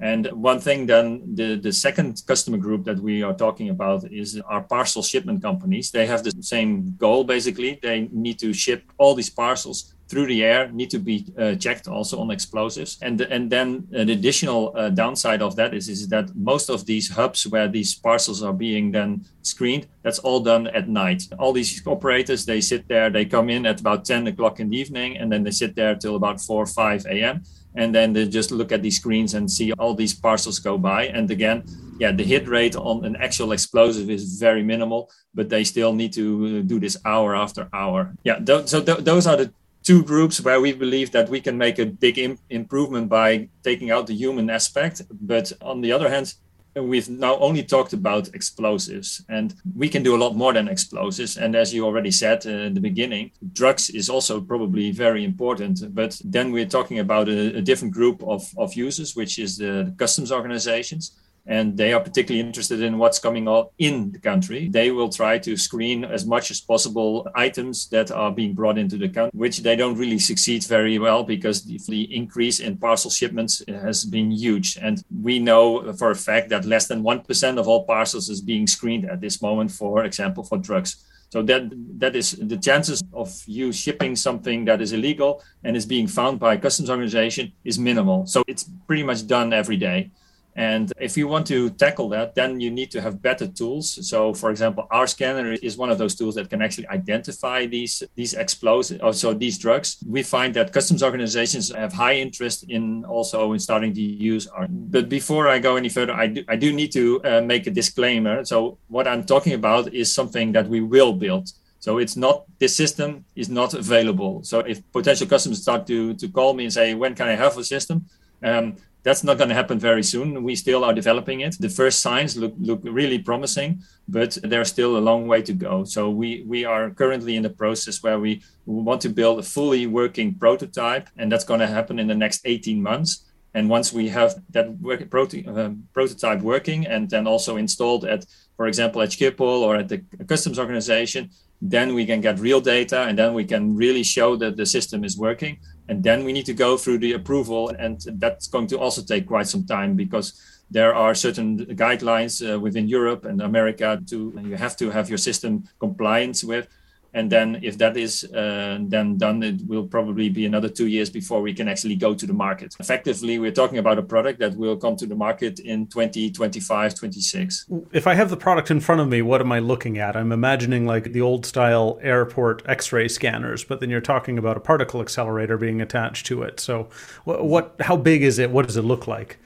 And 0.00 0.26
one 0.32 0.58
thing 0.58 0.86
then 0.86 1.34
the, 1.34 1.54
the 1.56 1.72
second 1.72 2.22
customer 2.26 2.58
group 2.58 2.84
that 2.84 2.98
we 2.98 3.22
are 3.22 3.32
talking 3.32 3.70
about 3.70 4.10
is 4.12 4.40
our 4.48 4.60
parcel 4.60 5.02
shipment 5.02 5.40
companies. 5.40 5.90
They 5.90 6.06
have 6.06 6.24
the 6.24 6.32
same 6.40 6.96
goal 6.96 7.22
basically. 7.24 7.78
They 7.80 8.08
need 8.12 8.38
to 8.40 8.52
ship 8.52 8.82
all 8.98 9.14
these 9.14 9.30
parcels 9.30 9.94
through 10.08 10.26
the 10.26 10.44
air 10.44 10.70
need 10.70 10.90
to 10.90 10.98
be 10.98 11.26
uh, 11.38 11.54
checked 11.54 11.88
also 11.88 12.20
on 12.20 12.30
explosives. 12.30 12.98
And 13.02 13.20
and 13.20 13.50
then 13.50 13.88
an 13.92 14.10
additional 14.10 14.72
uh, 14.76 14.90
downside 14.90 15.42
of 15.42 15.56
that 15.56 15.74
is 15.74 15.88
is 15.88 16.08
that 16.08 16.34
most 16.34 16.68
of 16.68 16.84
these 16.86 17.08
hubs 17.08 17.46
where 17.46 17.68
these 17.68 17.94
parcels 17.94 18.42
are 18.42 18.52
being 18.52 18.92
then 18.92 19.24
screened, 19.42 19.86
that's 20.02 20.18
all 20.18 20.40
done 20.40 20.66
at 20.68 20.88
night. 20.88 21.22
All 21.38 21.52
these 21.52 21.82
operators 21.86 22.44
they 22.44 22.60
sit 22.60 22.86
there, 22.88 23.10
they 23.10 23.24
come 23.24 23.48
in 23.48 23.66
at 23.66 23.80
about 23.80 24.04
10 24.04 24.26
o'clock 24.26 24.60
in 24.60 24.70
the 24.70 24.78
evening, 24.78 25.16
and 25.16 25.32
then 25.32 25.42
they 25.42 25.50
sit 25.50 25.74
there 25.74 25.94
till 25.94 26.16
about 26.16 26.40
4 26.40 26.62
or 26.62 26.66
5 26.66 27.06
a.m. 27.06 27.42
And 27.76 27.92
then 27.92 28.12
they 28.12 28.28
just 28.28 28.52
look 28.52 28.70
at 28.70 28.82
these 28.82 28.96
screens 28.96 29.34
and 29.34 29.50
see 29.50 29.72
all 29.72 29.94
these 29.94 30.14
parcels 30.14 30.60
go 30.60 30.78
by. 30.78 31.06
And 31.06 31.28
again, 31.28 31.64
yeah, 31.98 32.12
the 32.12 32.22
hit 32.22 32.46
rate 32.46 32.76
on 32.76 33.04
an 33.04 33.16
actual 33.16 33.50
explosive 33.50 34.10
is 34.10 34.38
very 34.38 34.62
minimal, 34.62 35.10
but 35.34 35.48
they 35.48 35.64
still 35.64 35.92
need 35.92 36.12
to 36.12 36.60
uh, 36.60 36.62
do 36.62 36.78
this 36.78 36.96
hour 37.04 37.34
after 37.34 37.68
hour. 37.72 38.14
Yeah, 38.22 38.38
th- 38.38 38.68
so 38.68 38.80
th- 38.80 38.98
those 38.98 39.26
are 39.26 39.36
the 39.36 39.52
two 39.84 40.02
groups 40.02 40.40
where 40.40 40.60
we 40.60 40.72
believe 40.72 41.12
that 41.12 41.28
we 41.28 41.40
can 41.40 41.56
make 41.56 41.78
a 41.78 41.86
big 41.86 42.18
Im- 42.18 42.38
improvement 42.50 43.08
by 43.08 43.48
taking 43.62 43.90
out 43.90 44.06
the 44.06 44.14
human 44.14 44.50
aspect. 44.50 45.02
But 45.10 45.52
on 45.60 45.82
the 45.82 45.92
other 45.92 46.08
hand, 46.08 46.34
we've 46.82 47.08
now 47.08 47.38
only 47.38 47.62
talked 47.62 47.92
about 47.92 48.34
explosives 48.34 49.24
and 49.28 49.54
we 49.76 49.88
can 49.88 50.02
do 50.02 50.16
a 50.16 50.22
lot 50.24 50.34
more 50.34 50.52
than 50.52 50.68
explosives 50.68 51.36
and 51.36 51.54
as 51.54 51.72
you 51.72 51.84
already 51.84 52.10
said 52.10 52.44
uh, 52.46 52.50
in 52.50 52.74
the 52.74 52.80
beginning 52.80 53.30
drugs 53.52 53.90
is 53.90 54.10
also 54.10 54.40
probably 54.40 54.90
very 54.90 55.24
important 55.24 55.94
but 55.94 56.20
then 56.24 56.50
we're 56.50 56.66
talking 56.66 56.98
about 56.98 57.28
a, 57.28 57.56
a 57.56 57.62
different 57.62 57.94
group 57.94 58.22
of, 58.24 58.42
of 58.58 58.74
users 58.74 59.14
which 59.14 59.38
is 59.38 59.56
the 59.56 59.94
customs 59.98 60.32
organizations 60.32 61.12
and 61.46 61.76
they 61.76 61.92
are 61.92 62.00
particularly 62.00 62.46
interested 62.46 62.80
in 62.80 62.98
what's 62.98 63.18
coming 63.18 63.48
out 63.48 63.72
in 63.78 64.12
the 64.12 64.18
country. 64.18 64.68
They 64.68 64.90
will 64.90 65.10
try 65.10 65.38
to 65.38 65.56
screen 65.56 66.04
as 66.04 66.24
much 66.24 66.50
as 66.50 66.60
possible 66.60 67.28
items 67.34 67.88
that 67.88 68.10
are 68.10 68.30
being 68.30 68.54
brought 68.54 68.78
into 68.78 68.96
the 68.96 69.08
country, 69.08 69.38
which 69.38 69.58
they 69.58 69.76
don't 69.76 69.98
really 69.98 70.18
succeed 70.18 70.64
very 70.64 70.98
well 70.98 71.22
because 71.22 71.64
the 71.64 72.14
increase 72.14 72.60
in 72.60 72.78
parcel 72.78 73.10
shipments 73.10 73.62
uh, 73.68 73.72
has 73.80 74.04
been 74.04 74.30
huge. 74.30 74.78
And 74.80 75.02
we 75.22 75.38
know 75.38 75.92
for 75.94 76.10
a 76.10 76.16
fact 76.16 76.48
that 76.48 76.64
less 76.64 76.86
than 76.86 77.02
1% 77.02 77.58
of 77.58 77.68
all 77.68 77.84
parcels 77.84 78.30
is 78.30 78.40
being 78.40 78.66
screened 78.66 79.04
at 79.10 79.20
this 79.20 79.42
moment, 79.42 79.70
for 79.70 80.04
example, 80.04 80.44
for 80.44 80.58
drugs. 80.58 81.04
So 81.30 81.42
that 81.42 81.64
that 81.98 82.14
is 82.14 82.32
the 82.32 82.56
chances 82.56 83.02
of 83.12 83.28
you 83.46 83.72
shipping 83.72 84.14
something 84.14 84.64
that 84.66 84.80
is 84.80 84.92
illegal 84.92 85.42
and 85.64 85.76
is 85.76 85.84
being 85.84 86.06
found 86.06 86.38
by 86.38 86.54
a 86.54 86.58
customs 86.58 86.88
organization 86.88 87.52
is 87.64 87.76
minimal. 87.76 88.24
So 88.26 88.44
it's 88.46 88.70
pretty 88.86 89.02
much 89.02 89.26
done 89.26 89.52
every 89.52 89.76
day. 89.76 90.12
And 90.56 90.92
if 91.00 91.16
you 91.16 91.26
want 91.26 91.46
to 91.48 91.70
tackle 91.70 92.08
that, 92.10 92.34
then 92.36 92.60
you 92.60 92.70
need 92.70 92.90
to 92.92 93.00
have 93.00 93.20
better 93.20 93.46
tools. 93.46 94.08
So, 94.08 94.32
for 94.32 94.50
example, 94.50 94.86
our 94.90 95.06
scanner 95.06 95.52
is 95.52 95.76
one 95.76 95.90
of 95.90 95.98
those 95.98 96.14
tools 96.14 96.36
that 96.36 96.48
can 96.48 96.62
actually 96.62 96.86
identify 96.88 97.66
these 97.66 98.02
these 98.14 98.34
explosives, 98.34 99.00
also 99.00 99.34
these 99.34 99.58
drugs. 99.58 99.98
We 100.06 100.22
find 100.22 100.54
that 100.54 100.72
customs 100.72 101.02
organizations 101.02 101.72
have 101.72 101.92
high 101.92 102.14
interest 102.14 102.64
in 102.68 103.04
also 103.04 103.52
in 103.52 103.58
starting 103.58 103.92
to 103.94 104.00
use 104.00 104.46
our. 104.46 104.68
But 104.68 105.08
before 105.08 105.48
I 105.48 105.58
go 105.58 105.74
any 105.76 105.88
further, 105.88 106.12
I 106.12 106.28
do, 106.28 106.44
I 106.48 106.56
do 106.56 106.72
need 106.72 106.92
to 106.92 107.22
uh, 107.24 107.40
make 107.40 107.66
a 107.66 107.70
disclaimer. 107.70 108.44
So, 108.44 108.78
what 108.86 109.08
I'm 109.08 109.24
talking 109.24 109.54
about 109.54 109.92
is 109.92 110.14
something 110.14 110.52
that 110.52 110.68
we 110.68 110.80
will 110.80 111.12
build. 111.12 111.48
So 111.80 111.98
it's 111.98 112.16
not 112.16 112.44
this 112.58 112.74
system 112.74 113.26
is 113.36 113.50
not 113.50 113.74
available. 113.74 114.42
So 114.42 114.60
if 114.60 114.80
potential 114.90 115.26
customers 115.26 115.60
start 115.60 115.86
to 115.88 116.14
to 116.14 116.28
call 116.28 116.54
me 116.54 116.64
and 116.64 116.72
say, 116.72 116.94
when 116.94 117.14
can 117.14 117.28
I 117.28 117.36
have 117.36 117.58
a 117.58 117.64
system? 117.64 118.06
Um, 118.42 118.76
that's 119.04 119.22
not 119.22 119.36
going 119.36 119.50
to 119.50 119.54
happen 119.54 119.78
very 119.78 120.02
soon. 120.02 120.42
We 120.42 120.56
still 120.56 120.82
are 120.82 120.94
developing 120.94 121.40
it. 121.40 121.56
The 121.60 121.68
first 121.68 122.00
signs 122.00 122.36
look 122.36 122.54
look 122.58 122.80
really 122.82 123.18
promising, 123.18 123.82
but 124.08 124.38
there's 124.42 124.68
still 124.68 124.96
a 124.96 125.06
long 125.08 125.28
way 125.28 125.42
to 125.42 125.52
go. 125.52 125.84
So 125.84 126.10
we 126.10 126.42
we 126.46 126.64
are 126.64 126.90
currently 126.90 127.36
in 127.36 127.42
the 127.42 127.50
process 127.50 128.02
where 128.02 128.18
we 128.18 128.42
want 128.64 129.02
to 129.02 129.10
build 129.10 129.38
a 129.38 129.42
fully 129.42 129.86
working 129.86 130.34
prototype, 130.34 131.08
and 131.18 131.30
that's 131.30 131.44
going 131.44 131.60
to 131.60 131.66
happen 131.66 131.98
in 131.98 132.08
the 132.08 132.14
next 132.14 132.40
18 132.44 132.82
months. 132.82 133.24
And 133.56 133.70
once 133.70 133.92
we 133.92 134.08
have 134.08 134.42
that 134.50 134.68
work, 134.80 135.08
proto, 135.10 135.46
uh, 135.46 135.70
prototype 135.92 136.40
working 136.40 136.86
and 136.88 137.08
then 137.08 137.24
also 137.28 137.56
installed 137.56 138.04
at, 138.04 138.26
for 138.56 138.66
example, 138.66 139.00
at 139.00 139.10
Schiphol 139.10 139.60
or 139.62 139.76
at 139.76 139.88
the 139.88 139.98
customs 140.26 140.58
organization, 140.58 141.30
then 141.62 141.94
we 141.94 142.04
can 142.04 142.20
get 142.20 142.40
real 142.40 142.60
data 142.60 143.02
and 143.02 143.16
then 143.16 143.32
we 143.32 143.44
can 143.44 143.76
really 143.76 144.02
show 144.02 144.34
that 144.36 144.56
the 144.56 144.66
system 144.66 145.04
is 145.04 145.16
working 145.16 145.58
and 145.88 146.02
then 146.02 146.24
we 146.24 146.32
need 146.32 146.46
to 146.46 146.54
go 146.54 146.76
through 146.76 146.98
the 146.98 147.12
approval 147.12 147.70
and 147.78 148.00
that's 148.18 148.46
going 148.46 148.66
to 148.66 148.78
also 148.78 149.02
take 149.02 149.26
quite 149.26 149.46
some 149.46 149.64
time 149.64 149.94
because 149.94 150.40
there 150.70 150.94
are 150.94 151.14
certain 151.14 151.58
guidelines 151.76 152.40
uh, 152.42 152.58
within 152.58 152.88
europe 152.88 153.24
and 153.24 153.40
america 153.42 154.00
to 154.06 154.32
you 154.42 154.56
have 154.56 154.76
to 154.76 154.90
have 154.90 155.08
your 155.08 155.18
system 155.18 155.64
compliance 155.78 156.42
with 156.42 156.68
and 157.14 157.30
then 157.30 157.60
if 157.62 157.78
that 157.78 157.96
is 157.96 158.24
uh, 158.34 158.78
then 158.80 159.16
done 159.16 159.42
it 159.42 159.60
will 159.66 159.86
probably 159.86 160.28
be 160.28 160.44
another 160.44 160.68
two 160.68 160.88
years 160.88 161.08
before 161.08 161.40
we 161.40 161.54
can 161.54 161.68
actually 161.68 161.94
go 161.94 162.12
to 162.12 162.26
the 162.26 162.32
market. 162.32 162.74
Effectively 162.78 163.38
we're 163.38 163.52
talking 163.52 163.78
about 163.78 163.98
a 163.98 164.02
product 164.02 164.40
that 164.40 164.54
will 164.56 164.76
come 164.76 164.96
to 164.96 165.06
the 165.06 165.14
market 165.14 165.60
in 165.60 165.86
2025 165.86 166.94
26 166.94 167.66
if 167.92 168.06
i 168.06 168.14
have 168.14 168.30
the 168.30 168.36
product 168.36 168.70
in 168.70 168.80
front 168.80 169.00
of 169.00 169.08
me 169.08 169.22
what 169.22 169.40
am 169.40 169.52
i 169.52 169.58
looking 169.58 169.98
at? 169.98 170.16
I'm 170.16 170.32
imagining 170.32 170.86
like 170.86 171.12
the 171.12 171.20
old 171.20 171.46
style 171.46 171.98
airport 172.02 172.62
x-ray 172.68 173.08
scanners 173.08 173.64
but 173.64 173.80
then 173.80 173.90
you're 173.90 174.00
talking 174.00 174.36
about 174.36 174.56
a 174.56 174.60
particle 174.60 175.00
accelerator 175.00 175.56
being 175.56 175.80
attached 175.80 176.26
to 176.26 176.42
it. 176.42 176.58
So 176.60 176.88
what, 177.24 177.44
what 177.44 177.76
how 177.80 177.96
big 177.96 178.22
is 178.22 178.38
it? 178.38 178.50
What 178.50 178.66
does 178.66 178.76
it 178.76 178.82
look 178.82 179.06
like? 179.06 179.38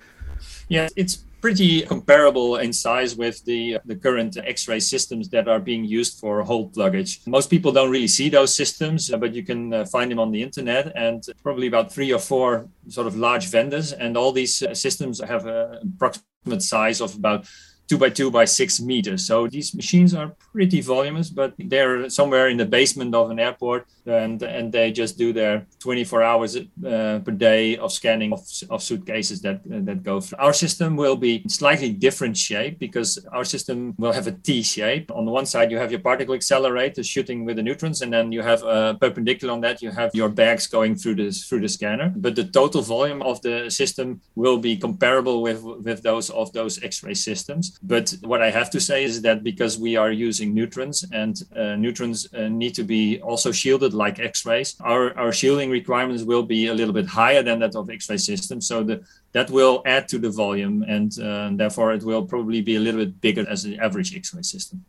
Yeah 0.68 0.88
it's 0.96 1.24
pretty 1.40 1.82
comparable 1.82 2.56
in 2.56 2.72
size 2.72 3.16
with 3.16 3.44
the, 3.44 3.78
the 3.84 3.96
current 3.96 4.36
X-ray 4.36 4.80
systems 4.80 5.28
that 5.30 5.48
are 5.48 5.60
being 5.60 5.84
used 5.84 6.18
for 6.18 6.42
hold 6.42 6.76
luggage. 6.76 7.20
Most 7.26 7.48
people 7.48 7.72
don't 7.72 7.90
really 7.90 8.08
see 8.08 8.28
those 8.28 8.54
systems, 8.54 9.10
but 9.10 9.34
you 9.34 9.44
can 9.44 9.72
uh, 9.72 9.84
find 9.84 10.10
them 10.10 10.18
on 10.18 10.32
the 10.32 10.42
internet 10.42 10.92
and 10.96 11.22
probably 11.42 11.66
about 11.66 11.92
three 11.92 12.12
or 12.12 12.18
four 12.18 12.68
sort 12.88 13.06
of 13.06 13.16
large 13.16 13.48
vendors. 13.48 13.92
And 13.92 14.16
all 14.16 14.32
these 14.32 14.62
uh, 14.62 14.74
systems 14.74 15.20
have 15.20 15.46
an 15.46 15.94
approximate 15.94 16.62
size 16.62 17.00
of 17.00 17.14
about 17.14 17.46
two 17.88 17.98
by 17.98 18.10
two 18.10 18.30
by 18.30 18.44
six 18.44 18.80
meters. 18.80 19.26
So 19.26 19.48
these 19.48 19.74
machines 19.74 20.14
are 20.14 20.32
pretty 20.52 20.80
voluminous, 20.80 21.30
but 21.30 21.54
they're 21.58 22.10
somewhere 22.10 22.48
in 22.48 22.58
the 22.58 22.66
basement 22.66 23.14
of 23.14 23.30
an 23.30 23.38
airport, 23.38 23.86
and 24.06 24.42
and 24.42 24.70
they 24.70 24.92
just 24.92 25.16
do 25.18 25.32
their 25.32 25.66
24 25.80 26.22
hours 26.22 26.56
uh, 26.56 27.20
per 27.24 27.32
day 27.32 27.76
of 27.76 27.92
scanning 27.92 28.32
of, 28.32 28.40
of 28.70 28.82
suitcases 28.82 29.40
that 29.42 29.56
uh, 29.72 29.80
that 29.88 30.02
go 30.02 30.20
through. 30.20 30.38
Our 30.38 30.52
system 30.52 30.96
will 30.96 31.16
be 31.16 31.42
slightly 31.48 31.90
different 31.92 32.36
shape 32.36 32.78
because 32.78 33.18
our 33.32 33.44
system 33.44 33.94
will 33.98 34.12
have 34.12 34.26
a 34.26 34.32
T 34.32 34.62
shape. 34.62 35.10
On 35.10 35.24
the 35.24 35.32
one 35.32 35.46
side, 35.46 35.70
you 35.70 35.78
have 35.78 35.90
your 35.90 36.00
particle 36.00 36.34
accelerator 36.34 37.02
shooting 37.02 37.44
with 37.46 37.56
the 37.56 37.62
neutrons, 37.62 38.02
and 38.02 38.12
then 38.12 38.32
you 38.32 38.42
have 38.42 38.62
uh, 38.64 38.94
perpendicular 38.94 39.54
on 39.54 39.60
that, 39.62 39.80
you 39.80 39.90
have 39.90 40.10
your 40.14 40.28
bags 40.28 40.66
going 40.66 40.94
through 40.94 41.16
this 41.16 41.46
through 41.46 41.60
the 41.60 41.68
scanner. 41.68 42.12
But 42.14 42.36
the 42.36 42.44
total 42.44 42.82
volume 42.82 43.22
of 43.22 43.40
the 43.40 43.70
system 43.70 44.20
will 44.34 44.58
be 44.58 44.76
comparable 44.76 45.40
with 45.40 45.62
with 45.62 46.02
those 46.02 46.28
of 46.30 46.52
those 46.52 46.82
X-ray 46.82 47.14
systems. 47.14 47.77
But 47.82 48.14
what 48.22 48.42
I 48.42 48.50
have 48.50 48.70
to 48.70 48.80
say 48.80 49.04
is 49.04 49.22
that 49.22 49.44
because 49.44 49.78
we 49.78 49.96
are 49.96 50.10
using 50.10 50.52
neutrons 50.52 51.04
and 51.12 51.40
uh, 51.56 51.76
neutrons 51.76 52.32
uh, 52.34 52.48
need 52.48 52.74
to 52.74 52.82
be 52.82 53.20
also 53.20 53.52
shielded 53.52 53.94
like 53.94 54.18
X-rays, 54.18 54.74
our, 54.80 55.16
our 55.16 55.32
shielding 55.32 55.70
requirements 55.70 56.24
will 56.24 56.42
be 56.42 56.66
a 56.66 56.74
little 56.74 56.94
bit 56.94 57.06
higher 57.06 57.42
than 57.42 57.60
that 57.60 57.76
of 57.76 57.88
X-ray 57.88 58.16
systems. 58.16 58.66
So 58.66 58.82
the, 58.82 59.04
that 59.32 59.50
will 59.50 59.82
add 59.86 60.08
to 60.08 60.18
the 60.18 60.30
volume 60.30 60.82
and 60.82 61.16
uh, 61.20 61.50
therefore 61.52 61.92
it 61.92 62.02
will 62.02 62.24
probably 62.24 62.62
be 62.62 62.76
a 62.76 62.80
little 62.80 63.00
bit 63.00 63.20
bigger 63.20 63.48
as 63.48 63.62
the 63.62 63.78
average 63.78 64.14
X-ray 64.14 64.42
system. 64.42 64.84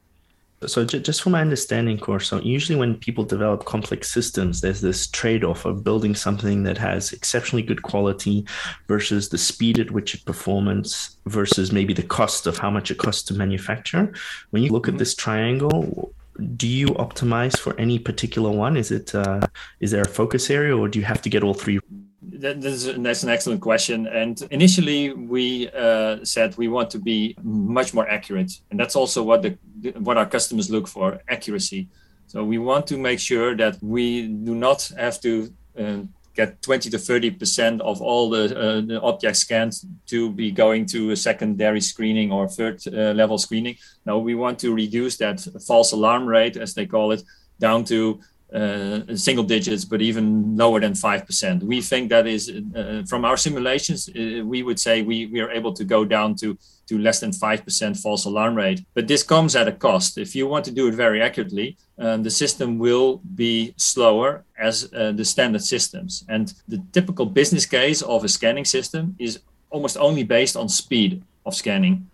So, 0.67 0.83
just 0.83 1.21
from 1.21 1.31
my 1.31 1.41
understanding, 1.41 1.97
course, 1.97 2.27
so 2.27 2.41
usually 2.41 2.77
when 2.77 2.95
people 2.95 3.23
develop 3.23 3.63
complex 3.63 4.11
systems, 4.11 4.59
there's 4.59 4.81
this 4.81 5.07
trade 5.07 5.45
off 5.45 5.63
of 5.63 5.85
building 5.85 6.13
something 6.15 6.63
that 6.63 6.77
has 6.77 7.13
exceptionally 7.13 7.63
good 7.63 7.81
quality 7.81 8.45
versus 8.87 9.29
the 9.29 9.37
speed 9.37 9.79
at 9.79 9.91
which 9.91 10.15
it 10.15 10.25
performs 10.25 11.17
versus 11.27 11.71
maybe 11.71 11.93
the 11.93 12.03
cost 12.03 12.45
of 12.45 12.57
how 12.57 12.69
much 12.69 12.91
it 12.91 12.97
costs 12.97 13.23
to 13.23 13.33
manufacture. 13.33 14.13
When 14.49 14.61
you 14.61 14.71
look 14.71 14.83
mm-hmm. 14.83 14.95
at 14.95 14.99
this 14.99 15.15
triangle, 15.15 16.13
do 16.57 16.67
you 16.67 16.87
optimize 16.87 17.57
for 17.57 17.79
any 17.79 17.97
particular 17.97 18.51
one? 18.51 18.75
Is 18.75 18.91
it 18.91 19.15
uh, 19.15 19.41
is 19.79 19.91
there 19.91 20.01
a 20.01 20.07
focus 20.07 20.49
area, 20.49 20.75
or 20.75 20.89
do 20.89 20.99
you 20.99 21.05
have 21.05 21.21
to 21.21 21.29
get 21.29 21.43
all 21.43 21.53
three 21.53 21.79
that, 22.21 22.61
that's, 22.61 22.85
that's 22.85 23.23
an 23.23 23.29
excellent 23.29 23.61
question. 23.61 24.07
And 24.07 24.41
initially, 24.51 25.13
we 25.13 25.69
uh, 25.69 26.23
said 26.23 26.57
we 26.57 26.67
want 26.67 26.89
to 26.91 26.99
be 26.99 27.35
much 27.43 27.93
more 27.93 28.07
accurate, 28.09 28.51
and 28.71 28.79
that's 28.79 28.95
also 28.95 29.23
what 29.23 29.41
the 29.41 29.57
what 29.99 30.17
our 30.17 30.25
customers 30.25 30.69
look 30.69 30.87
for: 30.87 31.21
accuracy. 31.29 31.87
So 32.27 32.43
we 32.43 32.57
want 32.57 32.85
to 32.87 32.97
make 32.97 33.19
sure 33.19 33.55
that 33.55 33.77
we 33.81 34.27
do 34.27 34.53
not 34.53 34.91
have 34.97 35.19
to 35.21 35.53
uh, 35.79 35.99
get 36.35 36.61
20 36.61 36.89
to 36.91 36.97
30 36.97 37.31
percent 37.31 37.81
of 37.81 38.01
all 38.01 38.29
the, 38.29 38.43
uh, 38.57 38.81
the 38.81 39.01
objects 39.01 39.39
scanned 39.39 39.73
to 40.07 40.31
be 40.31 40.51
going 40.51 40.85
to 40.87 41.11
a 41.11 41.15
secondary 41.15 41.81
screening 41.81 42.31
or 42.31 42.47
third 42.47 42.81
uh, 42.87 43.13
level 43.13 43.37
screening. 43.37 43.75
Now 44.05 44.17
we 44.17 44.35
want 44.35 44.59
to 44.59 44.73
reduce 44.73 45.17
that 45.17 45.39
false 45.65 45.91
alarm 45.91 46.25
rate, 46.27 46.57
as 46.57 46.73
they 46.73 46.85
call 46.85 47.11
it, 47.11 47.23
down 47.59 47.83
to 47.85 48.19
uh, 48.53 49.15
single 49.15 49.43
digits, 49.43 49.85
but 49.85 50.01
even 50.01 50.57
lower 50.57 50.79
than 50.79 50.93
5%. 50.93 51.63
We 51.63 51.81
think 51.81 52.09
that 52.09 52.25
is, 52.25 52.51
uh, 52.75 53.03
from 53.07 53.23
our 53.25 53.37
simulations, 53.37 54.09
uh, 54.09 54.43
we 54.43 54.63
would 54.63 54.79
say 54.79 55.01
we, 55.01 55.27
we 55.27 55.39
are 55.39 55.51
able 55.51 55.73
to 55.73 55.83
go 55.83 56.03
down 56.03 56.35
to, 56.37 56.57
to 56.87 56.97
less 56.97 57.19
than 57.19 57.31
5% 57.31 58.01
false 58.01 58.25
alarm 58.25 58.55
rate. 58.55 58.83
But 58.95 59.07
this 59.07 59.21
comes 59.21 59.55
at 59.55 59.67
a 59.67 59.71
cost. 59.71 60.17
If 60.17 60.35
you 60.35 60.47
want 60.47 60.65
to 60.65 60.71
do 60.71 60.87
it 60.87 60.95
very 60.95 61.21
accurately, 61.21 61.77
um, 61.99 62.23
the 62.23 62.31
system 62.31 62.79
will 62.79 63.21
be 63.35 63.73
slower 63.77 64.45
as 64.57 64.91
uh, 64.93 65.11
the 65.11 65.25
standard 65.25 65.63
systems. 65.63 66.25
And 66.27 66.53
the 66.67 66.83
typical 66.91 67.27
business 67.27 67.65
case 67.65 68.01
of 68.01 68.23
a 68.23 68.29
scanning 68.29 68.65
system 68.65 69.15
is 69.19 69.39
almost 69.69 69.97
only 69.97 70.23
based 70.23 70.57
on 70.57 70.69
speed 70.69 71.21
of 71.45 71.53
scanning 71.53 72.08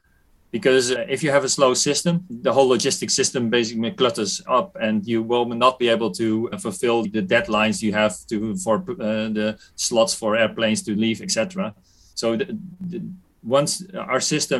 because 0.55 0.89
uh, 0.93 1.05
if 1.09 1.21
you 1.21 1.31
have 1.31 1.43
a 1.43 1.49
slow 1.49 1.73
system, 1.73 2.23
the 2.29 2.53
whole 2.53 2.69
logistic 2.69 3.11
system 3.11 3.49
basically 3.49 3.91
clutters 3.91 4.41
up, 4.47 4.77
and 4.79 5.05
you 5.05 5.21
will 5.21 5.45
not 5.65 5.77
be 5.77 5.89
able 5.89 6.11
to 6.11 6.49
uh, 6.53 6.57
fulfill 6.57 7.03
the 7.03 7.21
deadlines 7.21 7.81
you 7.81 7.91
have 7.91 8.15
to 8.29 8.55
for 8.55 8.75
uh, 8.77 9.27
the 9.39 9.57
slots 9.75 10.13
for 10.13 10.37
airplanes 10.37 10.81
to 10.83 10.95
leave, 10.95 11.21
etc. 11.21 11.75
So 12.21 12.37
the, 12.37 12.45
the, 12.91 13.01
once 13.43 13.83
our 14.13 14.21
system 14.21 14.59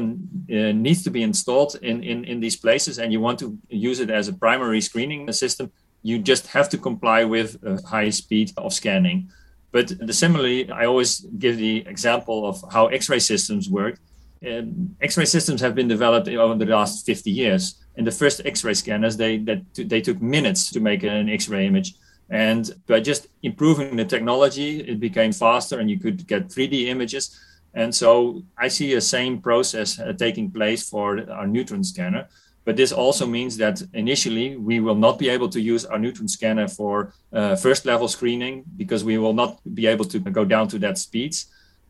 uh, 0.51 0.73
needs 0.85 1.01
to 1.03 1.11
be 1.17 1.23
installed 1.23 1.71
in, 1.81 2.03
in 2.03 2.25
in 2.25 2.41
these 2.41 2.57
places, 2.65 2.99
and 2.99 3.13
you 3.13 3.21
want 3.21 3.39
to 3.39 3.47
use 3.69 4.01
it 4.01 4.09
as 4.09 4.27
a 4.27 4.33
primary 4.33 4.81
screening 4.81 5.31
system, 5.31 5.71
you 6.03 6.15
just 6.31 6.45
have 6.47 6.67
to 6.73 6.77
comply 6.77 7.23
with 7.35 7.49
a 7.63 7.73
high 7.93 8.11
speed 8.11 8.47
of 8.57 8.73
scanning. 8.73 9.29
But 9.71 9.87
similarly, 10.23 10.59
I 10.81 10.83
always 10.91 11.11
give 11.43 11.55
the 11.55 11.75
example 11.93 12.39
of 12.49 12.55
how 12.75 12.83
X-ray 12.99 13.19
systems 13.19 13.69
work 13.69 13.95
um, 14.45 14.95
X-ray 15.01 15.25
systems 15.25 15.61
have 15.61 15.75
been 15.75 15.87
developed 15.87 16.27
over 16.27 16.55
the 16.55 16.65
last 16.65 17.05
50 17.05 17.31
years. 17.31 17.75
And 17.95 18.05
the 18.05 18.11
first 18.11 18.41
X-ray 18.45 18.73
scanners, 18.73 19.17
they 19.17 19.37
that 19.39 19.61
they 19.73 20.01
took 20.01 20.21
minutes 20.21 20.71
to 20.71 20.79
make 20.79 21.03
an 21.03 21.29
X-ray 21.29 21.65
image. 21.65 21.95
And 22.29 22.69
by 22.87 22.99
just 22.99 23.27
improving 23.43 23.95
the 23.95 24.05
technology, 24.05 24.79
it 24.81 24.99
became 24.99 25.31
faster, 25.31 25.79
and 25.79 25.89
you 25.89 25.99
could 25.99 26.27
get 26.27 26.49
3D 26.49 26.87
images. 26.87 27.39
And 27.73 27.93
so 27.93 28.43
I 28.57 28.67
see 28.69 28.93
the 28.93 29.01
same 29.01 29.41
process 29.41 29.99
uh, 29.99 30.13
taking 30.13 30.49
place 30.49 30.89
for 30.89 31.29
our 31.29 31.45
neutron 31.45 31.83
scanner. 31.83 32.27
But 32.63 32.77
this 32.77 32.91
also 32.91 33.27
means 33.27 33.57
that 33.57 33.83
initially 33.93 34.57
we 34.57 34.79
will 34.79 34.95
not 34.95 35.19
be 35.19 35.29
able 35.29 35.49
to 35.49 35.61
use 35.61 35.85
our 35.85 35.99
neutron 35.99 36.27
scanner 36.27 36.67
for 36.67 37.13
uh, 37.31 37.55
first 37.55 37.85
level 37.85 38.07
screening 38.07 38.63
because 38.75 39.03
we 39.03 39.19
will 39.19 39.33
not 39.33 39.59
be 39.75 39.85
able 39.85 40.05
to 40.05 40.19
go 40.19 40.43
down 40.43 40.67
to 40.69 40.79
that 40.79 40.97
speeds 40.97 41.45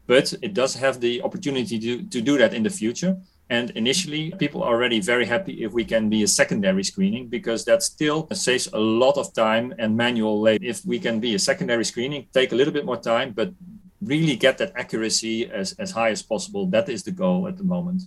but 0.07 0.33
it 0.41 0.53
does 0.53 0.75
have 0.75 0.99
the 0.99 1.21
opportunity 1.21 1.79
to, 1.79 2.03
to 2.03 2.21
do 2.21 2.37
that 2.37 2.53
in 2.53 2.63
the 2.63 2.69
future. 2.69 3.17
And 3.49 3.69
initially, 3.71 4.33
people 4.39 4.63
are 4.63 4.73
already 4.73 4.99
very 4.99 5.25
happy 5.25 5.63
if 5.63 5.71
we 5.71 5.85
can 5.85 6.09
be 6.09 6.23
a 6.23 6.27
secondary 6.27 6.83
screening 6.83 7.27
because 7.27 7.63
that 7.65 7.83
still 7.83 8.27
saves 8.33 8.67
a 8.73 8.79
lot 8.79 9.17
of 9.17 9.33
time 9.33 9.73
and 9.77 9.95
manual 9.95 10.41
labor. 10.41 10.65
If 10.65 10.83
we 10.83 10.97
can 10.97 11.19
be 11.19 11.35
a 11.35 11.39
secondary 11.39 11.85
screening, 11.85 12.27
take 12.33 12.53
a 12.53 12.55
little 12.55 12.73
bit 12.73 12.85
more 12.85 12.97
time, 12.97 13.33
but 13.33 13.53
really 14.01 14.35
get 14.35 14.57
that 14.57 14.71
accuracy 14.75 15.49
as, 15.49 15.73
as 15.73 15.91
high 15.91 16.09
as 16.09 16.23
possible. 16.23 16.65
That 16.67 16.89
is 16.89 17.03
the 17.03 17.11
goal 17.11 17.47
at 17.47 17.57
the 17.57 17.63
moment. 17.63 18.03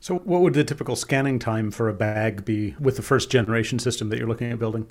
So, 0.00 0.16
what 0.18 0.42
would 0.42 0.54
the 0.54 0.64
typical 0.64 0.96
scanning 0.96 1.38
time 1.38 1.70
for 1.70 1.88
a 1.88 1.94
bag 1.94 2.44
be 2.44 2.74
with 2.80 2.96
the 2.96 3.02
first 3.02 3.30
generation 3.30 3.78
system 3.78 4.08
that 4.10 4.18
you're 4.18 4.28
looking 4.28 4.50
at 4.50 4.58
building? 4.58 4.88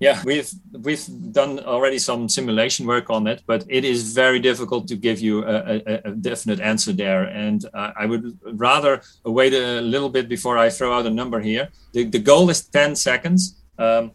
Yeah, 0.00 0.20
we've 0.24 0.50
we've 0.72 1.06
done 1.32 1.60
already 1.60 1.98
some 1.98 2.28
simulation 2.28 2.86
work 2.86 3.10
on 3.10 3.26
it, 3.26 3.42
but 3.46 3.64
it 3.68 3.84
is 3.84 4.12
very 4.12 4.40
difficult 4.40 4.88
to 4.88 4.96
give 4.96 5.20
you 5.20 5.44
a, 5.44 5.76
a, 5.86 6.00
a 6.04 6.10
definite 6.10 6.60
answer 6.60 6.92
there. 6.92 7.24
And 7.24 7.64
uh, 7.72 7.92
I 7.96 8.06
would 8.06 8.36
rather 8.42 9.02
wait 9.24 9.54
a 9.54 9.80
little 9.80 10.08
bit 10.10 10.28
before 10.28 10.58
I 10.58 10.68
throw 10.68 10.92
out 10.92 11.06
a 11.06 11.10
number 11.10 11.40
here. 11.40 11.68
The, 11.92 12.04
the 12.04 12.18
goal 12.18 12.50
is 12.50 12.66
10 12.66 12.96
seconds. 12.96 13.56
Um, 13.78 14.12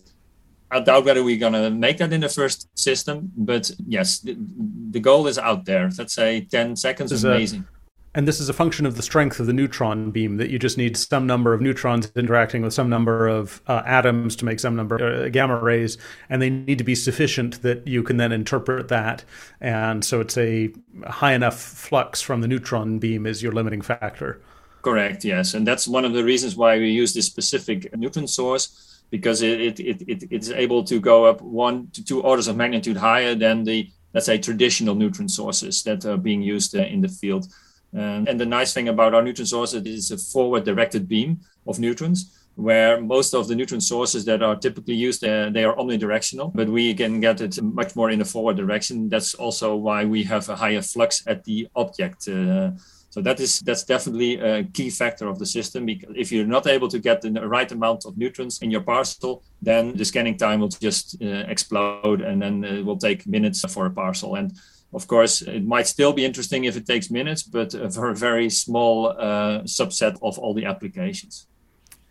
I 0.72 0.80
doubt 0.82 1.06
whether 1.06 1.24
we're 1.24 1.40
going 1.40 1.54
to 1.54 1.72
make 1.72 1.98
that 1.98 2.14
in 2.14 2.22
the 2.22 2.30
first 2.30 2.68
system, 2.78 3.32
but 3.36 3.72
yes, 3.88 4.20
the, 4.20 4.38
the 4.92 5.00
goal 5.00 5.26
is 5.28 5.40
out 5.40 5.66
there. 5.66 5.90
Let's 5.98 6.14
say 6.14 6.42
10 6.42 6.76
seconds 6.76 7.12
is 7.12 7.24
amazing. 7.24 7.62
A- 7.62 7.79
and 8.16 8.28
this 8.28 8.40
is 8.40 8.50
a 8.50 8.54
function 8.54 8.86
of 8.86 8.96
the 8.96 9.04
strength 9.04 9.40
of 9.40 9.46
the 9.46 9.54
neutron 9.54 10.10
beam 10.10 10.38
that 10.38 10.50
you 10.50 10.58
just 10.58 10.78
need 10.78 10.98
some 10.98 11.28
number 11.28 11.54
of 11.54 11.62
neutrons 11.62 12.12
interacting 12.16 12.62
with 12.62 12.74
some 12.74 12.90
number 12.90 13.28
of 13.28 13.62
uh, 13.68 13.84
atoms 13.86 14.36
to 14.38 14.46
make 14.46 14.60
some 14.60 14.76
number 14.76 14.96
of 14.96 15.26
uh, 15.26 15.30
gamma 15.30 15.60
rays, 15.60 15.98
and 16.30 16.42
they 16.42 16.50
need 16.50 16.78
to 16.80 16.84
be 16.84 16.96
sufficient 16.96 17.62
that 17.62 17.86
you 17.88 18.02
can 18.02 18.18
then 18.18 18.32
interpret 18.32 18.88
that. 18.88 19.24
And 19.62 20.04
so 20.04 20.22
it's 20.22 20.38
a 20.38 20.72
high 21.06 21.34
enough 21.34 21.60
flux 21.60 22.22
from 22.22 22.42
the 22.42 22.48
neutron 22.48 22.98
beam 22.98 23.28
is 23.28 23.44
your 23.44 23.52
limiting 23.52 23.82
factor. 23.82 24.42
Correct, 24.82 25.24
yes. 25.24 25.54
And 25.54 25.68
that's 25.68 25.88
one 25.88 26.06
of 26.06 26.14
the 26.14 26.24
reasons 26.24 26.56
why 26.56 26.78
we 26.78 26.90
use 26.90 27.14
this 27.14 27.26
specific 27.28 27.96
neutron 27.96 28.28
source 28.28 29.02
because 29.12 29.42
it, 29.42 29.60
it, 29.60 29.80
it, 29.80 30.02
it, 30.08 30.28
it's 30.32 30.50
able 30.50 30.84
to 30.84 31.00
go 31.00 31.26
up 31.26 31.42
one 31.42 31.90
to 31.92 32.04
two 32.04 32.22
orders 32.22 32.48
of 32.48 32.56
magnitude 32.56 32.98
higher 32.98 33.36
than 33.36 33.64
the, 33.64 33.90
let's 34.14 34.26
say, 34.26 34.38
traditional 34.38 34.96
neutron 34.96 35.28
sources 35.28 35.84
that 35.84 36.06
are 36.06 36.18
being 36.18 36.42
used 36.42 36.76
uh, 36.76 36.82
in 36.82 37.02
the 37.02 37.08
field. 37.08 37.48
Um, 37.94 38.26
and 38.28 38.40
the 38.40 38.46
nice 38.46 38.74
thing 38.74 38.88
about 38.88 39.14
our 39.14 39.22
neutron 39.22 39.48
source 39.48 39.74
is 39.74 39.84
it's 39.86 40.12
a 40.12 40.18
forward 40.18 40.64
directed 40.64 41.08
beam 41.08 41.40
of 41.66 41.80
neutrons 41.80 42.36
where 42.56 43.00
most 43.02 43.34
of 43.34 43.48
the 43.48 43.56
neutron 43.56 43.82
sources 43.82 44.26
that 44.26 44.44
are 44.44 44.56
typically 44.56 44.94
used 44.94 45.24
uh, 45.24 45.50
they 45.50 45.64
are 45.64 45.76
omnidirectional 45.78 46.52
but 46.54 46.68
we 46.68 46.94
can 46.94 47.22
get 47.22 47.40
it 47.40 47.60
much 47.62 47.96
more 47.96 48.12
in 48.12 48.22
a 48.22 48.26
forward 48.26 48.58
direction. 48.58 49.10
That's 49.10 49.34
also 49.34 49.76
why 49.76 50.06
we 50.06 50.24
have 50.24 50.50
a 50.50 50.56
higher 50.56 50.82
flux 50.82 51.24
at 51.26 51.44
the 51.46 51.68
object 51.76 52.28
uh, 52.28 52.72
so 53.10 53.22
that 53.22 53.40
is 53.40 53.60
that's 53.62 53.84
definitely 53.84 54.40
a 54.40 54.64
key 54.64 54.90
factor 54.90 55.28
of 55.28 55.40
the 55.40 55.46
system 55.46 55.86
because 55.86 56.14
if 56.16 56.32
you're 56.32 56.46
not 56.46 56.68
able 56.68 56.88
to 56.88 57.00
get 57.00 57.22
the 57.22 57.32
right 57.48 57.72
amount 57.72 58.06
of 58.06 58.18
neutrons 58.18 58.62
in 58.62 58.70
your 58.72 58.82
parcel 58.82 59.44
then 59.62 59.96
the 59.96 60.06
scanning 60.06 60.38
time 60.38 60.60
will 60.60 60.70
just 60.70 61.22
uh, 61.22 61.44
explode 61.48 62.22
and 62.22 62.42
then 62.42 62.64
it 62.64 62.86
will 62.86 62.98
take 62.98 63.26
minutes 63.28 63.60
for 63.74 63.86
a 63.86 63.92
parcel 63.92 64.36
and 64.36 64.52
of 64.92 65.08
course, 65.08 65.42
it 65.44 65.64
might 65.66 65.86
still 65.86 66.14
be 66.14 66.26
interesting 66.26 66.64
if 66.64 66.76
it 66.76 66.88
takes 66.88 67.12
minutes, 67.12 67.44
but 67.44 67.72
for 67.94 68.10
a 68.10 68.16
very 68.16 68.50
small 68.50 69.10
uh, 69.10 69.62
subset 69.62 70.18
of 70.24 70.40
all 70.40 70.54
the 70.54 70.66
applications. 70.66 71.46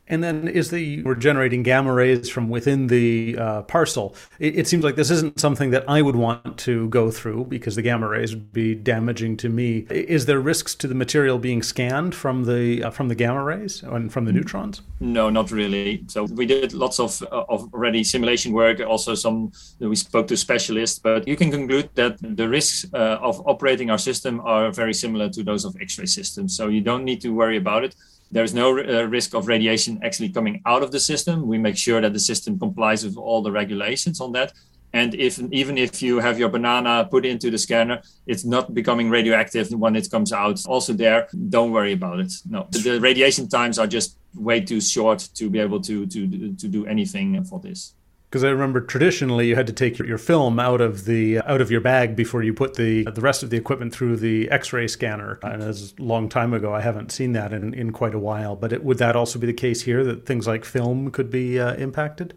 And 0.08 0.24
then 0.24 0.48
is 0.48 0.70
the 0.70 1.02
we're 1.02 1.14
generating 1.14 1.62
gamma 1.62 1.92
rays 1.92 2.28
from 2.28 2.48
within 2.48 2.86
the 2.86 3.36
uh, 3.38 3.62
parcel. 3.62 4.14
It, 4.38 4.60
it, 4.60 4.66
seems 4.66 4.82
like 4.82 4.96
this 4.96 5.10
isn't 5.10 5.38
something 5.38 5.70
that 5.70 5.84
I 5.88 6.02
would 6.02 6.16
want 6.16 6.58
to 6.58 6.88
go 6.88 7.10
through 7.10 7.44
because 7.44 7.76
the 7.76 7.82
gamma 7.82 8.08
rays 8.08 8.34
would 8.34 8.52
be 8.52 8.74
damaging 8.74 9.36
to 9.38 9.48
me. 9.48 9.86
Is 9.90 10.26
there 10.26 10.40
risks 10.40 10.74
to 10.76 10.88
the 10.88 10.94
material 10.94 11.38
being 11.38 11.62
scanned 11.62 12.14
from 12.14 12.44
the 12.44 12.84
uh, 12.84 12.90
from 12.90 13.08
the 13.08 13.14
gamma 13.14 13.42
rays 13.44 13.82
and 13.82 14.12
from 14.12 14.24
the 14.24 14.32
neutrons? 14.32 14.80
No, 15.00 15.28
not 15.28 15.50
really. 15.50 16.04
So 16.08 16.24
we 16.24 16.46
did 16.46 16.72
lots 16.72 16.98
of 16.98 17.22
uh, 17.30 17.44
of 17.48 17.72
already 17.74 18.02
simulation 18.02 18.52
work. 18.52 18.80
Also, 18.80 19.14
some 19.14 19.52
we 19.78 19.96
spoke 19.96 20.26
to 20.28 20.36
specialists, 20.36 20.98
but 20.98 21.28
you 21.28 21.36
can 21.36 21.50
conclude 21.50 21.90
that 21.94 22.16
the 22.20 22.48
risks 22.48 22.86
uh, 22.94 23.18
of 23.20 23.46
operating 23.46 23.90
our 23.90 23.98
system 23.98 24.40
are 24.40 24.70
very 24.72 24.94
similar 24.94 25.28
to 25.28 25.42
those 25.42 25.64
of 25.64 25.76
X-ray 25.80 26.06
systems. 26.06 26.56
So 26.56 26.68
you 26.68 26.80
don't 26.80 27.04
need 27.04 27.20
to 27.20 27.30
worry 27.34 27.56
about 27.56 27.84
it 27.84 27.94
there's 28.30 28.54
no 28.54 28.78
uh, 28.78 29.04
risk 29.04 29.34
of 29.34 29.46
radiation 29.46 29.98
actually 30.02 30.28
coming 30.30 30.62
out 30.66 30.82
of 30.82 30.92
the 30.92 31.00
system. 31.00 31.46
We 31.46 31.58
make 31.58 31.76
sure 31.76 32.00
that 32.00 32.12
the 32.12 32.20
system 32.20 32.58
complies 32.58 33.04
with 33.04 33.16
all 33.16 33.42
the 33.42 33.52
regulations 33.52 34.20
on 34.20 34.32
that. 34.32 34.52
And 34.92 35.14
if 35.14 35.38
even 35.52 35.76
if 35.76 36.00
you 36.00 36.18
have 36.18 36.38
your 36.38 36.48
banana 36.48 37.06
put 37.10 37.26
into 37.26 37.50
the 37.50 37.58
scanner, 37.58 38.00
it's 38.26 38.44
not 38.44 38.72
becoming 38.72 39.10
radioactive 39.10 39.70
when 39.70 39.96
it 39.96 40.10
comes 40.10 40.32
out. 40.32 40.64
Also, 40.66 40.94
there, 40.94 41.28
don't 41.50 41.72
worry 41.72 41.92
about 41.92 42.20
it. 42.20 42.32
No, 42.48 42.66
the 42.70 42.98
radiation 42.98 43.48
times 43.48 43.78
are 43.78 43.86
just 43.86 44.16
way 44.34 44.60
too 44.60 44.80
short 44.80 45.28
to 45.34 45.50
be 45.50 45.58
able 45.58 45.80
to 45.82 46.06
to 46.06 46.54
to 46.54 46.68
do 46.68 46.86
anything 46.86 47.44
for 47.44 47.60
this 47.60 47.94
because 48.28 48.44
I 48.44 48.50
remember 48.50 48.80
traditionally 48.80 49.48
you 49.48 49.56
had 49.56 49.66
to 49.68 49.72
take 49.72 49.98
your, 49.98 50.18
film 50.18 50.58
out 50.58 50.80
of 50.80 51.06
the 51.06 51.38
out 51.38 51.60
of 51.60 51.70
your 51.70 51.80
bag 51.80 52.14
before 52.14 52.42
you 52.42 52.52
put 52.52 52.74
the 52.74 53.04
the 53.04 53.20
rest 53.20 53.42
of 53.42 53.50
the 53.50 53.56
equipment 53.56 53.94
through 53.94 54.16
the 54.16 54.50
X-ray 54.50 54.88
scanner. 54.88 55.38
And 55.42 55.62
as 55.62 55.94
a 55.98 56.02
long 56.02 56.28
time 56.28 56.52
ago, 56.52 56.74
I 56.74 56.80
haven't 56.80 57.12
seen 57.12 57.32
that 57.32 57.52
in, 57.52 57.72
in 57.72 57.92
quite 57.92 58.14
a 58.14 58.18
while. 58.18 58.56
But 58.56 58.72
it, 58.72 58.84
would 58.84 58.98
that 58.98 59.16
also 59.16 59.38
be 59.38 59.46
the 59.46 59.52
case 59.52 59.82
here 59.82 60.04
that 60.04 60.26
things 60.26 60.46
like 60.46 60.64
film 60.64 61.10
could 61.10 61.30
be 61.30 61.58
uh, 61.58 61.74
impacted? 61.74 62.36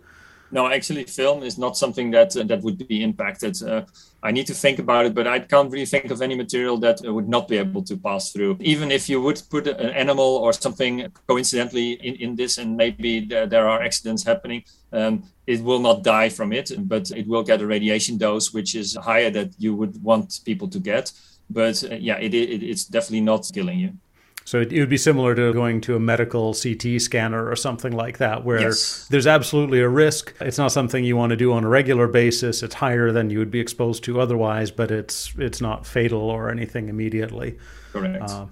No, 0.52 0.68
actually, 0.68 1.06
film 1.06 1.44
is 1.44 1.58
not 1.58 1.78
something 1.78 2.12
that 2.12 2.36
uh, 2.36 2.44
that 2.44 2.62
would 2.62 2.88
be 2.88 3.04
impacted. 3.04 3.62
Uh, 3.64 3.84
I 4.22 4.32
need 4.32 4.48
to 4.48 4.54
think 4.54 4.80
about 4.80 5.06
it, 5.06 5.16
but 5.16 5.26
I 5.26 5.40
can't 5.40 5.72
really 5.72 5.86
think 5.86 6.12
of 6.12 6.22
any 6.22 6.36
material 6.36 6.78
that 6.80 7.02
would 7.02 7.30
not 7.30 7.48
be 7.48 7.58
able 7.58 7.84
to 7.84 7.98
pass 7.98 8.32
through. 8.32 8.58
Even 8.60 8.92
if 8.92 9.10
you 9.10 9.22
would 9.22 9.42
put 9.50 9.68
an 9.68 9.90
animal 9.90 10.36
or 10.44 10.54
something 10.54 11.12
coincidentally 11.28 11.94
in, 11.94 12.16
in 12.16 12.36
this, 12.36 12.58
and 12.58 12.76
maybe 12.76 13.22
there, 13.22 13.48
there 13.48 13.68
are 13.68 13.82
accidents 13.82 14.24
happening, 14.24 14.64
um, 14.92 15.24
it 15.48 15.64
will 15.64 15.80
not 15.80 16.04
die 16.04 16.30
from 16.30 16.52
it, 16.52 16.72
but 16.78 17.10
it 17.12 17.28
will 17.28 17.44
get 17.44 17.62
a 17.62 17.66
radiation 17.66 18.18
dose 18.18 18.54
which 18.54 18.76
is 18.76 18.96
higher 18.96 19.32
that 19.32 19.50
you 19.58 19.74
would 19.74 20.02
want 20.04 20.42
people 20.46 20.68
to 20.68 20.80
get. 20.80 21.12
But 21.50 21.84
uh, 21.84 21.96
yeah, 21.96 22.18
it, 22.18 22.34
it, 22.34 22.62
it's 22.62 22.86
definitely 22.86 23.22
not 23.22 23.50
killing 23.54 23.80
you. 23.80 23.94
So 24.52 24.60
it, 24.60 24.74
would 24.74 24.90
be 24.90 24.98
similar 24.98 25.34
to 25.34 25.54
going 25.54 25.80
to 25.80 25.96
a 25.96 26.00
medical 26.02 26.54
CT 26.54 27.00
scanner 27.00 27.50
or 27.50 27.56
something 27.56 27.94
like 27.94 28.18
that, 28.18 28.44
where 28.44 28.60
yes. 28.60 29.08
there's 29.10 29.26
absolutely 29.26 29.80
a 29.80 29.88
risk. 29.88 30.36
It's 30.42 30.58
not 30.58 30.74
something 30.74 31.06
you 31.06 31.16
want 31.16 31.30
to 31.30 31.38
do 31.38 31.54
on 31.54 31.64
a 31.64 31.70
regular 31.70 32.06
basis. 32.10 32.62
It's 32.62 32.76
higher 32.76 33.14
than 33.14 33.30
you 33.30 33.40
would 33.40 33.50
be 33.50 33.62
exposed 33.62 34.04
to 34.04 34.20
otherwise, 34.20 34.70
but 34.70 34.92
it's 34.92 35.34
it's 35.38 35.62
not 35.62 35.88
fatal 35.88 36.30
or 36.30 36.52
anything 36.52 36.90
immediately. 36.90 37.58
Correct. 37.94 38.30
Uh, 38.30 38.48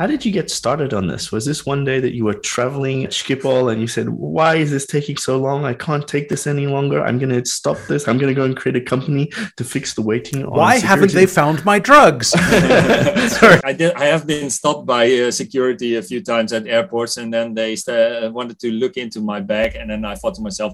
how 0.00 0.06
did 0.06 0.24
you 0.24 0.32
get 0.32 0.50
started 0.50 0.94
on 0.94 1.08
this? 1.08 1.30
Was 1.30 1.44
this 1.44 1.66
one 1.66 1.84
day 1.84 2.00
that 2.00 2.14
you 2.14 2.24
were 2.24 2.32
traveling 2.32 3.04
at 3.04 3.10
Schiphol 3.10 3.70
and 3.70 3.82
you 3.82 3.86
said, 3.86 4.08
Why 4.08 4.56
is 4.56 4.70
this 4.70 4.86
taking 4.86 5.18
so 5.18 5.36
long? 5.36 5.66
I 5.66 5.74
can't 5.74 6.08
take 6.08 6.30
this 6.30 6.46
any 6.46 6.66
longer. 6.66 7.04
I'm 7.04 7.18
going 7.18 7.34
to 7.38 7.44
stop 7.44 7.76
this. 7.86 8.08
I'm 8.08 8.16
going 8.16 8.34
to 8.34 8.34
go 8.34 8.46
and 8.46 8.56
create 8.56 8.76
a 8.76 8.80
company 8.80 9.30
to 9.58 9.62
fix 9.62 9.92
the 9.92 10.00
waiting. 10.00 10.50
Why 10.50 10.78
haven't 10.78 11.12
they 11.12 11.26
found 11.26 11.62
my 11.66 11.78
drugs? 11.78 12.28
Sorry. 13.40 13.60
I, 13.62 13.74
did, 13.76 13.92
I 13.92 14.06
have 14.06 14.26
been 14.26 14.48
stopped 14.48 14.86
by 14.86 15.04
uh, 15.12 15.30
security 15.30 15.96
a 15.96 16.02
few 16.02 16.22
times 16.22 16.54
at 16.54 16.66
airports 16.66 17.18
and 17.18 17.30
then 17.30 17.52
they 17.52 17.74
uh, 17.86 18.30
wanted 18.30 18.58
to 18.60 18.72
look 18.72 18.96
into 18.96 19.20
my 19.20 19.40
bag. 19.40 19.74
And 19.74 19.90
then 19.90 20.06
I 20.06 20.14
thought 20.14 20.34
to 20.36 20.40
myself, 20.40 20.72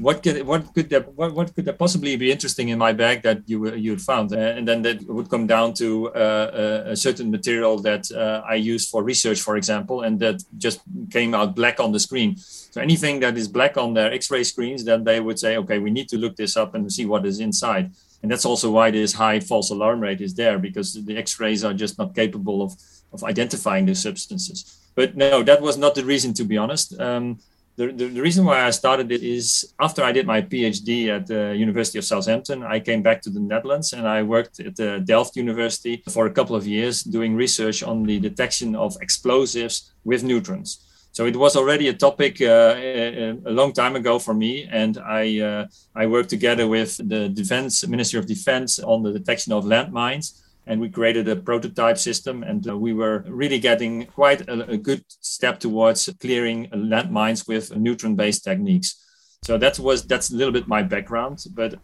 what 0.00 0.22
could 0.22 0.46
what 0.46 0.72
could 0.74 0.88
there 0.88 1.02
what, 1.02 1.34
what 1.34 1.54
could 1.54 1.66
there 1.66 1.74
possibly 1.74 2.16
be 2.16 2.32
interesting 2.32 2.70
in 2.70 2.78
my 2.78 2.92
bag 2.92 3.22
that 3.22 3.42
you 3.46 3.74
you 3.74 3.98
found? 3.98 4.32
Uh, 4.32 4.38
and 4.38 4.66
then 4.66 4.80
that 4.82 5.02
would 5.06 5.28
come 5.28 5.46
down 5.46 5.74
to 5.74 6.08
uh, 6.14 6.84
a, 6.86 6.92
a, 6.92 6.96
certain 6.96 7.30
material 7.30 7.78
that 7.78 8.10
uh, 8.12 8.42
I 8.48 8.54
use 8.54 8.88
for 8.88 9.02
research 9.02 9.42
for 9.42 9.56
example 9.56 10.02
and 10.02 10.18
that 10.20 10.42
just 10.56 10.80
came 11.10 11.34
out 11.34 11.54
black 11.54 11.80
on 11.80 11.92
the 11.92 12.00
screen. 12.00 12.36
So 12.36 12.80
anything 12.80 13.20
that 13.20 13.36
is 13.36 13.46
black 13.46 13.76
on 13.76 13.92
their 13.92 14.10
x-ray 14.12 14.44
screens 14.44 14.84
then 14.84 15.04
they 15.04 15.20
would 15.20 15.38
say 15.38 15.58
okay 15.58 15.78
we 15.78 15.90
need 15.90 16.08
to 16.08 16.16
look 16.16 16.34
this 16.36 16.56
up 16.56 16.74
and 16.74 16.90
see 16.90 17.04
what 17.04 17.26
is 17.26 17.40
inside. 17.40 17.92
And 18.22 18.30
that's 18.30 18.46
also 18.46 18.70
why 18.70 18.90
this 18.90 19.12
high 19.12 19.40
false 19.40 19.70
alarm 19.70 20.00
rate 20.00 20.20
is 20.22 20.34
there 20.34 20.58
because 20.58 20.94
the 21.04 21.16
x-rays 21.16 21.62
are 21.62 21.74
just 21.74 21.98
not 21.98 22.14
capable 22.14 22.62
of 22.62 22.72
of 23.12 23.22
identifying 23.24 23.84
the 23.86 23.94
substances. 23.94 24.78
But 24.94 25.14
no 25.14 25.42
that 25.42 25.60
was 25.60 25.76
not 25.76 25.94
the 25.94 26.06
reason 26.06 26.32
to 26.34 26.44
be 26.44 26.56
honest. 26.56 26.98
Um, 26.98 27.38
the, 27.76 27.92
the, 27.92 28.06
the, 28.06 28.20
reason 28.20 28.44
why 28.44 28.66
I 28.66 28.70
started 28.70 29.10
it 29.10 29.22
is 29.22 29.72
after 29.80 30.02
I 30.02 30.12
did 30.12 30.26
my 30.26 30.42
PhD 30.42 31.08
at 31.08 31.26
the 31.26 31.54
University 31.56 31.98
of 31.98 32.04
Southampton, 32.04 32.62
I 32.62 32.80
came 32.80 33.02
back 33.02 33.22
to 33.22 33.30
the 33.30 33.40
Netherlands 33.40 33.92
and 33.92 34.06
I 34.06 34.22
worked 34.22 34.60
at 34.60 34.76
the 34.76 35.00
Delft 35.00 35.36
University 35.36 36.02
for 36.10 36.26
a 36.26 36.30
couple 36.30 36.56
of 36.56 36.66
years 36.66 37.02
doing 37.02 37.34
research 37.34 37.82
on 37.82 38.04
the 38.04 38.18
detection 38.18 38.76
of 38.76 38.96
explosives 39.00 39.92
with 40.04 40.24
neutrons. 40.24 40.86
So 41.12 41.26
it 41.26 41.36
was 41.36 41.56
already 41.56 41.88
a 41.88 41.94
topic 41.94 42.40
uh, 42.40 42.74
a, 42.76 43.30
a, 43.44 43.50
long 43.50 43.72
time 43.72 43.96
ago 43.96 44.20
for 44.20 44.32
me, 44.32 44.68
and 44.70 44.96
I 44.98 45.40
uh, 45.40 45.66
I 45.96 46.06
worked 46.06 46.30
together 46.30 46.68
with 46.68 46.96
the 47.08 47.28
Defense 47.28 47.84
Ministry 47.86 48.20
of 48.20 48.26
Defense 48.26 48.78
on 48.78 49.02
the 49.02 49.12
detection 49.12 49.52
of 49.52 49.64
landmines 49.64 50.40
and 50.70 50.80
we 50.80 50.88
created 50.88 51.28
a 51.28 51.34
prototype 51.34 51.98
system 51.98 52.44
and 52.44 52.68
uh, 52.68 52.76
we 52.76 52.92
were 52.92 53.24
really 53.26 53.58
getting 53.58 54.06
quite 54.06 54.48
a, 54.48 54.70
a, 54.70 54.76
good 54.76 55.04
step 55.08 55.58
towards 55.58 56.08
clearing 56.20 56.68
landmines 56.68 57.48
with 57.48 57.76
neutron 57.76 58.14
based 58.14 58.44
techniques 58.44 59.04
so 59.42 59.58
that 59.58 59.78
was 59.80 60.06
that's 60.06 60.30
a 60.30 60.36
little 60.36 60.52
bit 60.52 60.68
my 60.68 60.82
background 60.82 61.44
but 61.54 61.74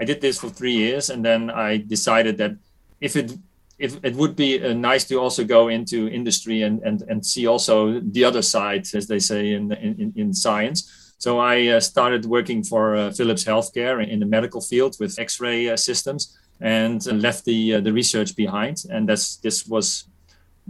i 0.00 0.04
did 0.04 0.20
this 0.20 0.40
for 0.40 0.50
three 0.50 0.72
years 0.72 1.08
and 1.08 1.24
then 1.24 1.50
i 1.50 1.76
decided 1.76 2.36
that 2.36 2.52
if 3.00 3.14
it 3.14 3.32
it, 3.78 3.98
it 4.04 4.14
would 4.14 4.36
be 4.36 4.62
uh, 4.62 4.72
nice 4.74 5.04
to 5.04 5.16
also 5.16 5.44
go 5.44 5.68
into 5.68 6.08
industry 6.08 6.62
and, 6.62 6.82
and, 6.82 7.02
and 7.08 7.24
see 7.26 7.48
also 7.48 7.98
the 7.98 8.22
other 8.22 8.42
side, 8.42 8.86
as 8.94 9.08
they 9.08 9.18
say 9.18 9.54
in, 9.54 9.72
in, 9.72 10.12
in 10.14 10.32
science. 10.32 11.14
So 11.18 11.40
I 11.40 11.66
uh, 11.66 11.80
started 11.80 12.24
working 12.24 12.62
for 12.62 12.94
uh, 12.94 13.10
Philips 13.10 13.42
Healthcare 13.42 14.06
in 14.06 14.20
the 14.20 14.26
medical 14.26 14.60
field 14.60 14.96
with 15.00 15.18
X-ray 15.18 15.70
uh, 15.70 15.76
systems 15.76 16.38
and 16.62 17.04
left 17.20 17.44
the 17.44 17.74
uh, 17.74 17.80
the 17.80 17.92
research 17.92 18.34
behind. 18.36 18.84
And 18.88 19.08
that's 19.08 19.36
this 19.36 19.66
was 19.66 20.06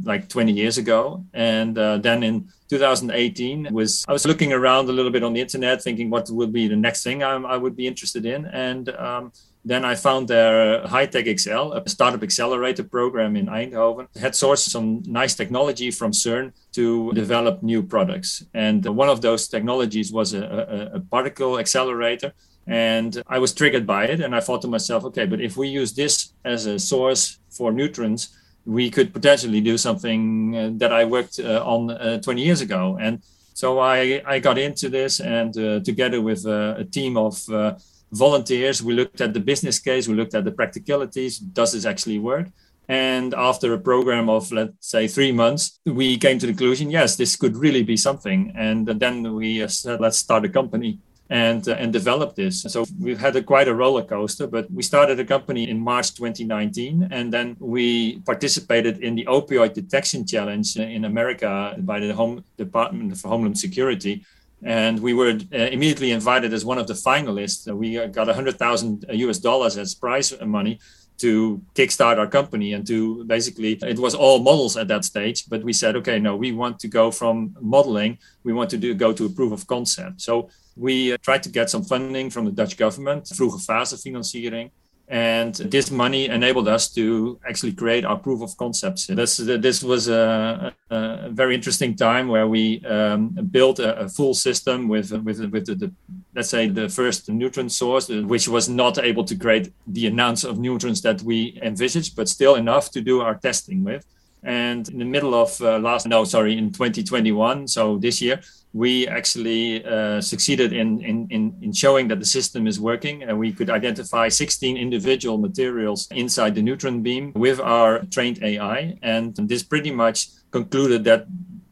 like 0.03 0.29
20 0.29 0.53
years 0.53 0.79
ago. 0.79 1.25
And 1.35 1.77
uh, 1.79 1.99
then 1.99 2.23
in 2.23 2.49
2018 2.71 3.69
was 3.71 4.05
I 4.09 4.13
was 4.13 4.27
looking 4.27 4.53
around 4.53 4.89
a 4.89 4.93
little 4.93 5.11
bit 5.11 5.23
on 5.23 5.35
the 5.35 5.41
internet, 5.41 5.83
thinking 5.83 6.09
what 6.09 6.31
would 6.31 6.53
be 6.53 6.67
the 6.67 6.77
next 6.77 7.05
thing 7.05 7.23
I, 7.23 7.35
I 7.35 7.57
would 7.57 7.77
be 7.77 7.87
interested 7.87 8.25
in, 8.25 8.47
and 8.47 8.89
um, 8.89 9.33
then 9.65 9.85
I 9.85 9.95
found 9.95 10.27
their 10.27 10.83
Hightech 10.83 11.39
XL, 11.39 11.73
a 11.73 11.89
startup 11.89 12.23
accelerator 12.23 12.83
program 12.83 13.37
in 13.37 13.47
Eindhoven, 13.47 14.09
had 14.17 14.33
sourced 14.33 14.69
some 14.69 15.03
nice 15.07 15.35
technology 15.35 15.91
from 15.93 16.11
CERN 16.11 16.53
to 16.73 17.13
develop 17.13 17.63
new 17.63 17.83
products. 17.83 18.45
And 18.55 18.85
one 18.85 19.09
of 19.09 19.21
those 19.21 19.47
technologies 19.47 20.13
was 20.13 20.35
a, 20.35 20.91
a, 20.93 20.97
a 20.97 21.01
particle 21.01 21.59
accelerator. 21.61 22.33
And 22.67 23.23
I 23.29 23.39
was 23.39 23.53
triggered 23.53 23.87
by 23.87 24.07
it. 24.07 24.21
And 24.21 24.35
I 24.35 24.41
thought 24.41 24.63
to 24.63 24.69
myself, 24.69 25.05
okay, 25.05 25.27
but 25.27 25.41
if 25.41 25.57
we 25.57 25.69
use 25.69 25.93
this 25.93 26.33
as 26.45 26.67
a 26.67 26.79
source 26.79 27.39
for 27.51 27.71
neutrons, 27.71 28.37
we 28.65 28.91
could 28.91 29.13
potentially 29.13 29.61
do 29.61 29.79
something 29.79 30.57
uh, 30.57 30.71
that 30.75 30.93
I 30.93 31.05
worked 31.05 31.39
uh, 31.39 31.63
on 31.65 31.91
uh, 31.91 32.21
20 32.21 32.43
years 32.43 32.61
ago. 32.61 32.99
And 33.01 33.23
so 33.55 33.79
I, 33.79 34.23
I 34.27 34.39
got 34.39 34.59
into 34.59 34.89
this, 34.89 35.21
and 35.21 35.57
uh, 35.59 35.81
together 35.81 36.21
with 36.21 36.47
uh, 36.47 36.75
a 36.79 36.85
team 36.85 37.17
of 37.17 37.43
uh, 37.51 37.75
volunteers, 38.13 38.83
we 38.83 38.95
looked 38.95 39.21
at 39.21 39.35
the 39.35 39.41
business 39.41 39.79
case, 39.79 40.07
we 40.07 40.15
looked 40.15 40.35
at 40.35 40.45
the 40.45 40.53
practicalities. 40.53 41.39
Does 41.39 41.73
this 41.73 41.85
actually 41.85 42.19
work? 42.19 42.49
And 42.89 43.33
after 43.35 43.73
a 43.73 43.79
program 43.79 44.29
of, 44.29 44.53
let's 44.53 44.89
say, 44.89 45.09
three 45.09 45.33
months, 45.33 45.81
we 45.87 46.19
came 46.19 46.39
to 46.39 46.47
the 46.47 46.53
conclusion 46.53 46.91
yes, 46.91 47.17
this 47.17 47.37
could 47.37 47.57
really 47.57 47.83
be 47.83 47.97
something. 47.97 48.53
And 48.55 48.87
then 48.87 49.35
we 49.35 49.67
said, 49.69 50.01
let's 50.01 50.19
start 50.19 50.45
a 50.45 50.49
company 50.49 50.99
and 51.33 51.67
uh, 51.67 51.73
and 51.73 51.93
develop 51.93 52.35
this. 52.35 52.63
So 52.63 52.85
we've 53.01 53.19
had 53.19 53.35
a, 53.37 53.43
quite 53.43 53.67
a 53.67 53.75
roller 53.75 54.05
coaster, 54.05 54.47
but 54.47 54.71
we 54.71 54.83
started 54.83 55.19
a 55.19 55.25
company 55.25 55.71
in 55.71 55.81
March 55.81 56.15
2019, 56.15 57.09
and 57.11 57.33
then 57.33 57.57
we 57.59 58.19
participated 58.21 58.99
in 59.03 59.15
the 59.15 59.25
opioid 59.25 59.73
detection 59.73 60.27
challenge 60.27 60.77
in 60.77 61.07
America 61.07 61.75
by 61.79 62.01
the 62.01 62.13
Home 62.15 62.45
Department 62.59 63.13
of 63.13 63.23
Homeland 63.23 63.59
Security. 63.59 64.25
And 64.65 65.01
we 65.01 65.13
were 65.13 65.39
uh, 65.53 65.57
immediately 65.57 66.13
invited 66.13 66.53
as 66.53 66.65
one 66.65 66.79
of 66.79 66.87
the 66.87 66.95
finalists. 66.95 67.67
We 67.73 67.95
got 68.09 68.27
100,000 68.27 69.07
US 69.11 69.39
dollars 69.39 69.77
as 69.77 69.95
prize 69.95 70.33
money 70.41 70.79
to 71.19 71.61
kickstart 71.75 72.19
our 72.19 72.27
company 72.27 72.73
and 72.73 72.87
to 72.87 73.25
basically 73.25 73.73
it 73.83 73.99
was 73.99 74.15
all 74.15 74.39
models 74.41 74.77
at 74.77 74.89
that 74.89 75.05
stage 75.05 75.45
but 75.49 75.63
we 75.63 75.73
said 75.73 75.95
okay 75.95 76.19
no 76.19 76.35
we 76.35 76.53
want 76.53 76.81
to 76.81 76.89
go 76.89 77.11
from 77.11 77.55
modeling 77.61 78.19
we 78.45 78.53
want 78.53 78.71
to 78.71 78.79
do 78.79 78.95
go 78.95 79.13
to 79.13 79.27
a 79.27 79.29
proof 79.29 79.53
of 79.53 79.67
concept 79.67 80.21
so 80.21 80.49
we 80.77 81.13
uh, 81.13 81.19
tried 81.23 81.43
to 81.43 81.49
get 81.49 81.71
some 81.71 81.85
funding 81.85 82.31
from 82.31 82.45
the 82.47 82.53
Dutch 82.53 82.77
government, 82.77 83.25
vroege 83.25 83.65
fase 83.67 84.03
financiering. 84.03 84.71
And 85.13 85.55
this 85.55 85.91
money 85.91 86.31
enabled 86.31 86.69
us 86.69 86.89
to 86.95 87.39
actually 87.47 87.75
create 87.75 88.07
our 88.07 88.17
proof 88.17 88.41
of 88.41 88.57
concepts. 88.57 89.09
This, 89.09 89.37
this 89.37 89.83
was 89.83 90.09
a, 90.09 90.75
a 90.89 91.29
very 91.29 91.55
interesting 91.55 91.95
time 91.95 92.29
where 92.29 92.49
we 92.49 92.83
um, 92.87 93.29
built 93.51 93.79
a, 93.79 93.95
a, 93.99 94.09
full 94.09 94.33
system 94.33 94.89
with, 94.89 95.13
with, 95.13 95.39
with 95.53 95.67
the, 95.67 95.75
the, 95.75 95.93
let's 96.35 96.49
say, 96.49 96.67
the 96.67 96.89
first 96.89 97.29
neutron 97.29 97.69
source, 97.69 98.09
which 98.09 98.49
was 98.49 98.71
not 98.71 98.97
able 98.97 99.23
to 99.25 99.37
create 99.37 99.71
the 99.87 100.07
amounts 100.07 100.45
of 100.45 100.59
neutrons 100.59 101.03
that 101.03 101.21
we 101.21 101.59
envisaged, 101.63 102.17
but 102.17 102.27
still 102.27 102.55
enough 102.55 102.91
to 102.93 103.03
do 103.03 103.21
our 103.21 103.35
testing 103.35 103.85
with. 103.85 104.07
And 104.43 104.89
in 104.89 104.99
the 104.99 105.05
middle 105.05 105.35
of 105.35 105.61
uh, 105.61 105.79
last, 105.79 106.07
no, 106.07 106.25
sorry, 106.25 106.59
in 106.59 106.73
2021, 106.73 107.69
so 107.69 107.99
this 107.99 108.21
year, 108.21 108.41
we 108.73 109.07
actually 109.07 109.85
uh, 109.85 110.21
succeeded 110.21 110.73
in, 110.73 111.01
in, 111.03 111.29
in, 111.31 111.55
in, 111.61 111.73
showing 111.73 112.09
that 112.09 112.19
the 112.19 112.27
system 112.27 112.67
is 112.67 112.81
working. 112.81 113.23
And 113.23 113.39
we 113.39 113.53
could 113.53 113.71
identify 113.71 114.29
16 114.29 114.77
individual 114.77 115.39
materials 115.39 116.09
inside 116.11 116.55
the 116.55 116.63
neutron 116.63 117.03
beam 117.03 117.33
with 117.35 117.61
our 117.61 118.01
trained 118.11 118.43
AI. 118.43 118.97
And 119.03 119.37
this 119.37 119.63
pretty 119.63 119.91
much 119.91 120.29
concluded 120.51 121.05
that 121.05 121.27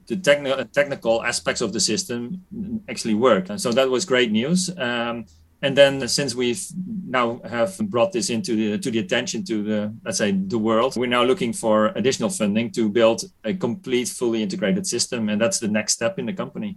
the 0.07 0.17
techni- 0.17 0.71
technical 0.73 1.25
aspects 1.25 1.61
of 1.61 1.73
the 1.73 1.81
system 1.81 2.43
actually 2.89 3.15
work. 3.15 3.49
And 3.49 3.61
so 3.61 3.73
that 3.73 3.89
was 3.89 4.05
great 4.05 4.31
news. 4.31 4.71
Um, 4.77 5.25
and 5.63 5.77
then 5.77 6.07
since 6.09 6.35
we've 6.35 6.65
now 7.07 7.41
have 7.49 7.77
brought 7.79 8.13
this 8.13 8.31
into 8.31 8.57
the 8.57 8.79
to 8.79 8.91
the 8.91 8.99
attention 8.99 9.45
to 9.45 9.63
the 9.63 9.95
let's 10.05 10.19
say 10.19 10.33
the 10.33 10.59
world 10.59 10.97
we're 10.97 11.07
now 11.07 11.23
looking 11.23 11.53
for 11.53 11.87
additional 11.97 12.31
funding 12.31 12.71
to 12.71 12.89
build 12.89 13.23
a 13.45 13.55
complete 13.55 14.09
fully 14.09 14.43
integrated 14.43 14.87
system 14.87 15.29
and 15.29 15.41
that's 15.41 15.59
the 15.59 15.69
next 15.69 15.93
step 15.95 16.19
in 16.19 16.27
the 16.27 16.33
company. 16.33 16.77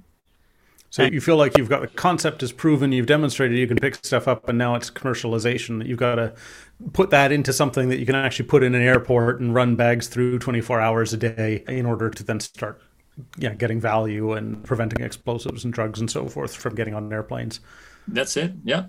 So 0.90 1.04
you 1.04 1.22
feel 1.22 1.38
like 1.38 1.58
you've 1.58 1.70
got 1.70 1.82
the 1.82 1.88
concept 1.88 2.44
is 2.44 2.52
proven 2.52 2.92
you've 2.92 3.08
demonstrated 3.08 3.58
you 3.58 3.68
can 3.68 3.78
pick 3.78 3.96
stuff 3.96 4.28
up 4.28 4.48
and 4.48 4.60
now 4.60 4.76
it's 4.76 4.92
commercialization. 4.92 5.80
That 5.80 5.88
you've 5.88 5.98
got 5.98 6.16
to 6.16 6.34
put 6.92 7.10
that 7.10 7.32
into 7.32 7.52
something 7.52 7.90
that 7.90 7.98
you 7.98 8.06
can 8.06 8.14
actually 8.14 8.48
put 8.48 8.62
in 8.62 8.76
an 8.76 8.82
airport 8.82 9.40
and 9.40 9.56
run 9.56 9.76
bags 9.76 10.08
through 10.08 10.38
24 10.38 10.80
hours 10.80 11.12
a 11.12 11.18
day 11.18 11.64
in 11.68 11.88
order 11.88 12.12
to 12.12 12.24
then 12.24 12.40
start 12.40 12.80
yeah 13.38 13.54
getting 13.54 13.80
value 13.80 14.34
and 14.34 14.64
preventing 14.64 15.04
explosives 15.04 15.64
and 15.64 15.74
drugs 15.74 16.00
and 16.00 16.10
so 16.12 16.28
forth 16.28 16.56
from 16.56 16.76
getting 16.76 16.94
on 16.94 17.12
airplanes 17.12 17.60
that's 18.08 18.38
it. 18.38 18.54
Yeah. 18.64 18.86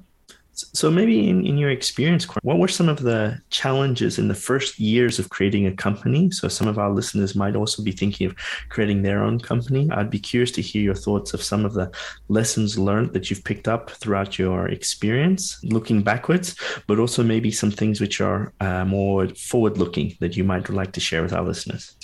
So 0.57 0.88
maybe 0.88 1.29
in, 1.29 1.44
in 1.44 1.59
your 1.59 1.70
experience, 1.70 2.27
what 2.42 2.59
were 2.59 2.68
some 2.68 2.88
of 2.88 3.03
the 3.03 3.40
challenges 3.50 4.18
in 4.18 4.29
the 4.29 4.35
first 4.35 4.79
years 4.79 5.18
of 5.18 5.29
creating 5.29 5.66
a 5.66 5.74
company? 5.74 6.31
So 6.31 6.46
some 6.46 6.68
of 6.68 6.79
our 6.79 6.90
listeners 6.90 7.35
might 7.35 7.57
also 7.57 7.83
be 7.83 7.90
thinking 7.90 8.29
of 8.29 8.37
creating 8.68 9.03
their 9.03 9.22
own 9.22 9.40
company. 9.40 9.90
I'd 9.90 10.11
be 10.11 10.20
curious 10.20 10.53
to 10.53 10.62
hear 10.62 10.83
your 10.83 10.94
thoughts 10.94 11.35
of 11.35 11.42
some 11.42 11.64
of 11.64 11.74
the 11.74 11.90
lessons 12.29 12.79
learned 12.79 13.14
that 13.14 13.31
you've 13.31 13.42
picked 13.42 13.66
up 13.66 13.90
throughout 13.90 14.38
your 14.38 14.68
experience, 14.68 15.59
looking 15.64 16.03
backwards, 16.03 16.55
but 16.87 17.00
also 17.00 17.24
maybe 17.24 17.50
some 17.50 17.72
things 17.72 18.00
which 18.00 18.20
are 18.20 18.53
uh, 18.61 18.85
more 18.85 19.29
forward 19.31 19.77
looking 19.77 20.16
that 20.20 20.37
you 20.37 20.44
might 20.44 20.68
like 20.68 20.92
to 20.92 21.00
share 21.00 21.22
with 21.22 21.33
our 21.33 21.42
listeners. 21.42 21.96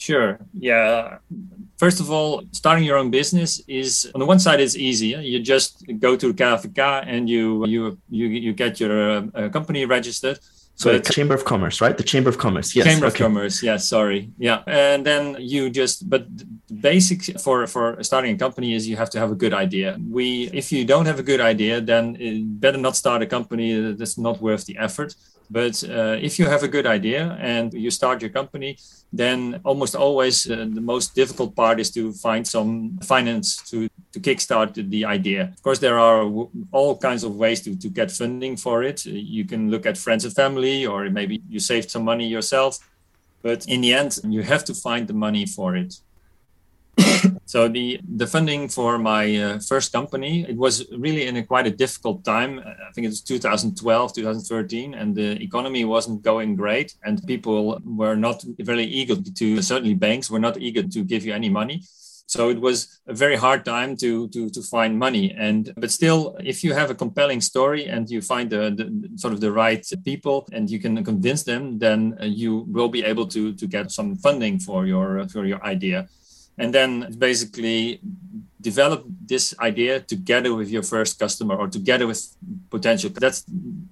Sure. 0.00 0.38
Yeah. 0.54 1.18
First 1.76 2.00
of 2.00 2.10
all, 2.10 2.42
starting 2.52 2.84
your 2.84 2.96
own 2.96 3.10
business 3.10 3.60
is 3.68 4.10
on 4.14 4.20
the 4.20 4.26
one 4.26 4.38
side 4.38 4.58
is 4.58 4.74
easy. 4.74 5.08
You 5.08 5.40
just 5.40 5.84
go 5.98 6.16
to 6.16 6.32
KVK 6.32 7.04
and 7.06 7.28
you 7.28 7.66
you 7.66 7.98
you 8.08 8.26
you 8.26 8.52
get 8.54 8.80
your 8.80 9.28
uh, 9.34 9.48
company 9.50 9.84
registered. 9.84 10.38
So 10.80 10.98
the 10.98 11.12
Chamber 11.12 11.34
of 11.34 11.44
Commerce, 11.44 11.82
right? 11.82 11.94
The 11.94 12.02
Chamber 12.02 12.30
of 12.30 12.38
Commerce. 12.38 12.74
Yes. 12.74 12.86
Chamber 12.86 13.06
okay. 13.06 13.24
of 13.24 13.28
Commerce. 13.28 13.62
Yes. 13.62 13.86
Sorry. 13.86 14.30
Yeah. 14.38 14.62
And 14.66 15.04
then 15.04 15.36
you 15.38 15.68
just, 15.68 16.08
but 16.08 16.24
the 16.38 16.46
basic 16.80 17.38
for 17.38 17.66
for 17.66 18.02
starting 18.02 18.34
a 18.34 18.38
company 18.38 18.72
is 18.72 18.88
you 18.88 18.96
have 18.96 19.10
to 19.10 19.18
have 19.18 19.30
a 19.30 19.34
good 19.34 19.52
idea. 19.52 19.98
We, 20.18 20.48
if 20.54 20.72
you 20.72 20.86
don't 20.86 21.04
have 21.04 21.18
a 21.18 21.22
good 21.22 21.42
idea, 21.42 21.82
then 21.82 22.16
better 22.58 22.78
not 22.78 22.96
start 22.96 23.20
a 23.20 23.26
company 23.26 23.92
that's 23.92 24.16
not 24.16 24.40
worth 24.40 24.64
the 24.64 24.78
effort. 24.78 25.14
But 25.50 25.82
uh, 25.82 26.16
if 26.22 26.38
you 26.38 26.46
have 26.46 26.62
a 26.62 26.68
good 26.68 26.86
idea 26.86 27.36
and 27.40 27.74
you 27.74 27.90
start 27.90 28.22
your 28.22 28.30
company, 28.30 28.78
then 29.12 29.60
almost 29.64 29.96
always 29.96 30.48
uh, 30.48 30.68
the 30.72 30.80
most 30.80 31.16
difficult 31.16 31.56
part 31.56 31.80
is 31.80 31.90
to 31.90 32.12
find 32.12 32.46
some 32.46 32.98
finance 33.02 33.56
to, 33.70 33.88
to 34.12 34.20
kickstart 34.20 34.74
the 34.90 35.04
idea. 35.04 35.50
Of 35.52 35.62
course, 35.62 35.80
there 35.80 35.98
are 35.98 36.22
all 36.70 36.96
kinds 36.96 37.24
of 37.24 37.34
ways 37.34 37.60
to, 37.62 37.76
to 37.76 37.88
get 37.88 38.12
funding 38.12 38.56
for 38.56 38.84
it. 38.84 39.04
You 39.04 39.44
can 39.44 39.72
look 39.72 39.86
at 39.86 39.98
friends 39.98 40.24
and 40.24 40.32
family, 40.32 40.86
or 40.86 41.10
maybe 41.10 41.42
you 41.48 41.58
saved 41.58 41.90
some 41.90 42.04
money 42.04 42.28
yourself. 42.28 42.78
But 43.42 43.66
in 43.66 43.80
the 43.80 43.92
end, 43.92 44.20
you 44.24 44.42
have 44.42 44.64
to 44.66 44.74
find 44.74 45.08
the 45.08 45.14
money 45.14 45.46
for 45.46 45.74
it. 45.74 46.00
So 47.44 47.68
the 47.68 48.00
the 48.16 48.26
funding 48.26 48.68
for 48.68 48.98
my 48.98 49.36
uh, 49.36 49.58
first 49.58 49.92
company 49.92 50.46
it 50.48 50.56
was 50.56 50.86
really 50.96 51.26
in 51.26 51.36
a 51.36 51.42
quite 51.42 51.66
a 51.66 51.70
difficult 51.70 52.24
time. 52.24 52.60
I 52.60 52.92
think 52.92 53.04
it 53.04 53.08
was 53.08 53.22
2012 53.22 54.14
2013 54.14 54.94
and 54.94 55.14
the 55.14 55.42
economy 55.42 55.84
wasn't 55.84 56.22
going 56.22 56.56
great 56.56 56.94
and 57.04 57.24
people 57.26 57.80
were 57.84 58.16
not 58.16 58.44
very 58.58 58.84
eager 58.84 59.16
to 59.16 59.62
certainly 59.62 59.94
banks 59.94 60.30
were 60.30 60.40
not 60.40 60.58
eager 60.58 60.82
to 60.82 61.04
give 61.04 61.24
you 61.24 61.32
any 61.32 61.48
money. 61.48 61.82
So 62.26 62.48
it 62.48 62.60
was 62.60 63.00
a 63.08 63.14
very 63.14 63.34
hard 63.34 63.64
time 63.64 63.96
to 63.96 64.28
to 64.28 64.48
to 64.50 64.62
find 64.62 64.96
money. 64.96 65.34
And 65.36 65.72
but 65.76 65.90
still 65.90 66.36
if 66.52 66.62
you 66.62 66.72
have 66.74 66.90
a 66.90 66.94
compelling 66.94 67.40
story 67.40 67.86
and 67.86 68.08
you 68.08 68.22
find 68.22 68.48
the, 68.48 68.70
the 68.78 68.86
sort 69.16 69.34
of 69.34 69.40
the 69.40 69.50
right 69.50 69.84
people 70.04 70.46
and 70.52 70.70
you 70.70 70.78
can 70.78 71.04
convince 71.04 71.42
them 71.42 71.78
then 71.78 72.16
uh, 72.20 72.24
you 72.24 72.64
will 72.68 72.88
be 72.88 73.02
able 73.02 73.26
to 73.34 73.52
to 73.54 73.66
get 73.66 73.90
some 73.90 74.14
funding 74.16 74.60
for 74.60 74.86
your 74.86 75.28
for 75.28 75.44
your 75.44 75.62
idea 75.64 76.08
and 76.58 76.74
then 76.74 77.14
basically 77.18 78.00
develop 78.60 79.04
this 79.26 79.54
idea 79.58 80.00
together 80.00 80.54
with 80.54 80.68
your 80.68 80.82
first 80.82 81.18
customer 81.18 81.56
or 81.56 81.68
together 81.68 82.06
with 82.06 82.36
potential. 82.70 83.10
That's 83.10 83.44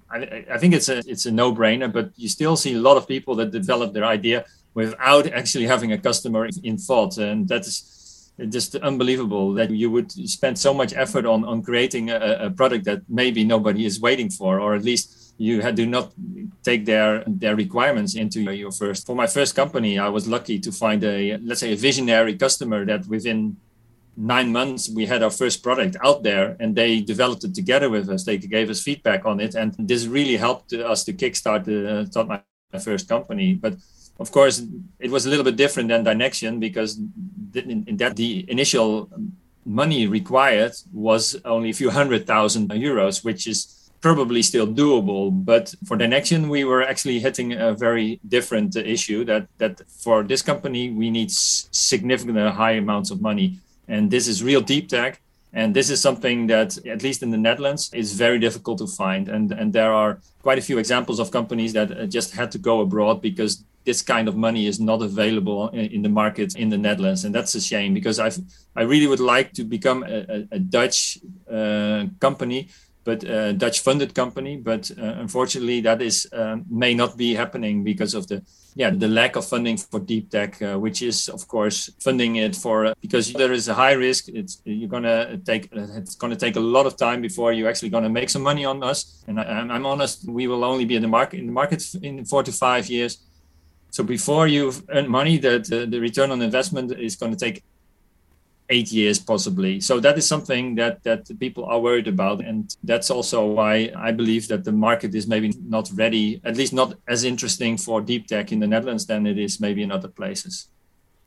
I, 0.09 0.45
I, 0.51 0.57
think 0.59 0.73
it's 0.75 0.89
a 0.89 0.99
it's 1.07 1.25
a 1.25 1.31
no-brainer 1.31 1.91
but 1.91 2.11
you 2.15 2.29
still 2.29 2.55
see 2.55 2.75
a 2.75 2.79
lot 2.79 2.97
of 2.97 3.07
people 3.07 3.35
that 3.35 3.51
develop 3.51 3.93
their 3.93 4.05
idea 4.05 4.45
without 4.75 5.27
actually 5.27 5.65
having 5.65 5.91
a 5.91 5.97
customer 5.97 6.47
in 6.63 6.77
thought. 6.77 7.17
And 7.17 7.47
that 7.47 7.61
is 7.61 8.31
just 8.49 8.75
unbelievable 8.75 9.53
that 9.53 9.69
you 9.71 9.89
would 9.91 10.11
spend 10.11 10.57
so 10.57 10.73
much 10.73 10.93
effort 10.93 11.25
on 11.25 11.43
on 11.43 11.61
creating 11.61 12.09
a, 12.11 12.47
a 12.47 12.49
product 12.51 12.85
that 12.85 13.01
maybe 13.09 13.43
nobody 13.43 13.85
is 13.85 13.99
waiting 13.99 14.29
for 14.29 14.59
or 14.59 14.75
at 14.75 14.83
least 14.83 15.18
you 15.39 15.61
had 15.61 15.75
do 15.75 15.87
not 15.87 16.11
take 16.63 16.85
their 16.85 17.23
their 17.25 17.55
requirements 17.55 18.13
into 18.13 18.39
your 18.53 18.71
first. 18.71 19.07
For 19.07 19.15
my 19.15 19.25
first 19.25 19.55
company, 19.55 19.97
I 19.97 20.09
was 20.09 20.27
lucky 20.27 20.59
to 20.59 20.71
find 20.71 21.01
a 21.03 21.37
let's 21.37 21.61
say 21.61 21.71
a 21.73 21.77
visionary 21.77 22.35
customer 22.35 22.85
that 22.85 23.07
within 23.07 23.55
nine 24.17 24.51
months 24.51 24.89
we 24.89 25.05
had 25.05 25.23
our 25.23 25.31
first 25.31 25.63
product 25.63 25.95
out 26.03 26.23
there 26.23 26.57
and 26.59 26.75
they 26.75 26.99
developed 26.99 27.45
it 27.45 27.55
together 27.55 27.89
with 27.89 28.09
us 28.09 28.25
they 28.25 28.37
gave 28.37 28.69
us 28.69 28.83
feedback 28.83 29.25
on 29.25 29.39
it 29.39 29.55
and 29.55 29.73
this 29.79 30.07
really 30.07 30.35
helped 30.35 30.73
us 30.73 31.05
to 31.05 31.13
kickstart 31.13 31.63
the, 31.63 32.09
uh, 32.13 32.23
my, 32.25 32.41
my 32.73 32.79
first 32.79 33.07
company 33.07 33.53
but 33.53 33.75
of 34.19 34.29
course 34.33 34.61
it 34.99 35.09
was 35.09 35.25
a 35.25 35.29
little 35.29 35.45
bit 35.45 35.55
different 35.55 35.87
than 35.87 36.03
Dynaxion 36.03 36.59
because 36.59 36.99
in, 37.55 37.85
in 37.87 37.95
that 37.95 38.17
the 38.17 38.43
initial 38.51 39.09
money 39.63 40.05
required 40.05 40.73
was 40.91 41.39
only 41.45 41.69
a 41.69 41.73
few 41.81 41.89
hundred 41.89 42.27
thousand 42.27 42.69
euros 42.71 43.23
which 43.23 43.47
is 43.47 43.78
probably 44.01 44.41
still 44.41 44.67
doable. 44.67 45.31
But 45.33 45.73
for 45.85 45.97
Dynaxion, 45.97 46.49
we 46.49 46.63
were 46.63 46.83
actually 46.83 47.19
hitting 47.19 47.53
a 47.53 47.73
very 47.73 48.19
different 48.27 48.75
issue 48.75 49.25
that 49.25 49.47
that 49.57 49.81
for 49.89 50.23
this 50.23 50.41
company 50.41 50.91
we 50.91 51.09
need 51.09 51.31
significant 51.31 52.37
high 52.55 52.73
amounts 52.73 53.11
of 53.11 53.21
money, 53.21 53.59
and 53.87 54.11
this 54.11 54.27
is 54.27 54.43
real 54.43 54.61
deep 54.61 54.89
tech. 54.89 55.21
And 55.51 55.75
this 55.75 55.89
is 55.89 55.99
something 55.99 56.45
that, 56.47 56.77
at 56.85 57.01
least 57.01 57.23
in 57.23 57.31
the 57.31 57.37
Netherlands, 57.37 57.89
is 57.91 58.13
very 58.13 58.37
difficult 58.37 58.77
to 58.77 58.87
find. 58.87 59.27
And, 59.27 59.51
and 59.51 59.73
there 59.73 59.91
are 59.91 60.19
quite 60.43 60.59
a 60.59 60.61
few 60.61 60.77
examples 60.77 61.19
of 61.19 61.31
companies 61.31 61.73
that 61.73 61.91
uh, 61.91 62.05
just 62.05 62.35
had 62.35 62.51
to 62.51 62.59
go 62.59 62.81
abroad 62.81 63.19
because 63.19 63.63
this 63.83 64.03
kind 64.03 64.27
of 64.27 64.35
money 64.35 64.67
is 64.67 64.79
not 64.79 65.01
available 65.01 65.69
in, 65.69 66.03
the 66.03 66.09
market 66.09 66.55
in 66.55 66.69
the 66.69 66.77
Netherlands. 66.77 67.25
And 67.25 67.33
that's 67.33 67.55
a 67.55 67.61
shame 67.61 67.93
because 67.93 68.19
i 68.19 68.29
I 68.75 68.83
really 68.83 69.07
would 69.07 69.19
like 69.19 69.53
to 69.53 69.63
become 69.63 70.03
a, 70.03 70.47
a 70.51 70.59
Dutch 70.59 71.17
uh, 71.51 72.05
company 72.19 72.69
but 73.09 73.23
a 73.23 73.53
Dutch 73.53 73.79
funded 73.79 74.13
company. 74.13 74.53
But 74.57 74.91
uh, 74.91 75.15
unfortunately, 75.23 75.81
that 75.81 75.99
is 76.01 76.27
uh, 76.31 76.57
may 76.83 76.93
not 76.93 77.17
be 77.17 77.29
happening 77.33 77.83
because 77.83 78.13
of 78.19 78.23
the 78.27 78.37
yeah 78.75 78.91
the 79.03 79.07
lack 79.19 79.35
of 79.35 79.45
funding 79.53 79.77
for 79.77 79.99
deep 79.99 80.25
tech, 80.35 80.51
uh, 80.61 80.77
which 80.85 80.99
is 81.01 81.17
of 81.37 81.41
course 81.47 81.77
funding 82.05 82.33
it 82.45 82.55
for 82.55 82.93
because 83.01 83.25
there 83.33 83.53
is 83.59 83.67
a 83.67 83.75
high 83.83 83.95
risk. 84.07 84.21
It's 84.39 84.53
you're 84.63 84.93
gonna 84.95 85.37
take 85.49 85.63
it's 86.01 86.15
gonna 86.21 86.41
take 86.45 86.55
a 86.63 86.65
lot 86.75 86.85
of 86.89 86.93
time 86.97 87.19
before 87.21 87.49
you're 87.53 87.69
actually 87.71 87.91
gonna 87.95 88.13
make 88.19 88.29
some 88.29 88.43
money 88.51 88.65
on 88.65 88.77
us. 88.91 88.99
And 89.27 89.39
I, 89.39 89.75
am 89.77 89.85
honest, 89.85 90.15
we 90.39 90.45
will 90.47 90.63
only 90.63 90.85
be 90.85 90.95
in 90.99 91.01
the 91.01 91.13
market 91.19 91.39
in 91.39 91.47
the 91.47 91.57
market 91.61 91.81
in 92.07 92.25
four 92.25 92.43
to 92.43 92.51
five 92.51 92.85
years. 92.95 93.13
So 93.91 94.03
before 94.03 94.45
you've 94.47 94.79
earned 94.95 95.09
money, 95.09 95.35
that 95.39 95.63
the 95.93 95.99
return 95.99 96.29
on 96.29 96.41
investment 96.43 96.91
is 96.91 97.15
going 97.15 97.33
to 97.35 97.41
take 97.45 97.63
eight 98.69 98.91
years 98.91 99.19
possibly. 99.19 99.81
So 99.81 99.99
that 99.99 100.17
is 100.17 100.27
something 100.27 100.75
that 100.75 101.03
that 101.03 101.27
people 101.39 101.65
are 101.65 101.79
worried 101.79 102.07
about, 102.07 102.41
and 102.41 102.75
that's 102.83 103.09
also 103.09 103.45
why 103.45 103.91
I 103.95 104.11
believe 104.11 104.47
that 104.47 104.63
the 104.63 104.71
market 104.71 105.15
is 105.15 105.27
maybe 105.27 105.53
not 105.67 105.89
ready, 105.93 106.41
at 106.43 106.57
least 106.57 106.73
not 106.73 106.93
as 107.07 107.23
interesting 107.23 107.77
for 107.77 108.01
deep 108.01 108.27
tech 108.27 108.51
in 108.51 108.59
the 108.59 108.67
Netherlands 108.67 109.05
than 109.05 109.25
it 109.25 109.37
is 109.37 109.59
maybe 109.59 109.83
in 109.83 109.91
other 109.91 110.09
places. 110.09 110.69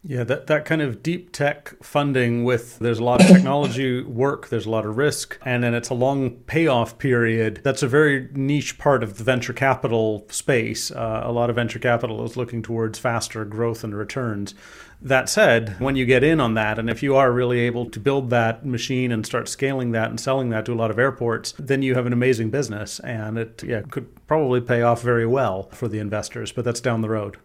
Yeah, 0.05 0.25
that, 0.25 0.49
that 0.49 0.65
kind 0.65 0.83
of 0.83 1.01
deep 1.01 1.31
tech 1.31 1.75
funding 1.81 2.43
with 2.43 2.81
there's 2.81 2.99
a 2.99 3.05
lot 3.05 3.21
of 3.21 3.29
technology 3.29 4.03
work, 4.03 4.49
there's 4.49 4.67
a 4.67 4.71
lot 4.71 4.85
of 4.85 4.97
risk, 4.97 5.39
and 5.45 5.63
then 5.63 5.75
it's 5.75 5.91
a 5.91 5.95
long 5.95 6.31
payoff 6.31 6.99
period. 6.99 7.61
That's 7.63 7.85
a 7.85 7.89
very 7.89 8.29
niche 8.33 8.79
part 8.79 9.05
of 9.05 9.19
the 9.19 9.25
venture 9.25 9.53
capital 9.53 10.27
space. 10.29 10.91
Uh, 10.91 11.23
a 11.25 11.31
lot 11.31 11.51
of 11.51 11.57
venture 11.57 11.79
capital 11.79 12.25
is 12.25 12.37
looking 12.37 12.63
towards 12.63 12.99
faster 12.99 13.45
growth 13.45 13.85
and 13.85 13.95
returns. 13.95 14.57
That 15.01 15.29
said, 15.29 15.79
when 15.81 15.95
you 15.95 16.05
get 16.05 16.25
in 16.25 16.41
on 16.41 16.55
that, 16.55 16.81
and 16.81 16.91
if 16.91 17.01
you 17.03 17.15
are 17.15 17.31
really 17.31 17.61
able 17.61 17.89
to 17.91 18.01
build 18.01 18.31
that 18.31 18.67
machine 18.67 19.13
and 19.13 19.25
start 19.25 19.49
scaling 19.49 19.93
that 19.93 20.11
and 20.11 20.19
selling 20.19 20.51
that 20.51 20.65
to 20.67 20.73
a 20.73 20.75
lot 20.75 20.91
of 20.91 20.99
airports, 20.99 21.55
then 21.59 21.83
you 21.83 21.95
have 21.95 22.07
an 22.07 22.13
amazing 22.13 22.51
business, 22.51 22.99
and 23.01 23.39
it 23.39 23.63
yeah 23.63 23.83
could 23.83 24.27
probably 24.27 24.61
pay 24.61 24.83
off 24.83 25.01
very 25.01 25.27
well 25.27 25.69
for 25.73 25.87
the 25.87 26.01
investors. 26.01 26.51
But 26.51 26.65
that's 26.65 26.81
down 26.81 27.03
the 27.03 27.09
road. 27.09 27.37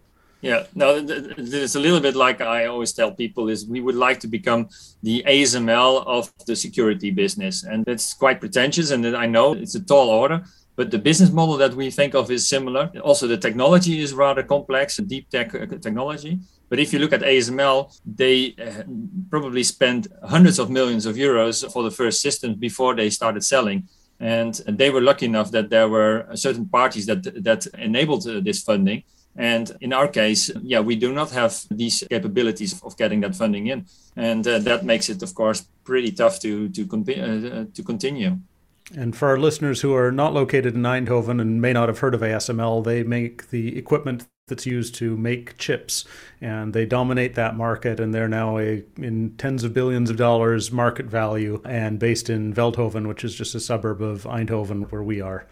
Yeah, 0.41 0.65
no, 0.75 1.03
it's 1.07 1.75
a 1.75 1.79
little 1.79 1.99
bit 1.99 2.15
like 2.15 2.41
I 2.41 2.65
always 2.65 2.93
tell 2.93 3.11
people 3.11 3.49
is 3.49 3.65
we 3.65 3.81
would 3.81 3.95
like 3.95 4.19
to 4.19 4.27
become 4.27 4.69
the 5.01 5.23
ASML 5.27 6.05
of 6.05 6.31
the 6.45 6.55
security 6.55 7.09
business, 7.09 7.63
and 7.63 7.83
that's 7.85 8.13
quite 8.13 8.39
pretentious, 8.39 8.91
and 8.91 9.17
I 9.17 9.25
know 9.25 9.53
it's 9.53 9.73
a 9.73 9.83
tall 9.83 10.09
order, 10.09 10.43
but 10.77 10.91
the 10.91 10.99
business 10.99 11.31
model 11.31 11.57
that 11.57 11.73
we 11.73 11.89
think 11.89 12.13
of 12.13 12.29
is 12.29 12.47
similar. 12.47 12.91
Also, 13.03 13.25
the 13.25 13.35
technology 13.37 13.99
is 13.99 14.13
rather 14.13 14.43
complex, 14.43 14.97
deep 14.97 15.27
tech 15.29 15.53
uh, 15.55 15.65
technology. 15.65 16.39
But 16.69 16.79
if 16.79 16.93
you 16.93 16.99
look 16.99 17.13
at 17.13 17.21
ASML, 17.21 17.99
they 18.05 18.55
uh, 18.61 18.83
probably 19.31 19.63
spent 19.63 20.07
hundreds 20.23 20.59
of 20.59 20.69
millions 20.69 21.07
of 21.07 21.15
euros 21.15 21.69
for 21.71 21.81
the 21.81 21.89
first 21.89 22.21
systems 22.21 22.57
before 22.57 22.93
they 22.93 23.09
started 23.09 23.43
selling. 23.43 23.87
And 24.19 24.53
they 24.67 24.91
were 24.91 25.01
lucky 25.01 25.25
enough 25.25 25.49
that 25.51 25.69
there 25.71 25.89
were 25.89 26.27
certain 26.35 26.67
parties 26.67 27.07
that 27.07 27.21
that 27.43 27.65
enabled 27.77 28.27
uh, 28.27 28.39
this 28.39 28.61
funding. 28.61 29.03
And 29.37 29.71
in 29.81 29.93
our 29.93 30.07
case, 30.07 30.51
yeah, 30.63 30.79
we 30.79 30.95
do 30.95 31.13
not 31.13 31.29
have 31.31 31.61
these 31.69 32.03
capabilities 32.09 32.81
of 32.81 32.97
getting 32.97 33.21
that 33.21 33.35
funding 33.35 33.67
in, 33.67 33.85
and 34.15 34.47
uh, 34.47 34.57
that 34.59 34.83
makes 34.83 35.09
it, 35.09 35.21
of 35.21 35.35
course, 35.35 35.67
pretty 35.83 36.11
tough 36.11 36.39
to 36.39 36.69
to, 36.69 36.83
uh, 36.83 37.65
to 37.73 37.83
continue. 37.83 38.37
And 38.95 39.15
for 39.15 39.27
our 39.27 39.37
listeners 39.37 39.81
who 39.81 39.93
are 39.93 40.11
not 40.11 40.33
located 40.33 40.73
in 40.75 40.81
Eindhoven 40.83 41.41
and 41.41 41.61
may 41.61 41.73
not 41.73 41.89
have 41.89 41.99
heard 41.99 42.15
of 42.15 42.21
ASML, 42.21 42.83
they 42.83 43.03
make 43.03 43.49
the 43.49 43.77
equipment 43.77 44.25
that's 44.47 44.65
used 44.65 44.95
to 44.95 45.17
make 45.17 45.57
chips 45.57 46.05
and 46.39 46.73
they 46.73 46.85
dominate 46.85 47.35
that 47.35 47.57
market 47.57 47.99
and 47.99 48.13
they're 48.13 48.29
now 48.29 48.57
a 48.57 48.81
in 48.95 49.35
tens 49.37 49.65
of 49.65 49.73
billions 49.73 50.09
of 50.09 50.15
dollars 50.15 50.71
market 50.71 51.05
value 51.05 51.61
and 51.65 51.99
based 51.99 52.29
in 52.29 52.53
Veldhoven 52.53 53.09
which 53.09 53.25
is 53.25 53.35
just 53.35 53.53
a 53.55 53.59
suburb 53.59 54.01
of 54.01 54.23
Eindhoven 54.23 54.89
where 54.89 55.03
we 55.03 55.19
are. 55.19 55.45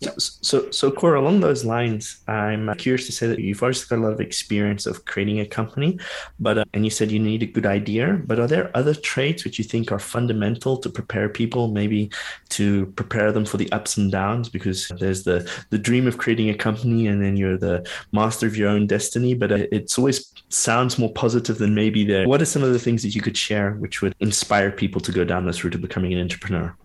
Yeah. 0.00 0.12
So, 0.16 0.70
so 0.70 0.92
Cor, 0.92 1.16
along 1.16 1.40
those 1.40 1.64
lines, 1.64 2.20
I'm 2.28 2.72
curious 2.76 3.06
to 3.06 3.12
say 3.12 3.26
that 3.26 3.40
you've 3.40 3.62
obviously 3.62 3.88
got 3.88 4.02
a 4.02 4.06
lot 4.06 4.12
of 4.12 4.20
experience 4.20 4.86
of 4.86 5.04
creating 5.04 5.40
a 5.40 5.46
company, 5.46 5.98
but 6.38 6.58
uh, 6.58 6.64
and 6.72 6.84
you 6.84 6.90
said 6.90 7.10
you 7.10 7.18
need 7.18 7.42
a 7.42 7.46
good 7.46 7.66
idea. 7.66 8.20
But 8.24 8.38
are 8.38 8.46
there 8.46 8.70
other 8.76 8.94
traits 8.94 9.44
which 9.44 9.58
you 9.58 9.64
think 9.64 9.90
are 9.90 9.98
fundamental 9.98 10.76
to 10.78 10.88
prepare 10.88 11.28
people, 11.28 11.68
maybe 11.68 12.10
to 12.50 12.86
prepare 12.94 13.32
them 13.32 13.44
for 13.44 13.56
the 13.56 13.70
ups 13.72 13.96
and 13.96 14.12
downs? 14.12 14.48
Because 14.48 14.88
there's 15.00 15.24
the 15.24 15.50
the 15.70 15.78
dream 15.78 16.06
of 16.06 16.18
creating 16.18 16.48
a 16.50 16.54
company, 16.54 17.08
and 17.08 17.20
then 17.20 17.36
you're 17.36 17.58
the 17.58 17.88
master 18.12 18.46
of 18.46 18.56
your 18.56 18.68
own 18.68 18.86
destiny. 18.86 19.34
But 19.34 19.50
uh, 19.50 19.66
it's 19.72 19.98
always 19.98 20.32
sounds 20.48 20.96
more 20.96 21.12
positive 21.12 21.58
than 21.58 21.74
maybe 21.74 22.04
there. 22.04 22.28
What 22.28 22.40
are 22.40 22.46
some 22.46 22.62
of 22.62 22.72
the 22.72 22.78
things 22.78 23.02
that 23.02 23.16
you 23.16 23.20
could 23.20 23.36
share 23.36 23.72
which 23.72 24.00
would 24.00 24.14
inspire 24.20 24.70
people 24.70 25.00
to 25.00 25.10
go 25.10 25.24
down 25.24 25.44
this 25.44 25.64
route 25.64 25.74
of 25.74 25.80
becoming 25.80 26.12
an 26.12 26.20
entrepreneur? 26.20 26.76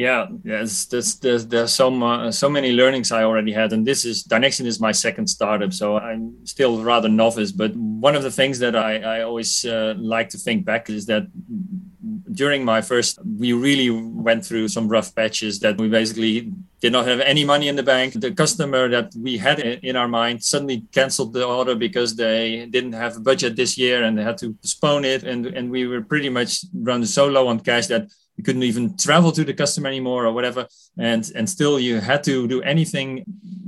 Yeah 0.00 0.26
there's 0.44 0.86
there's 0.86 1.10
there's, 1.24 1.46
there's 1.46 1.72
so 1.74 1.86
uh, 2.02 2.32
so 2.32 2.48
many 2.48 2.70
learnings 2.72 3.12
i 3.12 3.22
already 3.22 3.52
had 3.52 3.72
and 3.74 3.86
this 3.86 4.04
is 4.10 4.24
Dynaxion 4.24 4.66
is 4.66 4.80
my 4.80 4.92
second 4.92 5.26
startup 5.36 5.72
so 5.80 5.98
i'm 5.98 6.22
still 6.46 6.82
rather 6.82 7.10
novice 7.22 7.52
but 7.52 7.72
one 8.08 8.16
of 8.16 8.22
the 8.22 8.30
things 8.30 8.58
that 8.60 8.74
i 8.74 8.92
i 9.16 9.22
always 9.28 9.50
uh, 9.66 9.94
like 9.98 10.28
to 10.30 10.38
think 10.38 10.64
back 10.64 10.88
is 10.88 11.04
that 11.06 11.24
during 12.32 12.64
my 12.64 12.80
first 12.80 13.18
we 13.44 13.52
really 13.52 13.90
went 13.90 14.44
through 14.46 14.68
some 14.68 14.88
rough 14.88 15.14
patches 15.14 15.60
that 15.60 15.76
we 15.78 15.88
basically 15.88 16.50
did 16.80 16.92
not 16.92 17.06
have 17.06 17.20
any 17.20 17.44
money 17.44 17.68
in 17.68 17.76
the 17.76 17.82
bank. 17.82 18.14
The 18.14 18.32
customer 18.32 18.88
that 18.88 19.12
we 19.14 19.36
had 19.36 19.60
in 19.60 19.96
our 19.96 20.08
mind 20.08 20.42
suddenly 20.42 20.86
canceled 20.92 21.34
the 21.34 21.46
order 21.46 21.74
because 21.74 22.16
they 22.16 22.66
didn't 22.70 22.94
have 22.94 23.18
a 23.18 23.20
budget 23.20 23.54
this 23.54 23.76
year 23.76 24.02
and 24.04 24.16
they 24.16 24.22
had 24.22 24.38
to 24.38 24.54
postpone 24.54 25.04
it 25.04 25.22
and 25.22 25.46
and 25.46 25.70
we 25.70 25.86
were 25.86 26.00
pretty 26.00 26.30
much 26.30 26.64
run 26.72 27.04
so 27.04 27.26
low 27.26 27.48
on 27.48 27.60
cash 27.60 27.86
that 27.88 28.08
you 28.40 28.44
couldn't 28.46 28.62
even 28.72 28.96
travel 28.96 29.30
to 29.32 29.44
the 29.44 29.52
customer 29.62 29.88
anymore 29.88 30.24
or 30.26 30.32
whatever. 30.32 30.62
And 31.10 31.22
and 31.36 31.44
still 31.56 31.74
you 31.78 32.00
had 32.00 32.22
to 32.30 32.34
do 32.54 32.58
anything. 32.74 33.08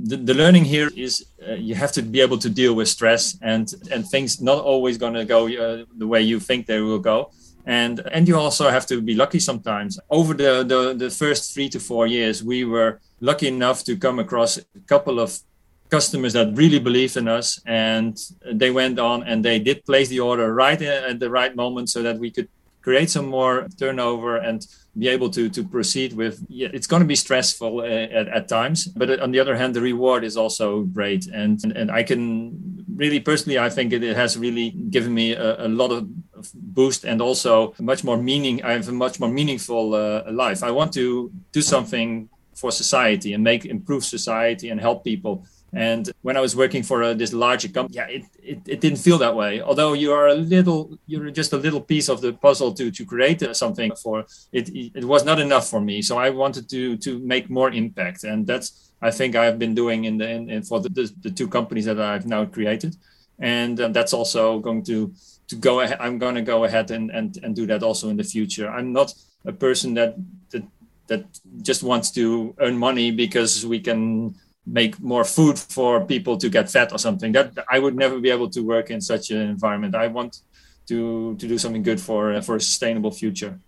The, 0.09 0.17
the 0.29 0.33
learning 0.41 0.65
here 0.75 0.89
is 1.05 1.13
uh, 1.47 1.53
you 1.67 1.75
have 1.83 1.91
to 1.97 2.01
be 2.01 2.19
able 2.25 2.39
to 2.45 2.49
deal 2.49 2.73
with 2.79 2.87
stress 2.97 3.23
and 3.41 3.65
and 3.93 4.01
things 4.13 4.41
not 4.41 4.59
always 4.71 4.95
going 5.03 5.15
to 5.21 5.25
go 5.35 5.41
uh, 5.47 5.85
the 6.01 6.07
way 6.13 6.21
you 6.31 6.39
think 6.39 6.59
they 6.65 6.81
will 6.81 7.03
go. 7.13 7.17
And 7.81 7.95
and 8.15 8.27
you 8.27 8.35
also 8.45 8.65
have 8.69 8.85
to 8.91 8.95
be 9.09 9.13
lucky 9.23 9.39
sometimes. 9.39 9.91
Over 10.09 10.33
the, 10.43 10.53
the 10.71 10.81
the 11.03 11.11
first 11.21 11.53
three 11.53 11.69
to 11.69 11.79
four 11.79 12.05
years 12.17 12.35
we 12.51 12.59
were 12.73 12.91
lucky 13.29 13.47
enough 13.47 13.79
to 13.87 13.93
come 14.05 14.17
across 14.25 14.51
a 14.57 14.83
couple 14.93 15.19
of 15.25 15.29
customers 15.97 16.33
that 16.33 16.47
really 16.61 16.81
believed 16.89 17.15
in 17.21 17.27
us. 17.39 17.47
And 17.65 18.13
they 18.61 18.71
went 18.81 18.97
on 19.09 19.17
and 19.29 19.37
they 19.47 19.59
did 19.69 19.77
place 19.89 20.09
the 20.09 20.21
order 20.29 20.47
right 20.63 20.81
at 21.11 21.19
the 21.23 21.29
right 21.39 21.53
moment 21.63 21.87
so 21.95 21.99
that 22.07 22.17
we 22.23 22.29
could 22.35 22.49
create 22.83 23.09
some 23.09 23.27
more 23.27 23.67
turnover 23.79 24.37
and 24.37 24.67
be 24.97 25.07
able 25.07 25.29
to 25.29 25.49
to 25.49 25.63
proceed 25.63 26.13
with 26.13 26.45
yeah 26.49 26.67
it's 26.73 26.87
going 26.87 27.01
to 27.01 27.07
be 27.07 27.15
stressful 27.15 27.79
uh, 27.79 27.85
at, 28.19 28.27
at 28.27 28.47
times 28.47 28.85
but 28.85 29.19
on 29.19 29.31
the 29.31 29.39
other 29.39 29.55
hand 29.55 29.73
the 29.73 29.81
reward 29.81 30.23
is 30.23 30.37
also 30.37 30.83
great. 30.83 31.27
And 31.27 31.63
and, 31.63 31.71
and 31.77 31.91
i 31.91 32.03
can 32.03 32.85
really 32.95 33.19
personally 33.19 33.57
i 33.57 33.69
think 33.69 33.93
it, 33.93 34.03
it 34.03 34.15
has 34.15 34.37
really 34.37 34.71
given 34.95 35.13
me 35.13 35.33
a, 35.33 35.65
a, 35.65 35.67
lot 35.67 35.91
of 35.91 36.07
boost 36.53 37.05
and 37.05 37.21
also 37.21 37.73
much 37.79 38.03
more 38.03 38.17
meaning 38.17 38.63
i 38.63 38.73
have 38.73 38.87
a 38.89 38.91
much 38.91 39.19
more 39.19 39.29
meaningful 39.29 39.95
uh, 39.95 40.23
life. 40.31 40.63
I 40.63 40.71
want 40.71 40.93
to 40.93 41.31
do 41.51 41.61
something 41.61 42.29
for 42.55 42.71
society 42.71 43.33
and 43.33 43.43
make 43.43 43.65
improve 43.65 44.03
society 44.05 44.69
and 44.69 44.79
help 44.79 45.03
people 45.03 45.45
And 45.75 46.11
when 46.21 46.37
I 46.37 46.39
was 46.39 46.55
working 46.55 46.83
for 46.83 47.01
uh, 47.01 47.13
this 47.15 47.33
larger 47.33 47.67
company, 47.67 47.95
yeah, 47.95 48.07
it, 48.07 48.23
it, 48.37 48.59
it, 48.67 48.79
didn't 48.79 48.99
feel 48.99 49.17
that 49.17 49.35
way. 49.35 49.59
Although 49.59 49.93
you 49.93 50.13
are 50.13 50.27
a 50.27 50.35
little, 50.35 50.99
you're 51.07 51.31
just 51.31 51.51
a 51.51 51.57
little 51.57 51.81
piece 51.81 52.09
of 52.09 52.21
the 52.21 52.33
puzzle 52.33 52.73
to, 52.75 52.91
to 52.91 53.05
create 53.05 53.43
something 53.55 53.91
for 53.95 54.25
it, 54.51 54.69
it 54.69 55.03
was 55.03 55.25
not 55.25 55.39
enough 55.39 55.67
for 55.67 55.81
me. 55.81 56.03
So 56.03 56.17
I 56.17 56.29
wanted 56.29 56.69
to, 56.69 56.95
to 56.97 57.17
make 57.19 57.49
more 57.49 57.71
impact. 57.71 58.23
And 58.23 58.45
that's, 58.45 58.93
I 59.01 59.09
think 59.09 59.35
I've 59.35 59.57
been 59.57 59.73
doing 59.73 60.05
in 60.05 60.17
the, 60.19 60.29
in, 60.29 60.49
in 60.49 60.61
for 60.61 60.79
the, 60.79 60.89
the, 60.89 61.11
the, 61.21 61.31
two 61.31 61.47
companies 61.47 61.85
that 61.85 61.99
I've 61.99 62.27
now 62.27 62.45
created. 62.45 62.95
And 63.39 63.79
uh, 63.81 63.87
that's 63.87 64.13
also 64.13 64.59
going 64.59 64.83
to, 64.83 65.11
to 65.47 65.55
go 65.55 65.79
ahead. 65.79 65.97
I'm 65.99 66.19
going 66.19 66.35
to 66.35 66.43
go 66.43 66.65
ahead 66.65 66.91
and, 66.91 67.09
and, 67.09 67.35
and 67.43 67.55
do 67.55 67.65
that 67.65 67.81
also 67.81 68.09
in 68.09 68.17
the 68.17 68.23
future. 68.23 68.69
I'm 68.69 68.93
not 68.93 69.11
a 69.43 69.51
person 69.51 69.95
that, 69.95 70.15
that, 70.51 70.63
that 71.07 71.25
just 71.63 71.81
wants 71.81 72.11
to 72.11 72.55
earn 72.59 72.77
money 72.77 73.09
because 73.09 73.65
we 73.65 73.79
can 73.79 74.35
make 74.65 74.99
more 75.01 75.23
food 75.23 75.59
for 75.59 76.05
people 76.05 76.37
to 76.37 76.49
get 76.49 76.69
fat 76.69 76.91
or 76.91 76.97
something. 76.97 77.31
That 77.31 77.51
i 77.69 77.79
would 77.79 77.95
never 77.95 78.19
be 78.19 78.29
able 78.29 78.49
to 78.51 78.61
work 78.61 78.89
in 78.89 79.01
such 79.01 79.31
an 79.31 79.41
environment. 79.41 79.95
I 79.95 80.07
want 80.07 80.41
to 80.87 81.35
to 81.37 81.47
do 81.47 81.57
something 81.57 81.83
good 81.83 81.99
for 81.99 82.41
for 82.41 82.55
a 82.55 82.61
sustainable 82.61 83.11
future. 83.11 83.59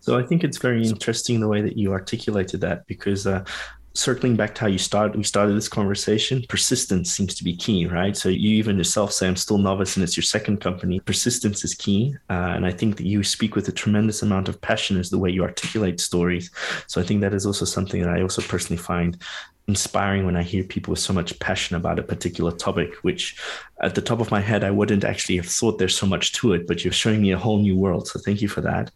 So 0.00 0.18
i 0.18 0.22
think 0.22 0.44
it's 0.44 0.58
very 0.58 0.86
interesting 0.86 1.40
the 1.40 1.48
way 1.48 1.60
that 1.62 1.76
you 1.76 1.92
articulated 1.92 2.60
that 2.62 2.86
because 2.86 3.26
uh, 3.26 3.44
circling 3.94 4.36
back 4.36 4.54
to 4.54 4.60
how 4.62 4.66
you 4.68 4.78
started 4.78 5.16
we 5.16 5.24
started 5.24 5.56
this 5.56 5.68
conversation 5.68 6.44
persistence 6.48 7.10
seems 7.10 7.34
to 7.34 7.42
be 7.42 7.56
key 7.56 7.86
right? 7.86 8.16
So 8.16 8.28
you 8.28 8.50
even 8.50 8.78
yourself 8.78 9.12
say 9.12 9.26
i'm 9.28 9.36
still 9.36 9.58
novice 9.58 9.96
and 9.96 10.04
it's 10.04 10.16
your 10.16 10.22
second 10.22 10.60
company. 10.60 11.00
Persistence 11.00 11.64
is 11.64 11.74
key 11.74 12.14
uh, 12.30 12.52
and 12.56 12.64
i 12.64 12.70
think 12.70 12.96
that 12.96 13.06
you 13.06 13.22
speak 13.22 13.56
with 13.56 13.68
a 13.68 13.72
tremendous 13.72 14.22
amount 14.22 14.48
of 14.48 14.60
passion 14.60 14.98
as 14.98 15.10
the 15.10 15.18
way 15.18 15.30
you 15.30 15.42
articulate 15.42 16.00
stories. 16.00 16.50
So 16.86 17.00
i 17.00 17.04
think 17.04 17.20
that 17.20 17.34
is 17.34 17.44
also 17.46 17.64
something 17.64 18.00
that 18.02 18.10
i 18.10 18.22
also 18.22 18.42
personally 18.42 18.82
find 18.82 19.20
inspiring 19.70 20.26
when 20.26 20.36
I 20.36 20.42
hear 20.42 20.64
people 20.64 20.90
with 20.92 21.00
so 21.00 21.12
much 21.12 21.38
passion 21.38 21.76
about 21.76 21.98
a 21.98 22.02
particular 22.02 22.52
topic, 22.52 22.94
which 23.02 23.36
at 23.80 23.94
the 23.94 24.02
top 24.02 24.20
of 24.20 24.30
my 24.30 24.40
head, 24.40 24.62
I 24.62 24.70
wouldn't 24.70 25.04
actually 25.04 25.36
have 25.36 25.46
thought 25.46 25.78
there's 25.78 25.96
so 25.96 26.06
much 26.06 26.32
to 26.38 26.52
it, 26.52 26.66
but 26.66 26.84
you're 26.84 26.92
showing 27.02 27.22
me 27.22 27.32
a 27.32 27.38
whole 27.38 27.58
new 27.58 27.76
world. 27.76 28.08
So 28.08 28.20
thank 28.20 28.42
you 28.42 28.48
for 28.48 28.60
that. 28.60 28.90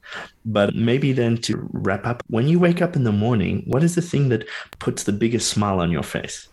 But 0.44 0.74
maybe 0.74 1.12
then 1.12 1.38
to 1.46 1.68
wrap 1.72 2.06
up, 2.06 2.22
when 2.28 2.46
you 2.48 2.58
wake 2.58 2.82
up 2.82 2.96
in 2.96 3.04
the 3.04 3.12
morning, 3.12 3.64
what 3.66 3.82
is 3.82 3.94
the 3.94 4.02
thing 4.02 4.28
that 4.30 4.46
puts 4.78 5.04
the 5.04 5.12
biggest 5.12 5.48
smile 5.48 5.80
on 5.80 5.90
your 5.90 6.02
face? 6.02 6.48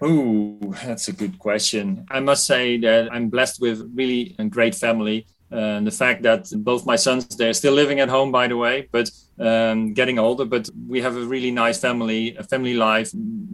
Oh, 0.00 0.58
that's 0.84 1.08
a 1.08 1.12
good 1.12 1.38
question. 1.38 2.06
I 2.10 2.20
must 2.20 2.44
say 2.44 2.76
that 2.78 3.12
I'm 3.12 3.28
blessed 3.28 3.60
with 3.60 3.88
really 3.94 4.34
a 4.38 4.44
great 4.44 4.74
family 4.74 5.26
and 5.52 5.86
the 5.86 5.90
fact 5.90 6.22
that 6.22 6.50
both 6.56 6.86
my 6.86 6.96
sons 6.96 7.26
they're 7.36 7.52
still 7.52 7.74
living 7.74 8.00
at 8.00 8.08
home 8.08 8.32
by 8.32 8.48
the 8.48 8.56
way 8.56 8.88
but 8.90 9.10
um, 9.38 9.92
getting 9.94 10.18
older 10.18 10.44
but 10.44 10.68
we 10.88 11.00
have 11.00 11.16
a 11.16 11.24
really 11.24 11.50
nice 11.50 11.78
family 11.78 12.36
a 12.36 12.44
family 12.44 12.74
life. 12.74 13.10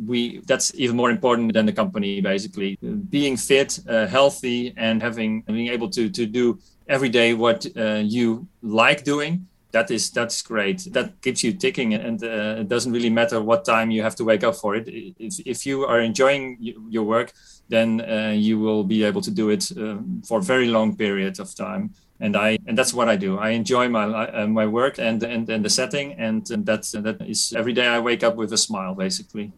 We 0.07 0.41
that's 0.47 0.75
even 0.75 0.97
more 0.97 1.11
important 1.11 1.53
than 1.55 1.67
the 1.67 1.73
company 1.73 2.21
basically. 2.21 2.79
Being 3.11 3.37
fit 3.37 3.81
uh, 3.89 4.07
healthy 4.07 4.75
and 4.77 5.03
having 5.03 5.43
being 5.43 5.69
able 5.69 5.89
to 5.91 6.09
to 6.11 6.27
do 6.27 6.59
every 6.89 7.09
day 7.09 7.35
what 7.35 7.67
uh, 7.77 8.03
you 8.05 8.49
like 8.63 9.05
doing 9.05 9.47
that 9.71 9.91
is 9.91 10.11
that's 10.11 10.41
great. 10.43 10.89
That 10.93 11.21
keeps 11.21 11.45
you 11.45 11.53
ticking 11.53 11.95
and 11.95 12.23
uh, 12.23 12.61
it 12.61 12.69
doesn't 12.69 12.93
really 12.93 13.11
matter 13.11 13.41
what 13.41 13.65
time 13.65 13.91
you 13.91 14.03
have 14.03 14.17
to 14.17 14.25
wake 14.25 14.43
up 14.43 14.57
for 14.57 14.75
it. 14.75 14.89
If, 14.89 15.41
if 15.45 15.67
you 15.67 15.85
are 15.85 16.01
enjoying 16.01 16.57
your 16.89 17.05
work 17.05 17.33
then 17.69 18.01
uh, 18.01 18.33
you 18.35 18.59
will 18.59 18.85
be 18.85 19.05
able 19.05 19.21
to 19.21 19.31
do 19.31 19.51
it 19.51 19.71
uh, 19.77 19.99
for 20.27 20.39
a 20.39 20.43
very 20.43 20.69
long 20.69 20.97
period 20.97 21.39
of 21.39 21.55
time. 21.55 21.95
And 22.21 22.37
i 22.37 22.59
and 22.66 22.77
that's 22.77 22.93
what 22.93 23.09
i 23.09 23.14
do. 23.14 23.39
I 23.39 23.51
enjoy 23.51 23.89
my 23.89 24.05
uh, 24.05 24.47
my 24.49 24.66
work 24.66 24.99
and, 24.99 25.23
and 25.23 25.49
and 25.49 25.64
the 25.64 25.71
setting 25.71 26.14
and, 26.14 26.51
and 26.51 26.66
that's 26.66 26.91
that 26.93 27.23
is 27.23 27.55
every 27.57 27.73
day 27.73 27.87
i 27.87 28.01
wake 28.01 28.25
up 28.25 28.35
with 28.35 28.53
a 28.53 28.57
smile 28.57 28.95
basically. 28.95 29.53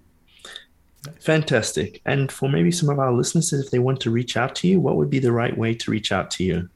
Fantastic. 1.21 2.03
And 2.05 2.31
for 2.31 2.51
maybe 2.51 2.71
some 2.71 2.91
of 2.91 2.99
our 2.99 3.13
listeners 3.13 3.55
if 3.55 3.71
they 3.71 3.79
want 3.79 4.01
to 4.01 4.11
reach 4.11 4.37
out 4.37 4.55
to 4.57 4.69
you 4.69 4.79
what 4.79 4.97
would 4.97 5.09
be 5.09 5.21
the 5.21 5.33
right 5.33 5.57
way 5.57 5.75
to 5.75 5.91
reach 5.91 6.13
out 6.13 6.31
to 6.33 6.45
you? 6.45 6.69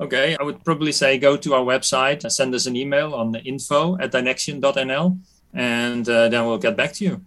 Okay 0.00 0.36
i 0.40 0.42
would 0.42 0.64
probably 0.64 0.92
say 0.92 1.18
go 1.18 1.36
to 1.36 1.54
our 1.54 1.64
website 1.64 2.28
send 2.28 2.52
us 2.52 2.66
an 2.66 2.74
email 2.74 3.14
on 3.14 3.30
the 3.30 3.40
info 3.42 3.96
at 4.00 4.10
dynaxion.nl 4.10 5.18
and 5.54 6.08
uh, 6.08 6.28
then 6.28 6.46
we'll 6.46 6.58
get 6.58 6.76
back 6.76 6.92
to 6.94 7.04
you 7.04 7.20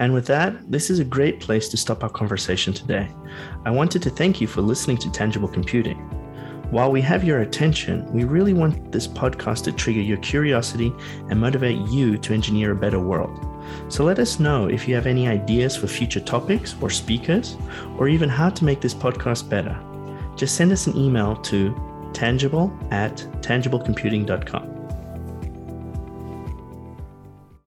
and 0.00 0.14
with 0.14 0.26
that, 0.28 0.54
this 0.72 0.88
is 0.88 0.98
a 0.98 1.04
great 1.04 1.40
place 1.40 1.68
to 1.68 1.76
stop 1.76 2.02
our 2.02 2.08
conversation 2.08 2.72
today. 2.72 3.14
I 3.66 3.70
wanted 3.70 4.00
to 4.02 4.10
thank 4.10 4.40
you 4.40 4.46
for 4.46 4.62
listening 4.62 4.96
to 4.96 5.12
Tangible 5.12 5.46
Computing. 5.46 5.98
While 6.70 6.90
we 6.90 7.02
have 7.02 7.22
your 7.22 7.40
attention, 7.42 8.10
we 8.10 8.24
really 8.24 8.54
want 8.54 8.92
this 8.92 9.06
podcast 9.06 9.64
to 9.64 9.72
trigger 9.72 10.00
your 10.00 10.16
curiosity 10.16 10.90
and 11.28 11.38
motivate 11.38 11.76
you 11.88 12.16
to 12.16 12.32
engineer 12.32 12.72
a 12.72 12.76
better 12.76 12.98
world. 12.98 13.46
So 13.88 14.04
let 14.04 14.18
us 14.18 14.40
know 14.40 14.68
if 14.68 14.88
you 14.88 14.94
have 14.94 15.06
any 15.06 15.28
ideas 15.28 15.76
for 15.76 15.86
future 15.86 16.20
topics 16.20 16.74
or 16.80 16.88
speakers, 16.88 17.58
or 17.98 18.08
even 18.08 18.30
how 18.30 18.48
to 18.48 18.64
make 18.64 18.80
this 18.80 18.94
podcast 18.94 19.50
better. 19.50 19.78
Just 20.34 20.56
send 20.56 20.72
us 20.72 20.86
an 20.86 20.96
email 20.96 21.36
to 21.36 21.74
tangible 22.14 22.72
at 22.90 23.16
tangiblecomputing.com. 23.42 24.79